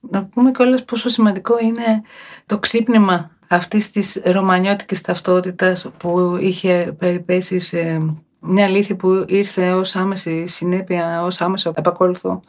Να 0.00 0.24
πούμε 0.24 0.50
κιόλας 0.50 0.84
πόσο 0.84 1.08
σημαντικό 1.08 1.58
είναι 1.58 2.02
το 2.46 2.58
ξύπνημα 2.58 3.30
αυτής 3.48 3.90
της 3.90 4.20
ρωμανιώτικης 4.24 5.00
ταυτότητας 5.00 5.90
που 5.96 6.38
είχε 6.40 6.94
περιπέσει 6.98 7.58
σε 7.58 8.02
μια 8.40 8.64
αλήθεια 8.64 8.96
που 8.96 9.24
ήρθε 9.28 9.72
ως 9.72 9.96
άμεση 9.96 10.46
συνέπεια, 10.46 11.22
ως 11.22 11.40
άμεσο 11.40 11.72
επακόλουθο 11.76 12.40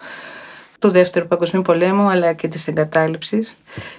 του 0.79 0.89
Δεύτερου 0.89 1.27
Παγκοσμίου 1.27 1.61
Πολέμου 1.61 2.09
αλλά 2.09 2.33
και 2.33 2.47
της 2.47 2.67
εγκατάλειψης 2.67 3.57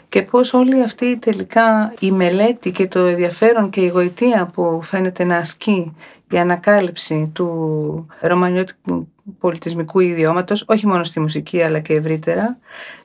και 0.08 0.22
πώς 0.22 0.52
όλη 0.52 0.82
αυτή 0.82 1.18
τελικά 1.18 1.94
η 2.00 2.10
μελέτη 2.10 2.70
και 2.70 2.88
το 2.88 2.98
ενδιαφέρον 2.98 3.70
και 3.70 3.80
η 3.80 3.88
γοητεία 3.88 4.46
που 4.46 4.80
φαίνεται 4.82 5.24
να 5.24 5.36
ασκεί 5.36 5.94
η 6.30 6.38
ανακάλυψη 6.38 7.30
του 7.34 8.06
ρωμανιώτικου 8.20 9.08
πολιτισμικού 9.38 10.00
ιδιώματος 10.00 10.64
όχι 10.68 10.86
μόνο 10.86 11.04
στη 11.04 11.20
μουσική 11.20 11.62
αλλά 11.62 11.78
και 11.78 11.94
ευρύτερα 11.94 12.58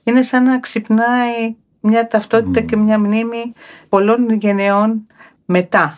είναι 0.04 0.22
σαν 0.22 0.44
να 0.44 0.60
ξυπνάει 0.60 1.56
μια 1.80 2.08
ταυτότητα 2.08 2.62
και 2.62 2.76
μια 2.76 3.00
μνήμη 3.00 3.54
πολλών 3.90 4.30
γενεών 4.30 5.08
μετά 5.46 5.98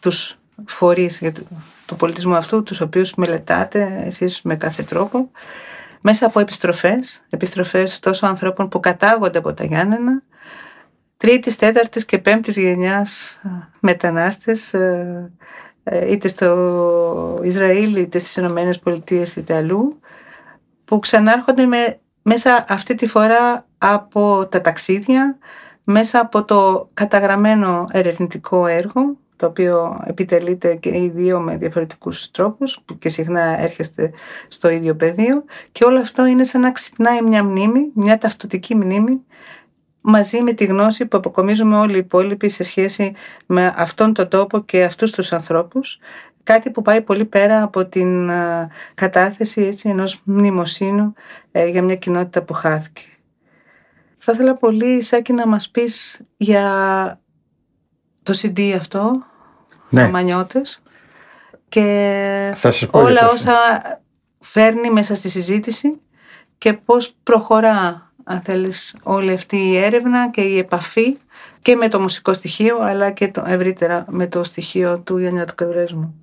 τους 0.00 0.38
φορείς 0.64 1.20
του 1.88 1.96
πολιτισμού 1.96 2.34
αυτού, 2.34 2.62
τους 2.62 2.80
οποίους 2.80 3.14
μελετάτε 3.14 4.02
εσείς 4.04 4.42
με 4.42 4.56
κάθε 4.56 4.82
τρόπο, 4.82 5.30
μέσα 6.02 6.26
από 6.26 6.40
επιστροφές, 6.40 7.26
επιστροφές 7.30 7.98
τόσο 7.98 8.26
ανθρώπων 8.26 8.68
που 8.68 8.80
κατάγονται 8.80 9.38
από 9.38 9.54
τα 9.54 9.64
Γιάννενα, 9.64 10.22
τρίτης, 11.16 11.56
τέταρτης 11.56 12.04
και 12.04 12.18
πέμπτης 12.18 12.56
γενιάς 12.56 13.40
μετανάστες, 13.80 14.74
ε, 14.74 15.32
ε, 15.82 16.10
είτε 16.12 16.28
στο 16.28 17.40
Ισραήλ, 17.42 17.96
είτε 17.96 18.18
στις 18.18 18.36
Ηνωμένες 18.36 18.78
Πολιτείες 18.78 19.36
είτε 19.36 19.54
αλλού, 19.54 20.00
που 20.84 20.98
ξανάρχονται 20.98 21.66
με, 21.66 22.00
μέσα 22.22 22.64
αυτή 22.68 22.94
τη 22.94 23.06
φορά 23.06 23.66
από 23.78 24.46
τα 24.46 24.60
ταξίδια, 24.60 25.38
μέσα 25.84 26.20
από 26.20 26.44
το 26.44 26.90
καταγραμμένο 26.94 27.86
ερευνητικό 27.90 28.66
έργο, 28.66 29.16
το 29.38 29.46
οποίο 29.46 30.00
επιτελείται 30.06 30.74
και 30.74 30.88
οι 30.88 31.10
δύο 31.14 31.40
με 31.40 31.56
διαφορετικούς 31.56 32.30
τρόπους 32.30 32.80
που 32.84 32.98
και 32.98 33.08
συχνά 33.08 33.60
έρχεστε 33.60 34.12
στο 34.48 34.68
ίδιο 34.68 34.94
πεδίο. 34.94 35.44
Και 35.72 35.84
όλο 35.84 35.98
αυτό 35.98 36.26
είναι 36.26 36.44
σαν 36.44 36.60
να 36.60 36.72
ξυπνάει 36.72 37.22
μια 37.22 37.44
μνήμη, 37.44 37.90
μια 37.94 38.18
ταυτοτική 38.18 38.74
μνήμη 38.74 39.24
μαζί 40.00 40.42
με 40.42 40.52
τη 40.52 40.64
γνώση 40.64 41.06
που 41.06 41.16
αποκομίζουμε 41.16 41.78
όλοι 41.78 41.94
οι 41.94 41.98
υπόλοιποι 41.98 42.48
σε 42.48 42.64
σχέση 42.64 43.12
με 43.46 43.74
αυτόν 43.76 44.14
τον 44.14 44.28
τόπο 44.28 44.60
και 44.60 44.84
αυτούς 44.84 45.12
τους 45.12 45.32
ανθρώπους. 45.32 45.98
Κάτι 46.42 46.70
που 46.70 46.82
πάει 46.82 47.02
πολύ 47.02 47.24
πέρα 47.24 47.62
από 47.62 47.86
την 47.86 48.30
κατάθεση 48.94 49.62
έτσι, 49.62 49.88
ενός 49.88 50.22
μνημοσύνου 50.24 51.12
ε, 51.52 51.66
για 51.66 51.82
μια 51.82 51.96
κοινότητα 51.96 52.42
που 52.42 52.52
χάθηκε. 52.52 53.02
Θα 54.16 54.32
ήθελα 54.32 54.52
πολύ, 54.52 55.02
Σάκη, 55.02 55.32
να 55.32 55.46
μας 55.46 55.70
πεις 55.70 56.22
για 56.36 57.20
το 58.22 58.38
CD 58.42 58.60
αυτό, 58.76 59.24
ναι. 59.88 60.08
Μανιώτες 60.08 60.80
και 61.68 62.54
όλα 62.90 63.30
όσα 63.32 63.56
φέρνει 64.38 64.90
μέσα 64.90 65.14
στη 65.14 65.28
συζήτηση 65.28 66.00
και 66.58 66.72
πώς 66.72 67.14
προχωρά 67.22 68.12
αν 68.24 68.40
θέλεις 68.40 68.96
όλη 69.02 69.32
αυτή 69.32 69.56
η 69.56 69.76
έρευνα 69.76 70.30
και 70.30 70.40
η 70.40 70.58
επαφή 70.58 71.16
και 71.62 71.74
με 71.74 71.88
το 71.88 72.00
μουσικό 72.00 72.32
στοιχείο 72.32 72.78
αλλά 72.80 73.10
και 73.10 73.28
το 73.28 73.42
ευρύτερα 73.46 74.04
με 74.08 74.26
το 74.26 74.44
στοιχείο 74.44 74.98
του 74.98 75.18
Γιάννιατου 75.18 75.54
Κευρέσμου. 75.54 76.14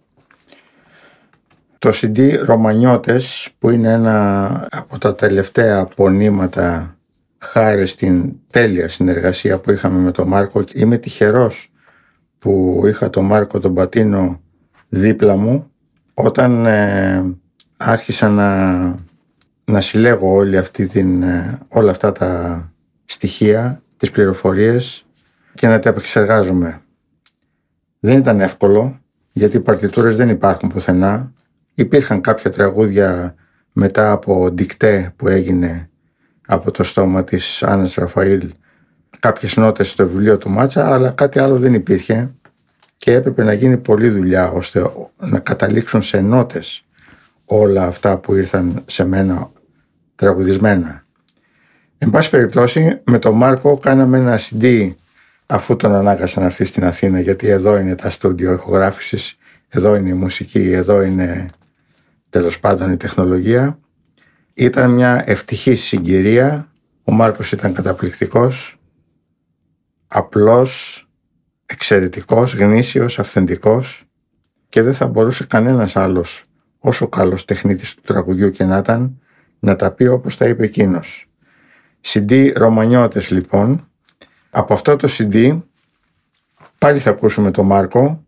Το 1.79 1.91
CD 1.93 2.45
Ρωμανιώτες 2.45 3.49
που 3.59 3.69
είναι 3.69 3.91
ένα 3.91 4.67
από 4.71 4.97
τα 4.97 5.15
τελευταία 5.15 5.79
απονήματα 5.79 6.97
χάρη 7.37 7.87
στην 7.87 8.33
τέλεια 8.51 8.89
συνεργασία 8.89 9.59
που 9.59 9.71
είχαμε 9.71 9.99
με 9.99 10.11
τον 10.11 10.27
Μάρκο 10.27 10.63
είμαι 10.73 10.97
τυχερός 10.97 11.71
που 12.45 12.83
είχα 12.85 13.09
τον 13.09 13.25
Μάρκο 13.25 13.59
τον 13.59 13.73
Πατίνο 13.73 14.41
δίπλα 14.89 15.35
μου 15.35 15.71
όταν 16.13 16.65
ε, 16.65 17.23
άρχισα 17.77 18.29
να, 18.29 18.79
να 19.65 19.81
συλλέγω 19.81 20.33
όλη 20.33 20.57
αυτή 20.57 20.87
την, 20.87 21.23
ε, 21.23 21.59
όλα 21.67 21.91
αυτά 21.91 22.11
τα 22.11 22.71
στοιχεία, 23.05 23.81
τις 23.97 24.11
πληροφορίες 24.11 25.05
και 25.53 25.67
να 25.67 25.79
τα 25.79 25.89
επεξεργάζομαι. 25.89 26.81
Δεν 27.99 28.17
ήταν 28.17 28.41
εύκολο 28.41 28.99
γιατί 29.31 29.57
οι 29.57 29.59
παρτιτούρες 29.59 30.15
δεν 30.15 30.29
υπάρχουν 30.29 30.69
πουθενά. 30.69 31.33
Υπήρχαν 31.73 32.21
κάποια 32.21 32.51
τραγούδια 32.51 33.35
μετά 33.71 34.11
από 34.11 34.49
δικτέ 34.49 35.13
που 35.15 35.27
έγινε 35.27 35.89
από 36.47 36.71
το 36.71 36.83
στόμα 36.83 37.23
της 37.23 37.63
Άννας 37.63 37.95
Ραφαήλ 37.95 38.51
κάποιες 39.19 39.57
νότες 39.57 39.89
στο 39.89 40.07
βιβλίο 40.07 40.37
του 40.37 40.49
Μάτσα, 40.49 40.93
αλλά 40.93 41.09
κάτι 41.09 41.39
άλλο 41.39 41.57
δεν 41.57 41.73
υπήρχε 41.73 42.34
και 42.97 43.13
έπρεπε 43.13 43.43
να 43.43 43.53
γίνει 43.53 43.77
πολλή 43.77 44.09
δουλειά 44.09 44.51
ώστε 44.51 44.91
να 45.19 45.39
καταλήξουν 45.39 46.01
σε 46.01 46.19
νότες 46.19 46.85
όλα 47.45 47.85
αυτά 47.85 48.17
που 48.17 48.35
ήρθαν 48.35 48.83
σε 48.85 49.05
μένα 49.05 49.51
τραγουδισμένα. 50.15 51.05
Εν 51.97 52.09
πάση 52.09 52.29
περιπτώσει, 52.29 53.01
με 53.03 53.19
τον 53.19 53.35
Μάρκο 53.35 53.77
κάναμε 53.77 54.17
ένα 54.17 54.39
CD 54.39 54.93
αφού 55.45 55.75
τον 55.75 55.95
ανάγκασα 55.95 56.39
να 56.39 56.45
έρθει 56.45 56.65
στην 56.65 56.85
Αθήνα 56.85 57.19
γιατί 57.19 57.47
εδώ 57.47 57.77
είναι 57.77 57.95
τα 57.95 58.09
στούντιο 58.09 58.53
ηχογράφησης, 58.53 59.37
εδώ 59.69 59.95
είναι 59.95 60.09
η 60.09 60.13
μουσική, 60.13 60.71
εδώ 60.71 61.01
είναι 61.01 61.49
τέλος 62.29 62.59
πάντων 62.59 62.91
η 62.91 62.97
τεχνολογία. 62.97 63.79
Ήταν 64.53 64.91
μια 64.91 65.23
ευτυχής 65.25 65.83
συγκυρία, 65.83 66.71
ο 67.03 67.11
Μάρκος 67.11 67.51
ήταν 67.51 67.73
καταπληκτικός, 67.73 68.79
απλός, 70.07 71.04
εξαιρετικός, 71.65 72.55
γνήσιος, 72.55 73.19
αυθεντικός 73.19 74.03
και 74.69 74.81
δεν 74.81 74.93
θα 74.93 75.07
μπορούσε 75.07 75.45
κανένας 75.45 75.95
άλλος 75.95 76.43
όσο 76.79 77.07
καλός 77.07 77.45
τεχνίτης 77.45 77.95
του 77.95 78.01
τραγουδιού 78.01 78.51
και 78.51 78.63
να 78.63 78.77
ήταν 78.77 79.19
να 79.59 79.75
τα 79.75 79.91
πει 79.91 80.05
όπως 80.05 80.37
τα 80.37 80.47
είπε 80.47 80.63
εκείνος. 80.63 81.29
CD 82.05 82.51
Ρωμανιώτες 82.55 83.29
λοιπόν. 83.29 83.89
Από 84.49 84.73
αυτό 84.73 84.95
το 84.95 85.07
CD 85.11 85.61
πάλι 86.77 86.99
θα 86.99 87.09
ακούσουμε 87.09 87.51
τον 87.51 87.65
Μάρκο 87.65 88.25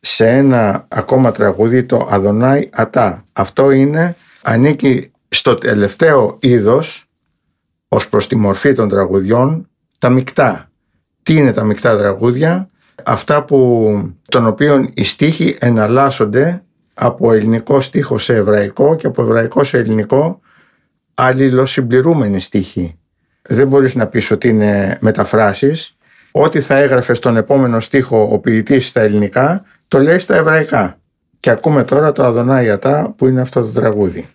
σε 0.00 0.28
ένα 0.28 0.84
ακόμα 0.88 1.32
τραγούδι 1.32 1.84
το 1.84 2.06
Αδονάι 2.10 2.68
Ατά. 2.72 3.24
Αυτό 3.32 3.70
είναι, 3.70 4.16
ανήκει 4.42 5.12
στο 5.28 5.54
τελευταίο 5.54 6.36
είδος 6.40 7.06
ως 7.88 8.08
προς 8.08 8.28
τη 8.28 8.36
μορφή 8.36 8.72
των 8.72 8.88
τραγουδιών 8.88 9.68
τα 9.98 10.08
μεικτά 10.08 10.71
τι 11.22 11.34
είναι 11.34 11.52
τα 11.52 11.64
μεικτά 11.64 11.96
τραγούδια, 11.96 12.68
αυτά 13.04 13.44
που, 13.44 13.90
των 14.28 14.46
οποίων 14.46 14.90
οι 14.94 15.04
στίχοι 15.04 15.56
εναλλάσσονται 15.60 16.62
από 16.94 17.32
ελληνικό 17.32 17.80
στίχο 17.80 18.18
σε 18.18 18.34
εβραϊκό 18.34 18.96
και 18.96 19.06
από 19.06 19.22
εβραϊκό 19.22 19.64
σε 19.64 19.78
ελληνικό 19.78 20.40
αλληλοσυμπληρούμενοι 21.14 22.40
στίχοι. 22.40 22.98
Δεν 23.42 23.68
μπορείς 23.68 23.94
να 23.94 24.06
πεις 24.06 24.30
ότι 24.30 24.48
είναι 24.48 24.98
μεταφράσεις. 25.00 25.96
Ό,τι 26.30 26.60
θα 26.60 26.76
έγραφες 26.76 27.16
στον 27.16 27.36
επόμενο 27.36 27.80
στίχο 27.80 28.28
ο 28.32 28.38
ποιητής 28.38 28.88
στα 28.88 29.00
ελληνικά, 29.00 29.64
το 29.88 29.98
λέει 29.98 30.18
στα 30.18 30.36
εβραϊκά. 30.36 30.98
Και 31.40 31.50
ακούμε 31.50 31.84
τώρα 31.84 32.12
το 32.12 32.24
Αδωνά 32.24 32.78
που 33.16 33.26
είναι 33.26 33.40
αυτό 33.40 33.60
το 33.62 33.68
τραγούδι. 33.80 34.28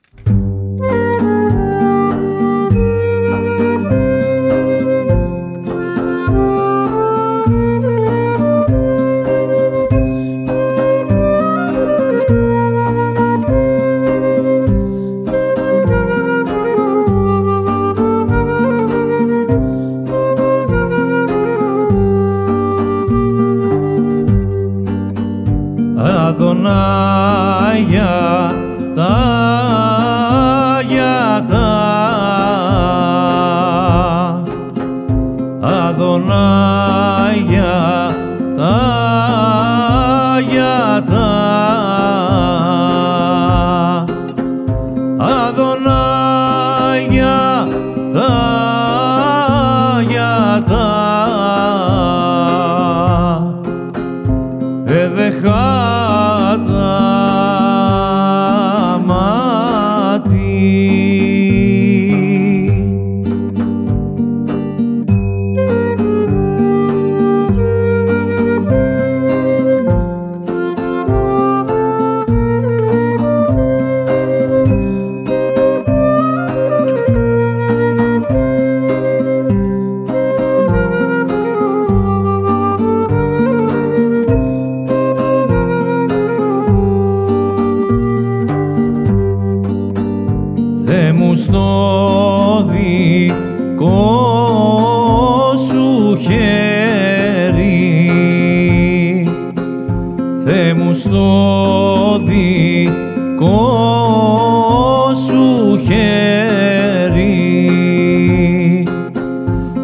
Χέρι. 105.87 107.27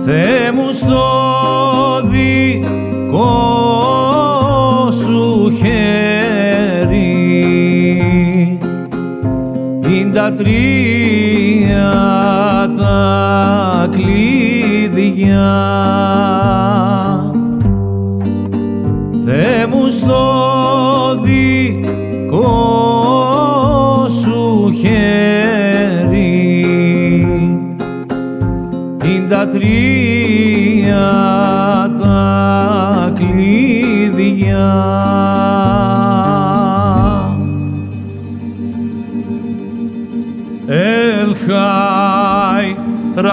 Θε 0.06 0.51
μου 0.54 0.74
στο 0.74 1.04
δικό 2.10 3.32
σου 4.91 5.51
χέρι. 5.51 5.91
Είναι 9.88 10.14
τα 10.14 10.34
τρία 10.34 11.91
τα 12.78 13.89
κλειδιά 13.91 15.54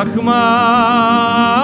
Rahman 0.01 1.60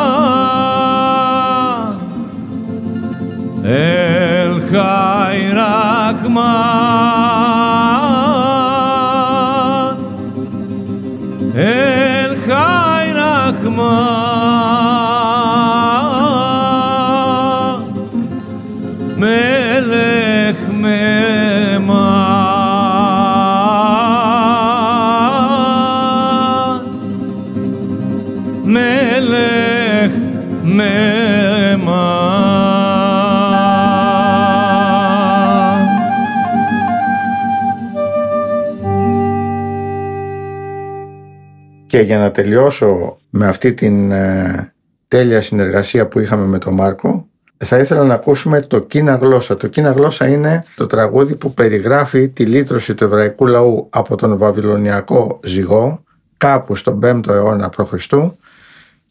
Και 41.96 42.02
για 42.02 42.18
να 42.18 42.30
τελειώσω 42.30 43.18
με 43.30 43.46
αυτή 43.46 43.74
την 43.74 44.10
ε, 44.10 44.72
τέλεια 45.08 45.42
συνεργασία 45.42 46.08
που 46.08 46.18
είχαμε 46.18 46.46
με 46.46 46.58
τον 46.58 46.74
Μάρκο, 46.74 47.28
θα 47.56 47.78
ήθελα 47.78 48.04
να 48.04 48.14
ακούσουμε 48.14 48.60
το 48.60 48.80
«Κίνα 48.80 49.14
γλώσσα». 49.14 49.56
Το 49.56 49.68
«Κίνα 49.68 49.90
γλώσσα» 49.90 50.26
είναι 50.26 50.64
το 50.76 50.86
τραγούδι 50.86 51.36
που 51.36 51.54
περιγράφει 51.54 52.28
τη 52.28 52.44
λύτρωση 52.44 52.94
του 52.94 53.04
εβραϊκού 53.04 53.46
λαού 53.46 53.86
από 53.90 54.16
τον 54.16 54.38
βαβυλωνιακό 54.38 55.40
ζυγό 55.44 56.04
κάπου 56.36 56.76
στον 56.76 57.00
5ο 57.04 57.28
αιώνα 57.28 57.68
π.Χ. 57.68 57.94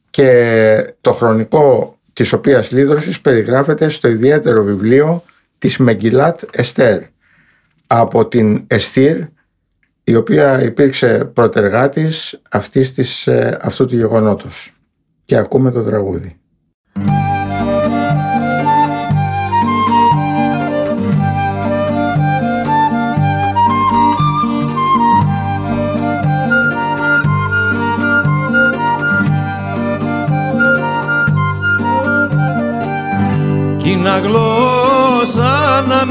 και 0.09 0.95
το 1.01 1.11
χρονικό 1.11 1.97
της 2.13 2.33
οποίας 2.33 2.71
λύτρωσης 2.71 3.21
περιγράφεται 3.21 3.89
στο 3.89 4.07
ιδιαίτερο 4.07 4.63
βιβλίο 4.63 5.23
της 5.57 5.77
Μεγκυλάτ 5.77 6.41
Εστέρ 6.51 7.01
από 7.87 8.25
την 8.25 8.63
Εστήρ 8.67 9.17
η 10.07 10.15
οποία 10.15 10.63
υπήρξε 10.63 11.31
προτεργάτης 11.33 12.41
αυτής 12.49 12.93
της, 12.93 13.27
ε, 13.27 13.59
αυτού 13.61 13.85
του 13.85 13.95
γεγονότος. 13.95 14.73
Και 15.25 15.35
ακούμε 15.35 15.71
το 15.71 15.83
τραγούδι. 15.83 16.39
Κίνα 33.77 34.19
γλώσσα 34.19 35.81
να 35.87 36.05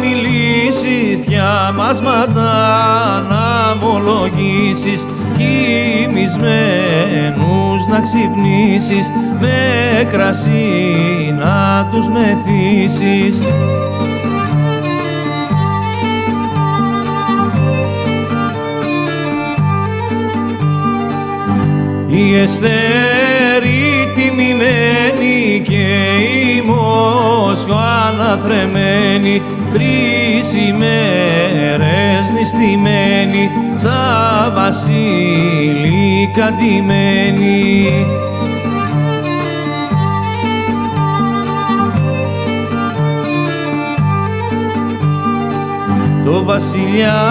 μιλήσεις, 0.75 1.21
διαμάσματα 1.21 2.53
να 3.29 3.71
ομολογήσεις 3.87 5.05
κοιμισμένους 5.37 6.57
να 7.91 8.01
ξυπνήσεις 8.01 9.11
με 9.41 10.09
κρασί 10.11 11.35
να 11.39 11.89
τους 11.93 12.09
μεθύσεις. 12.09 13.43
Η 22.09 22.37
Εστέρη 22.37 23.94
τιμημένη 24.37 25.63
και 25.63 25.87
η 26.47 26.63
Μόσχο 26.67 27.79
αναθρεμένη 28.09 29.43
τρεις 29.73 30.53
ημέρες 30.69 32.31
νηστημένη 32.35 33.51
σαν 33.77 34.53
βασίλικα 34.55 36.47
ντυμένη. 36.59 38.07
Το 46.25 46.45
βασιλιά 46.45 47.23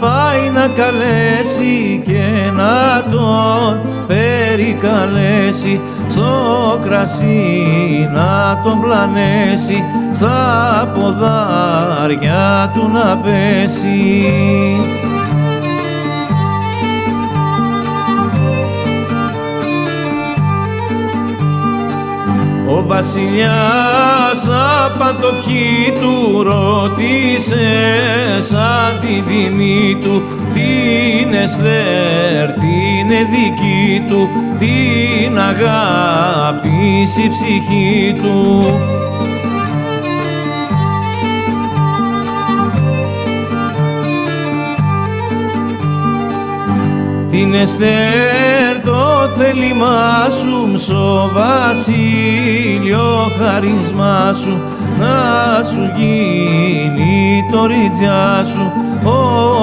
πάει 0.00 0.50
να 0.54 0.66
καλέσει 0.66 2.02
και 2.04 2.50
να 2.56 3.02
τον 3.10 3.80
περικαλέσει 4.06 5.80
στο 6.12 6.78
κρασί 6.82 8.08
να 8.12 8.60
τον 8.64 8.80
πλανέσει 8.80 9.84
στα 10.14 10.92
ποδάρια 10.94 12.70
του 12.74 12.90
να 12.92 13.16
πέσει. 13.16 14.24
Ο 22.68 22.82
βασιλιάς 22.86 24.48
απαντοπιή 24.84 25.92
του 26.00 26.42
ρώτησε 26.42 27.68
σαν 28.38 29.00
την 29.00 29.24
τιμή 29.26 29.98
του 30.02 30.22
την 30.52 31.34
Εστέρ 31.34 32.52
την 32.52 33.08
δική 33.08 34.02
του 34.08 34.28
την 34.58 35.38
αγάπηση 35.38 37.28
ψυχή 37.30 38.14
του. 38.22 38.64
Την 47.30 47.54
Εστέρ 47.54 48.71
το 48.84 49.28
θέλημά 49.36 50.28
σου 50.40 50.66
μσο 50.72 51.30
βασίλειο 51.34 53.32
χαρισμά 53.40 54.32
σου 54.32 54.62
να 54.98 55.62
σου 55.62 55.92
γίνει 55.96 57.44
το 57.52 57.66
ριτζιά 57.66 58.44
σου 58.44 58.72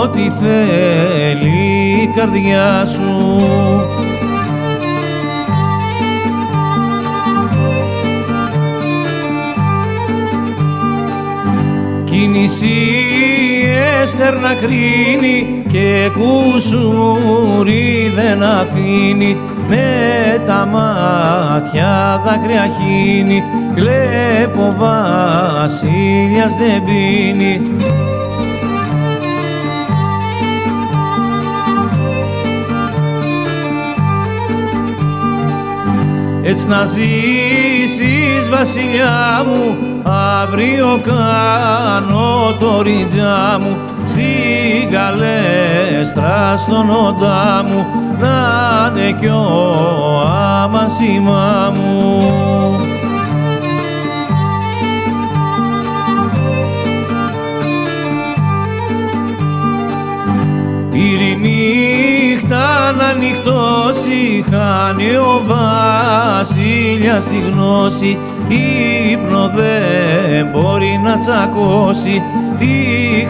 ό,τι 0.01 0.29
θέλει 0.29 1.49
η 2.01 2.07
καρδιά 2.15 2.85
σου. 2.85 3.41
Κίνηση 12.05 13.38
έστερ 14.01 14.39
να 14.39 14.53
κρίνει 14.53 15.63
και 15.67 16.09
κουσούρι 16.13 18.11
δεν 18.15 18.43
αφήνει. 18.43 19.37
Με 19.67 20.41
τα 20.45 20.67
μάτια 20.71 22.21
δάκρυα 22.25 22.67
χύνει 22.67 23.43
κλέπω 23.75 24.75
βασίλειας 24.77 26.55
δεν 26.57 26.83
πίνει. 26.85 27.61
Έτσι 36.43 36.67
να 36.67 36.85
ζήσεις 36.85 38.49
βασιλιά 38.49 39.45
μου 39.47 39.77
αύριο 40.41 40.99
κάνω 41.03 42.55
το 42.59 42.81
ριτζά 42.81 43.57
μου 43.61 43.77
στην 44.19 44.89
καλέστρα 44.91 46.57
στον 46.57 46.89
όντα 46.89 47.63
μου 47.67 47.85
να 48.19 48.99
είναι 49.01 49.11
κι 49.19 49.27
ο 49.27 50.21
αμασιμά 50.27 51.73
μου. 51.75 52.23
νύχτα 61.41 62.91
να 62.97 63.13
νυχτώσει 63.13 64.45
χάνει 64.51 65.15
ο 65.15 65.41
βασίλιας 65.45 67.27
τη 67.27 67.39
γνώση 67.39 68.17
ύπνο 69.11 69.51
δεν 69.55 70.47
μπορεί 70.51 70.99
να 71.03 71.17
τσακώσει 71.17 72.21
τι 72.59 72.67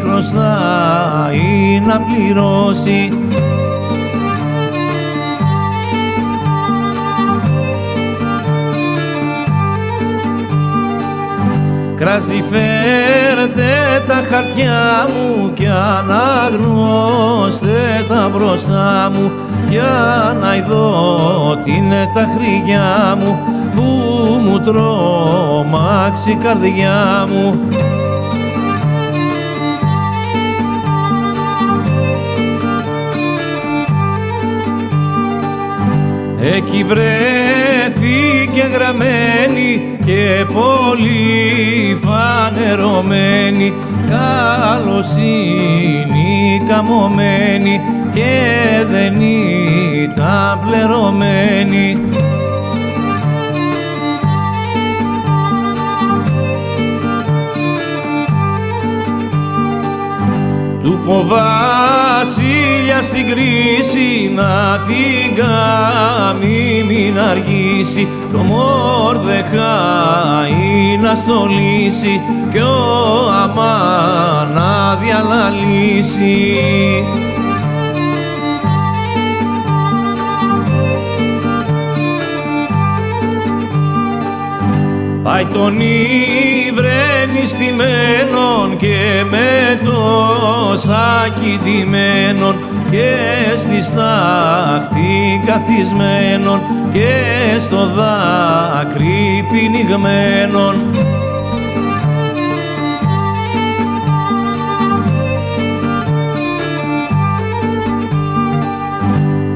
χρωστάει 0.01 1.81
να 1.85 1.99
πληρώσει. 1.99 3.09
Κράζει 11.95 12.43
φέρτε 12.49 14.03
τα 14.07 14.13
χαρτιά 14.13 15.07
μου 15.07 15.51
κι 15.53 15.67
αναγνώστε 15.97 17.69
τα 18.07 18.31
μπροστά 18.33 19.11
μου. 19.13 19.31
Για 19.69 20.37
να 20.41 20.55
ειδώ 20.55 21.57
τι 21.63 21.71
είναι 21.71 22.09
τα 22.13 22.27
χρυγιά 22.35 23.17
μου. 23.19 23.39
που 23.45 23.48
μου 24.19 24.59
τρόμαξε 24.59 26.31
η 26.31 26.35
καρδιά 26.35 27.25
μου. 27.29 27.59
Εκεί 36.55 36.83
βρέθηκε 36.83 38.61
γραμμένη 38.73 39.97
και 40.05 40.45
πολύ 40.53 41.99
φανερωμένη 42.03 43.73
καλοσύνη 44.09 45.49
καμωμένη 46.67 47.81
και 48.13 48.85
δεν 48.89 49.21
ήταν 50.01 50.59
πληρωμένη. 50.65 51.97
Του 61.09 61.15
ποβάσιλια 61.15 63.01
στην 63.01 63.25
κρίση 63.29 64.31
να 64.35 64.83
την 64.87 65.35
κάνει 65.35 66.83
μην 66.87 67.19
αργήσει 67.19 68.07
το 68.31 68.37
Μορδεχάι 68.37 69.67
να 71.01 71.15
στολίσει 71.15 72.21
κι 72.51 72.57
ο 72.57 73.31
Αμάν 73.43 74.53
να 74.53 74.95
διαλαλήσει. 74.95 76.57
Πάει 85.23 85.45
τον 85.45 85.79
ύβρενη 87.39 87.47
στημένον 87.47 88.77
και 88.77 89.23
με 89.29 89.79
το 89.85 90.77
σάκι 90.77 91.59
ντυμένον 91.63 92.59
και 92.91 93.15
στη 93.57 93.81
στάχτη 93.81 95.41
καθισμένον 95.45 96.61
και 96.93 97.59
στο 97.59 97.85
δάκρυ 97.85 99.45
πυνιγμένον. 99.51 100.75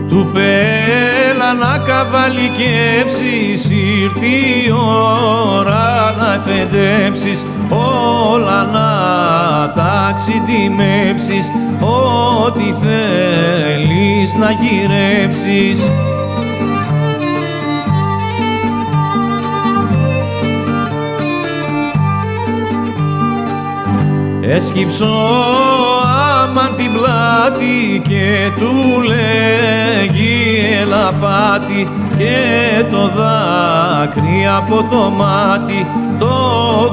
Του 0.10 0.30
πέλα 0.34 1.54
να 1.54 1.78
καβαλικεύσεις 1.78 3.70
ήρθει 3.70 4.66
η 4.66 4.72
ώρα 4.72 6.16
να 6.18 6.34
εφεντέψεις 6.34 7.44
όλα 7.74 8.66
να 8.66 9.72
τα 9.76 10.14
ξυντιμέψεις 10.16 11.52
ό,τι 11.80 12.74
θέλεις 12.82 14.36
να 14.36 14.52
γυρέψεις. 14.52 15.90
Έσκυψω 24.42 25.10
άμαν 26.44 26.76
την 26.76 26.92
πλάτη 26.94 28.02
και 28.08 28.52
του 28.56 29.02
λέγει 29.02 30.76
ελαπάτη 30.82 31.88
και 32.18 32.86
το 32.89 33.07
δάκρυ 33.07 34.47
από 34.57 34.84
το 34.91 35.09
μάτι 35.09 35.88
το 36.20 36.36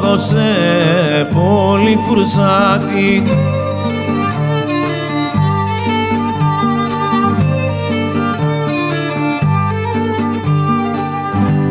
δώσε 0.01 1.29
πολύ 1.33 1.99
φουρσάτη. 2.07 3.23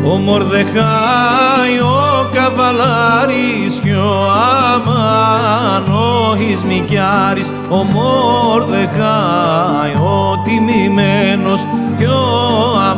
Ο 0.04 0.16
Μορδεχάη 0.16 1.80
ο 1.80 2.28
καβαλάρης 2.32 3.80
κι 3.82 3.90
ο 3.90 4.30
Αμάν 4.74 5.92
ο 5.92 6.36
Ισμικιάρης 6.50 7.50
ο 7.70 7.76
Μορδεχάη 7.76 8.90
ο 9.94 10.39
τιμημένος 10.39 10.39
κι 10.39 10.39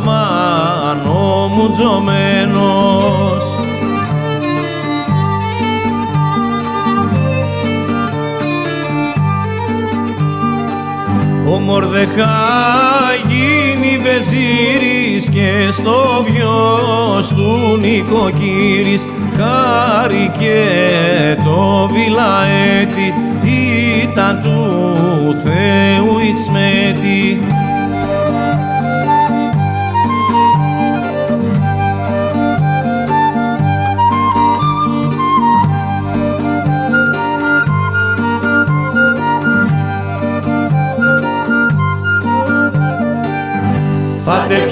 ο 0.07 0.11
Αμάν 0.11 1.05
ο 1.05 1.47
μουτζωμένος. 1.47 3.43
Ο 11.47 11.59
Μορδεχάη 11.59 13.17
γίνει 13.27 13.97
βεζίρης 13.97 15.29
και 15.29 15.71
στο 15.71 16.25
βιός 16.29 17.27
του 17.27 17.77
νοικοκύρης 17.81 19.05
χάρη 19.35 20.31
και 20.39 20.65
το 21.43 21.89
βιλαέτη 21.91 23.13
ήταν 24.03 24.41
του 24.41 25.35
Θεού 25.43 26.19
Ιξμέτη. 26.29 27.39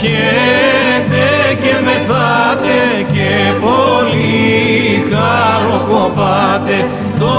Πάτε 0.02 0.08
πιέτε 0.08 1.54
και 1.62 1.74
μεθάτε 1.84 3.06
και 3.14 3.30
πολύ 3.60 5.04
χαροκοπάτε. 5.12 6.88
Το 7.20 7.36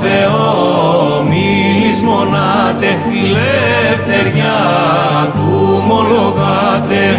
Θεό 0.00 1.22
μη 1.28 2.04
μονάτε 2.04 2.86
τη 3.04 3.20
λευτεριά 3.28 4.58
του 5.34 5.82
μολογάτε. 5.86 7.18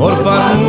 Ορφανούς 0.00 0.67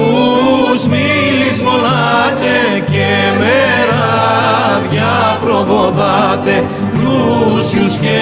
μεράδια 4.30 5.38
προβοδάτε 5.44 6.66
πλούσιους 6.94 7.94
και 7.96 8.20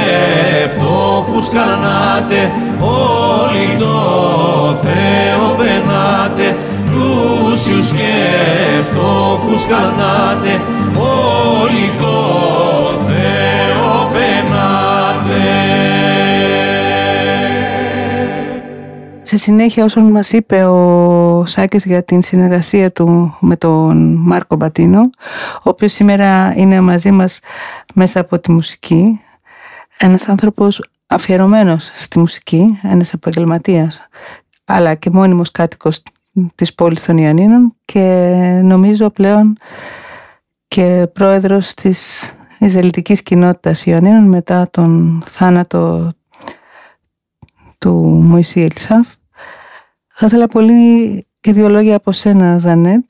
φτώχους 0.70 1.50
κανάτε 1.50 2.52
όλοι 2.80 3.78
το 3.80 3.96
Θεό 4.82 5.56
πενάτε 5.58 6.58
πλούσιους 6.86 7.88
και 7.88 8.14
φτώχους 8.84 9.66
κανάτε 9.66 10.62
όλοι 10.96 11.92
το 12.00 12.77
Σε 19.28 19.38
συνέχεια 19.38 19.84
όσον 19.84 20.12
μας 20.12 20.32
είπε 20.32 20.66
ο 20.66 21.46
Σάκης 21.46 21.86
για 21.86 22.04
την 22.04 22.22
συνεργασία 22.22 22.92
του 22.92 23.38
με 23.40 23.56
τον 23.56 24.14
Μάρκο 24.16 24.56
Μπατίνο, 24.56 25.00
ο 25.58 25.70
οποίος 25.70 25.94
σήμερα 25.94 26.54
είναι 26.56 26.82
μαζί 26.82 27.12
μας 27.12 27.40
μέσα 27.94 28.20
από 28.20 28.40
τη 28.40 28.52
μουσική, 28.52 29.22
ένας 29.98 30.30
άνθρωπος 30.30 30.90
αφιερωμένος 31.08 31.92
στη 31.94 32.20
μουσική, 32.20 32.80
ένας 32.84 33.14
επαγγελματίας, 33.14 34.00
αλλά 34.66 34.94
και 34.94 35.10
μόνιμος 35.10 35.52
κάτοικος 35.52 36.04
της 36.56 36.74
πόλης 36.76 37.06
των 37.06 37.18
Ιωαννίνων 37.18 37.76
και 37.86 38.02
νομίζω 38.64 39.10
πλέον 39.10 39.58
και 40.68 41.08
πρόεδρος 41.14 41.74
της 41.74 42.32
Ισραηλιτικής 42.60 43.24
κοινότητας 43.24 43.86
Ιωαννίνων 43.86 44.28
μετά 44.28 44.70
τον 44.72 45.24
θάνατο 45.26 46.12
του 47.78 47.94
Μωυσή 48.26 48.62
Ελισάφ. 48.62 49.08
Θα 50.20 50.26
ήθελα 50.26 50.48
πολύ 50.48 51.26
και 51.40 51.54
δύο 51.54 51.70
λόγια 51.70 51.96
από 51.96 52.12
σένα, 52.12 52.58
Ζανέτ, 52.58 53.10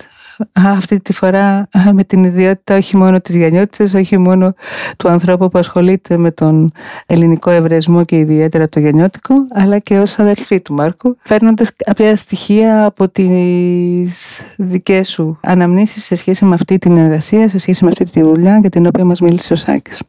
αυτή 0.54 1.00
τη 1.00 1.14
φορά 1.14 1.68
με 1.94 2.04
την 2.04 2.24
ιδιότητα 2.24 2.76
όχι 2.76 2.98
μόνο 2.98 3.22
της 3.22 3.36
Γιαννιώτησης, 3.36 3.94
όχι 3.94 4.18
μόνο 4.18 4.54
του 4.98 5.10
ανθρώπου 5.10 5.50
που 5.50 5.60
ασχολείται 5.60 6.18
με 6.18 6.32
τον 6.32 6.72
ελληνικό 7.06 7.50
ευρεσμό 7.50 8.04
και 8.04 8.18
ιδιαίτερα 8.18 8.70
το 8.70 8.80
Γιαννιώτικο, 8.80 9.34
αλλά 9.52 9.80
και 9.80 10.00
ως 10.00 10.20
αδελφή 10.20 10.62
του 10.62 10.74
Μάρκου, 10.74 11.18
φέρνοντας 11.24 11.76
κάποια 11.76 12.16
στοιχεία 12.16 12.86
από 12.86 13.10
τις 13.10 14.42
δικές 14.58 15.10
σου 15.10 15.40
αναμνήσεις 15.42 16.04
σε 16.04 16.16
σχέση 16.16 16.46
με 16.46 16.54
αυτή 16.54 16.78
την 16.78 16.98
εργασία, 16.98 17.50
σε 17.50 17.58
σχέση 17.58 17.84
με 17.84 17.90
αυτή 17.90 18.06
τη 18.06 18.22
δουλειά 18.22 18.58
για 18.58 18.70
την 18.70 18.86
οποία 18.86 19.06
μας 19.06 19.20
μίλησε 19.20 19.54
ο 19.54 19.56
Σάκης. 19.56 20.02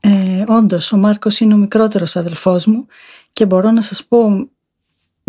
Ε, 0.00 0.44
όντως, 0.46 0.92
ο 0.92 0.96
Μάρκος 0.96 1.40
είναι 1.40 1.54
ο 1.54 1.56
μικρότερος 1.56 2.16
αδελφός 2.16 2.66
μου 2.66 2.86
και 3.32 3.46
μπορώ 3.46 3.70
να 3.70 3.80
σας 3.80 4.04
πω 4.04 4.48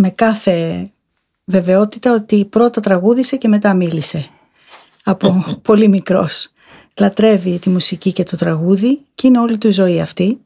με 0.02 0.10
κάθε 0.10 0.90
βεβαιότητα 1.46 2.14
ότι 2.14 2.46
πρώτα 2.46 2.82
τραγούδισε 2.82 3.38
και 3.38 3.48
μετά 3.48 3.74
μίλησε. 3.74 4.30
Από 5.04 5.44
πολύ 5.68 5.88
μικρός. 5.88 6.52
Λατρεύει 7.00 7.60
τη 7.60 7.70
μουσική 7.70 8.12
και 8.12 8.24
το 8.24 8.38
τραγούδι 8.38 9.02
και 9.16 9.28
είναι 9.28 9.40
όλη 9.40 9.58
του 9.58 9.68
η 9.68 9.72
ζωή 9.72 10.02
αυτή. 10.02 10.40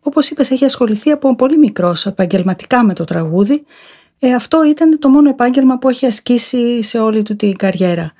Όπως 0.00 0.30
είπες 0.30 0.50
έχει 0.50 0.64
ασχοληθεί 0.64 1.10
από 1.10 1.36
πολύ 1.36 1.58
μικρός 1.58 2.06
επαγγελματικά 2.06 2.84
με 2.84 2.94
το 2.94 3.04
τραγούδι. 3.04 3.64
Ε, 4.18 4.34
αυτό 4.34 4.64
ήταν 4.64 4.98
το 4.98 5.08
μόνο 5.08 5.28
επάγγελμα 5.28 5.78
που 5.78 5.88
έχει 5.88 6.06
ασκήσει 6.06 6.82
σε 6.82 6.98
όλη 6.98 7.22
του 7.22 7.36
την 7.36 7.56
καριέρα. 7.56 8.12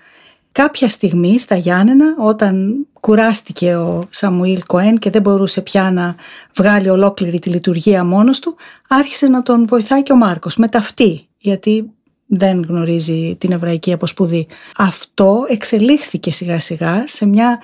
Κάποια 0.52 0.88
στιγμή 0.88 1.38
στα 1.38 1.56
Γιάννενα 1.56 2.14
όταν 2.18 2.86
κουράστηκε 3.00 3.76
ο 3.76 4.02
Σαμουήλ 4.10 4.62
Κοέν 4.66 4.98
και 4.98 5.10
δεν 5.10 5.22
μπορούσε 5.22 5.60
πια 5.60 5.90
να 5.90 6.14
βγάλει 6.54 6.88
ολόκληρη 6.88 7.38
τη 7.38 7.48
λειτουργία 7.48 8.04
μόνος 8.04 8.38
του 8.38 8.56
άρχισε 8.88 9.28
να 9.28 9.42
τον 9.42 9.66
βοηθάει 9.66 10.02
και 10.02 10.12
ο 10.12 10.16
Μάρκος 10.16 10.56
με 10.56 10.68
ταυτή 10.68 11.28
γιατί 11.36 11.90
δεν 12.26 12.64
γνωρίζει 12.68 13.36
την 13.38 13.52
εβραϊκή 13.52 13.92
αποσπουδή. 13.92 14.46
Αυτό 14.76 15.44
εξελίχθηκε 15.48 16.32
σιγά 16.32 16.60
σιγά 16.60 17.06
σε 17.06 17.26
μια 17.26 17.62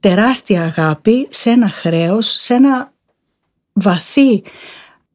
τεράστια 0.00 0.62
αγάπη, 0.62 1.26
σε 1.30 1.50
ένα 1.50 1.68
χρέος, 1.68 2.26
σε 2.26 2.54
ένα 2.54 2.92
βαθύ 3.72 4.42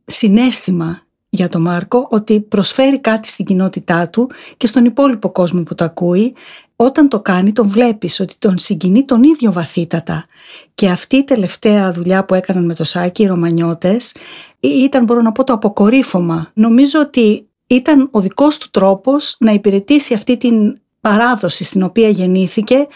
συνέστημα 0.06 1.02
για 1.36 1.50
τον 1.50 1.62
Μάρκο 1.62 2.08
ότι 2.10 2.42
προσφέρει 2.42 3.00
κάτι 3.00 3.28
στην 3.28 3.46
κοινότητά 3.46 4.10
του 4.10 4.30
και 4.58 4.68
στον 4.68 4.86
υπόλοιπο 4.86 5.30
κόσμο 5.30 5.64
που 5.64 5.76
το 5.76 5.84
ακούει. 5.84 6.36
Όταν 6.76 7.10
το 7.10 7.20
κάνει 7.20 7.52
τον 7.52 7.68
βλέπεις 7.68 8.20
ότι 8.20 8.36
τον 8.40 8.58
συγκινεί 8.58 9.06
τον 9.06 9.24
ίδιο 9.24 9.52
βαθύτατα. 9.52 10.26
Και 10.74 10.90
αυτή 10.90 11.16
η 11.16 11.24
τελευταία 11.24 11.92
δουλειά 11.92 12.26
που 12.26 12.34
έκαναν 12.34 12.66
με 12.66 12.74
το 12.74 12.84
Σάκη 12.84 13.24
οι 13.24 13.26
Ρωμανιώτες 13.26 14.16
ήταν 14.60 15.04
μπορώ 15.04 15.22
να 15.22 15.32
πω 15.32 15.44
το 15.44 15.54
αποκορύφωμα. 15.54 16.52
Νομίζω 16.54 17.00
ότι 17.00 17.48
ήταν 17.68 18.08
ο 18.12 18.20
δικός 18.20 18.58
του 18.58 18.70
τρόπος 18.72 19.36
να 19.40 19.52
υπηρετήσει 19.52 20.14
αυτή 20.14 20.38
την 20.38 20.78
παράδοση 21.02 21.64
στην 21.64 21.84
οποία 21.84 22.10
γεννήθηκε, 22.10 22.88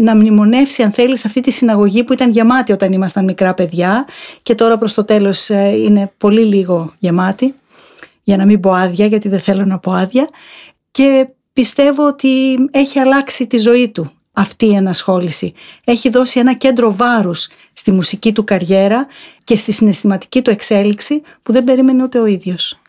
να 0.00 0.16
μνημονεύσει 0.16 0.82
αν 0.82 0.90
θέλεις 0.92 1.24
αυτή 1.24 1.40
τη 1.40 1.50
συναγωγή 1.50 2.04
που 2.04 2.12
ήταν 2.12 2.30
γεμάτη 2.30 2.72
όταν 2.72 2.92
ήμασταν 2.92 3.24
μικρά 3.24 3.54
παιδιά 3.54 4.06
και 4.42 4.54
τώρα 4.54 4.78
προς 4.78 4.94
το 4.94 5.04
τέλος 5.04 5.50
ε, 5.50 5.68
είναι 5.68 6.12
πολύ 6.18 6.40
λίγο 6.40 6.94
γεμάτη, 6.98 7.54
για 8.26 8.36
να 8.36 8.44
μην 8.44 8.60
πω 8.60 8.70
άδεια 8.70 9.06
γιατί 9.06 9.28
δεν 9.28 9.40
θέλω 9.40 9.64
να 9.64 9.78
πω 9.78 9.92
άδεια 9.92 10.28
και 10.90 11.28
πιστεύω 11.52 12.06
ότι 12.06 12.54
έχει 12.70 12.98
αλλάξει 12.98 13.46
τη 13.46 13.56
ζωή 13.56 13.88
του 13.88 14.10
αυτή 14.32 14.66
η 14.66 14.74
ενασχόληση. 14.74 15.52
Έχει 15.84 16.08
δώσει 16.08 16.38
ένα 16.40 16.54
κέντρο 16.54 16.94
βάρους 16.94 17.48
στη 17.72 17.92
μουσική 17.92 18.32
του 18.32 18.44
καριέρα 18.44 19.06
και 19.44 19.56
στη 19.56 19.72
συναισθηματική 19.72 20.42
του 20.42 20.50
εξέλιξη 20.50 21.22
που 21.42 21.52
δεν 21.52 21.64
περίμενε 21.64 22.02
ούτε 22.02 22.18
ο 22.18 22.26
ίδιος 22.26 22.80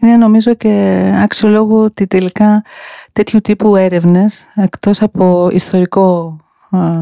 είναι 0.00 0.16
νομίζω 0.16 0.54
και 0.54 1.02
αξιολόγου 1.22 1.78
ότι 1.78 2.06
τελικά 2.06 2.64
τέτοιου 3.12 3.40
τύπου 3.40 3.76
έρευνες, 3.76 4.46
εκτός 4.54 5.02
από 5.02 5.48
ιστορικό 5.52 6.36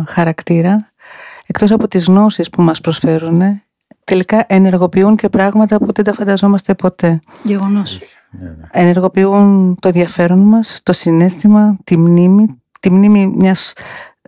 χαρακτήρα, 0.06 0.90
εκτός 1.46 1.70
από 1.70 1.88
τις 1.88 2.04
γνώσεις 2.04 2.50
που 2.50 2.62
μας 2.62 2.80
προσφέρουν, 2.80 3.62
τελικά 4.06 4.44
ενεργοποιούν 4.48 5.16
και 5.16 5.28
πράγματα 5.28 5.78
που 5.78 5.92
δεν 5.92 6.04
τα 6.04 6.12
φανταζόμαστε 6.12 6.74
ποτέ. 6.74 7.20
Γεγονός. 7.42 8.00
Ενεργοποιούν 8.70 9.76
το 9.80 9.88
ενδιαφέρον 9.88 10.40
μας, 10.40 10.80
το 10.82 10.92
συνέστημα, 10.92 11.76
τη 11.84 11.96
μνήμη, 11.98 12.62
τη 12.80 12.90
μνήμη 12.90 13.26
μιας 13.36 13.72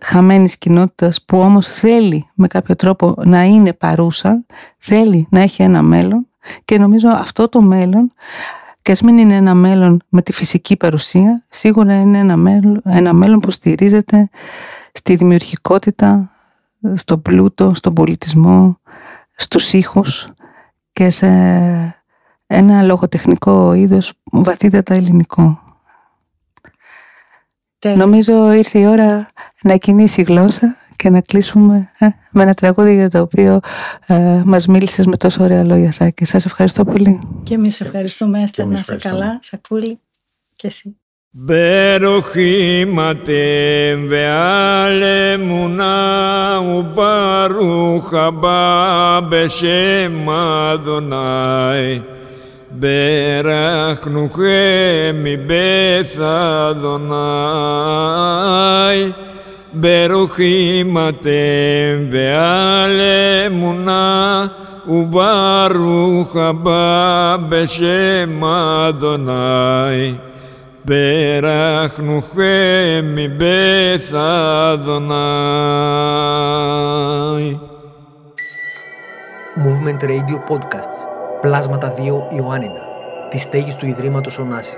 χαμένης 0.01 0.57
κοινότητας 0.57 1.23
που 1.25 1.39
όμως 1.39 1.67
θέλει 1.67 2.29
με 2.33 2.47
κάποιο 2.47 2.75
τρόπο 2.75 3.15
να 3.17 3.43
είναι 3.43 3.73
παρούσα, 3.73 4.45
θέλει 4.77 5.27
να 5.29 5.39
έχει 5.39 5.61
ένα 5.61 5.81
μέλλον 5.81 6.27
και 6.65 6.77
νομίζω 6.77 7.09
αυτό 7.09 7.49
το 7.49 7.61
μέλλον 7.61 8.11
και 8.81 8.91
ας 8.91 9.01
μην 9.01 9.17
είναι 9.17 9.35
ένα 9.35 9.53
μέλλον 9.53 10.01
με 10.09 10.21
τη 10.21 10.33
φυσική 10.33 10.77
παρουσία, 10.77 11.45
σίγουρα 11.49 11.99
είναι 11.99 12.17
ένα 12.17 12.37
μέλλον, 12.37 12.81
ένα 12.85 13.13
μέλλον 13.13 13.39
που 13.39 13.51
στηρίζεται 13.51 14.29
στη 14.91 15.15
δημιουργικότητα, 15.15 16.31
στον 16.95 17.21
πλούτο, 17.21 17.73
στον 17.73 17.93
πολιτισμό, 17.93 18.78
στους 19.39 19.73
ήχους 19.73 20.27
και 20.91 21.09
σε 21.09 21.27
ένα 22.47 22.81
λογοτεχνικό 22.81 23.73
είδος 23.73 24.13
βαθύτατα 24.31 24.93
ελληνικό. 24.93 25.59
Νομίζω 27.95 28.53
ήρθε 28.53 28.79
η 28.79 28.85
ώρα 28.85 29.27
να 29.61 29.77
κινήσει 29.77 30.21
η 30.21 30.23
γλώσσα 30.23 30.77
και 30.95 31.09
να 31.09 31.21
κλείσουμε 31.21 31.89
ε, 31.97 32.07
με 32.31 32.43
ένα 32.43 32.53
τραγούδι 32.53 32.93
για 32.93 33.09
το 33.09 33.19
οποίο 33.19 33.59
ε, 34.05 34.41
μας 34.45 34.67
μίλησες 34.67 35.05
με 35.05 35.17
τόσο 35.17 35.43
ωραία 35.43 35.63
λόγια 35.63 35.91
Σάκη. 35.91 36.25
Σας 36.25 36.45
ευχαριστώ 36.45 36.85
πολύ. 36.85 37.19
Και 37.43 37.53
εμείς 37.53 37.81
ευχαριστούμε 37.81 38.41
Έστερ 38.41 38.65
να 38.65 38.79
είσαι 38.79 38.95
καλά, 38.95 39.39
Σακούλη 39.41 39.99
και 40.55 40.67
εσύ. 40.67 40.99
Berojimate 41.37 43.29
veale 44.09 45.37
muna 45.37 46.57
ubarucha 46.57 48.33
ba 48.33 49.21
beshem 49.21 50.25
Adonai 50.25 52.01
berachnuchem 52.73 55.21
mibeth 55.21 56.17
Adonai 56.17 57.13
ba 66.63 67.37
beshem 67.37 68.41
περάχνουχε 70.85 73.01
μη 73.01 73.29
πεθαδονάι. 73.29 74.09
Movement 79.55 80.03
Radio 80.03 80.37
Podcasts. 80.49 81.07
Πλάσματα 81.41 81.93
2 81.93 81.97
Ιωάννινα. 82.37 82.81
Τη 83.29 83.37
στέγη 83.37 83.75
του 83.79 83.85
Ιδρύματος 83.85 84.39
Ωνάση. 84.39 84.77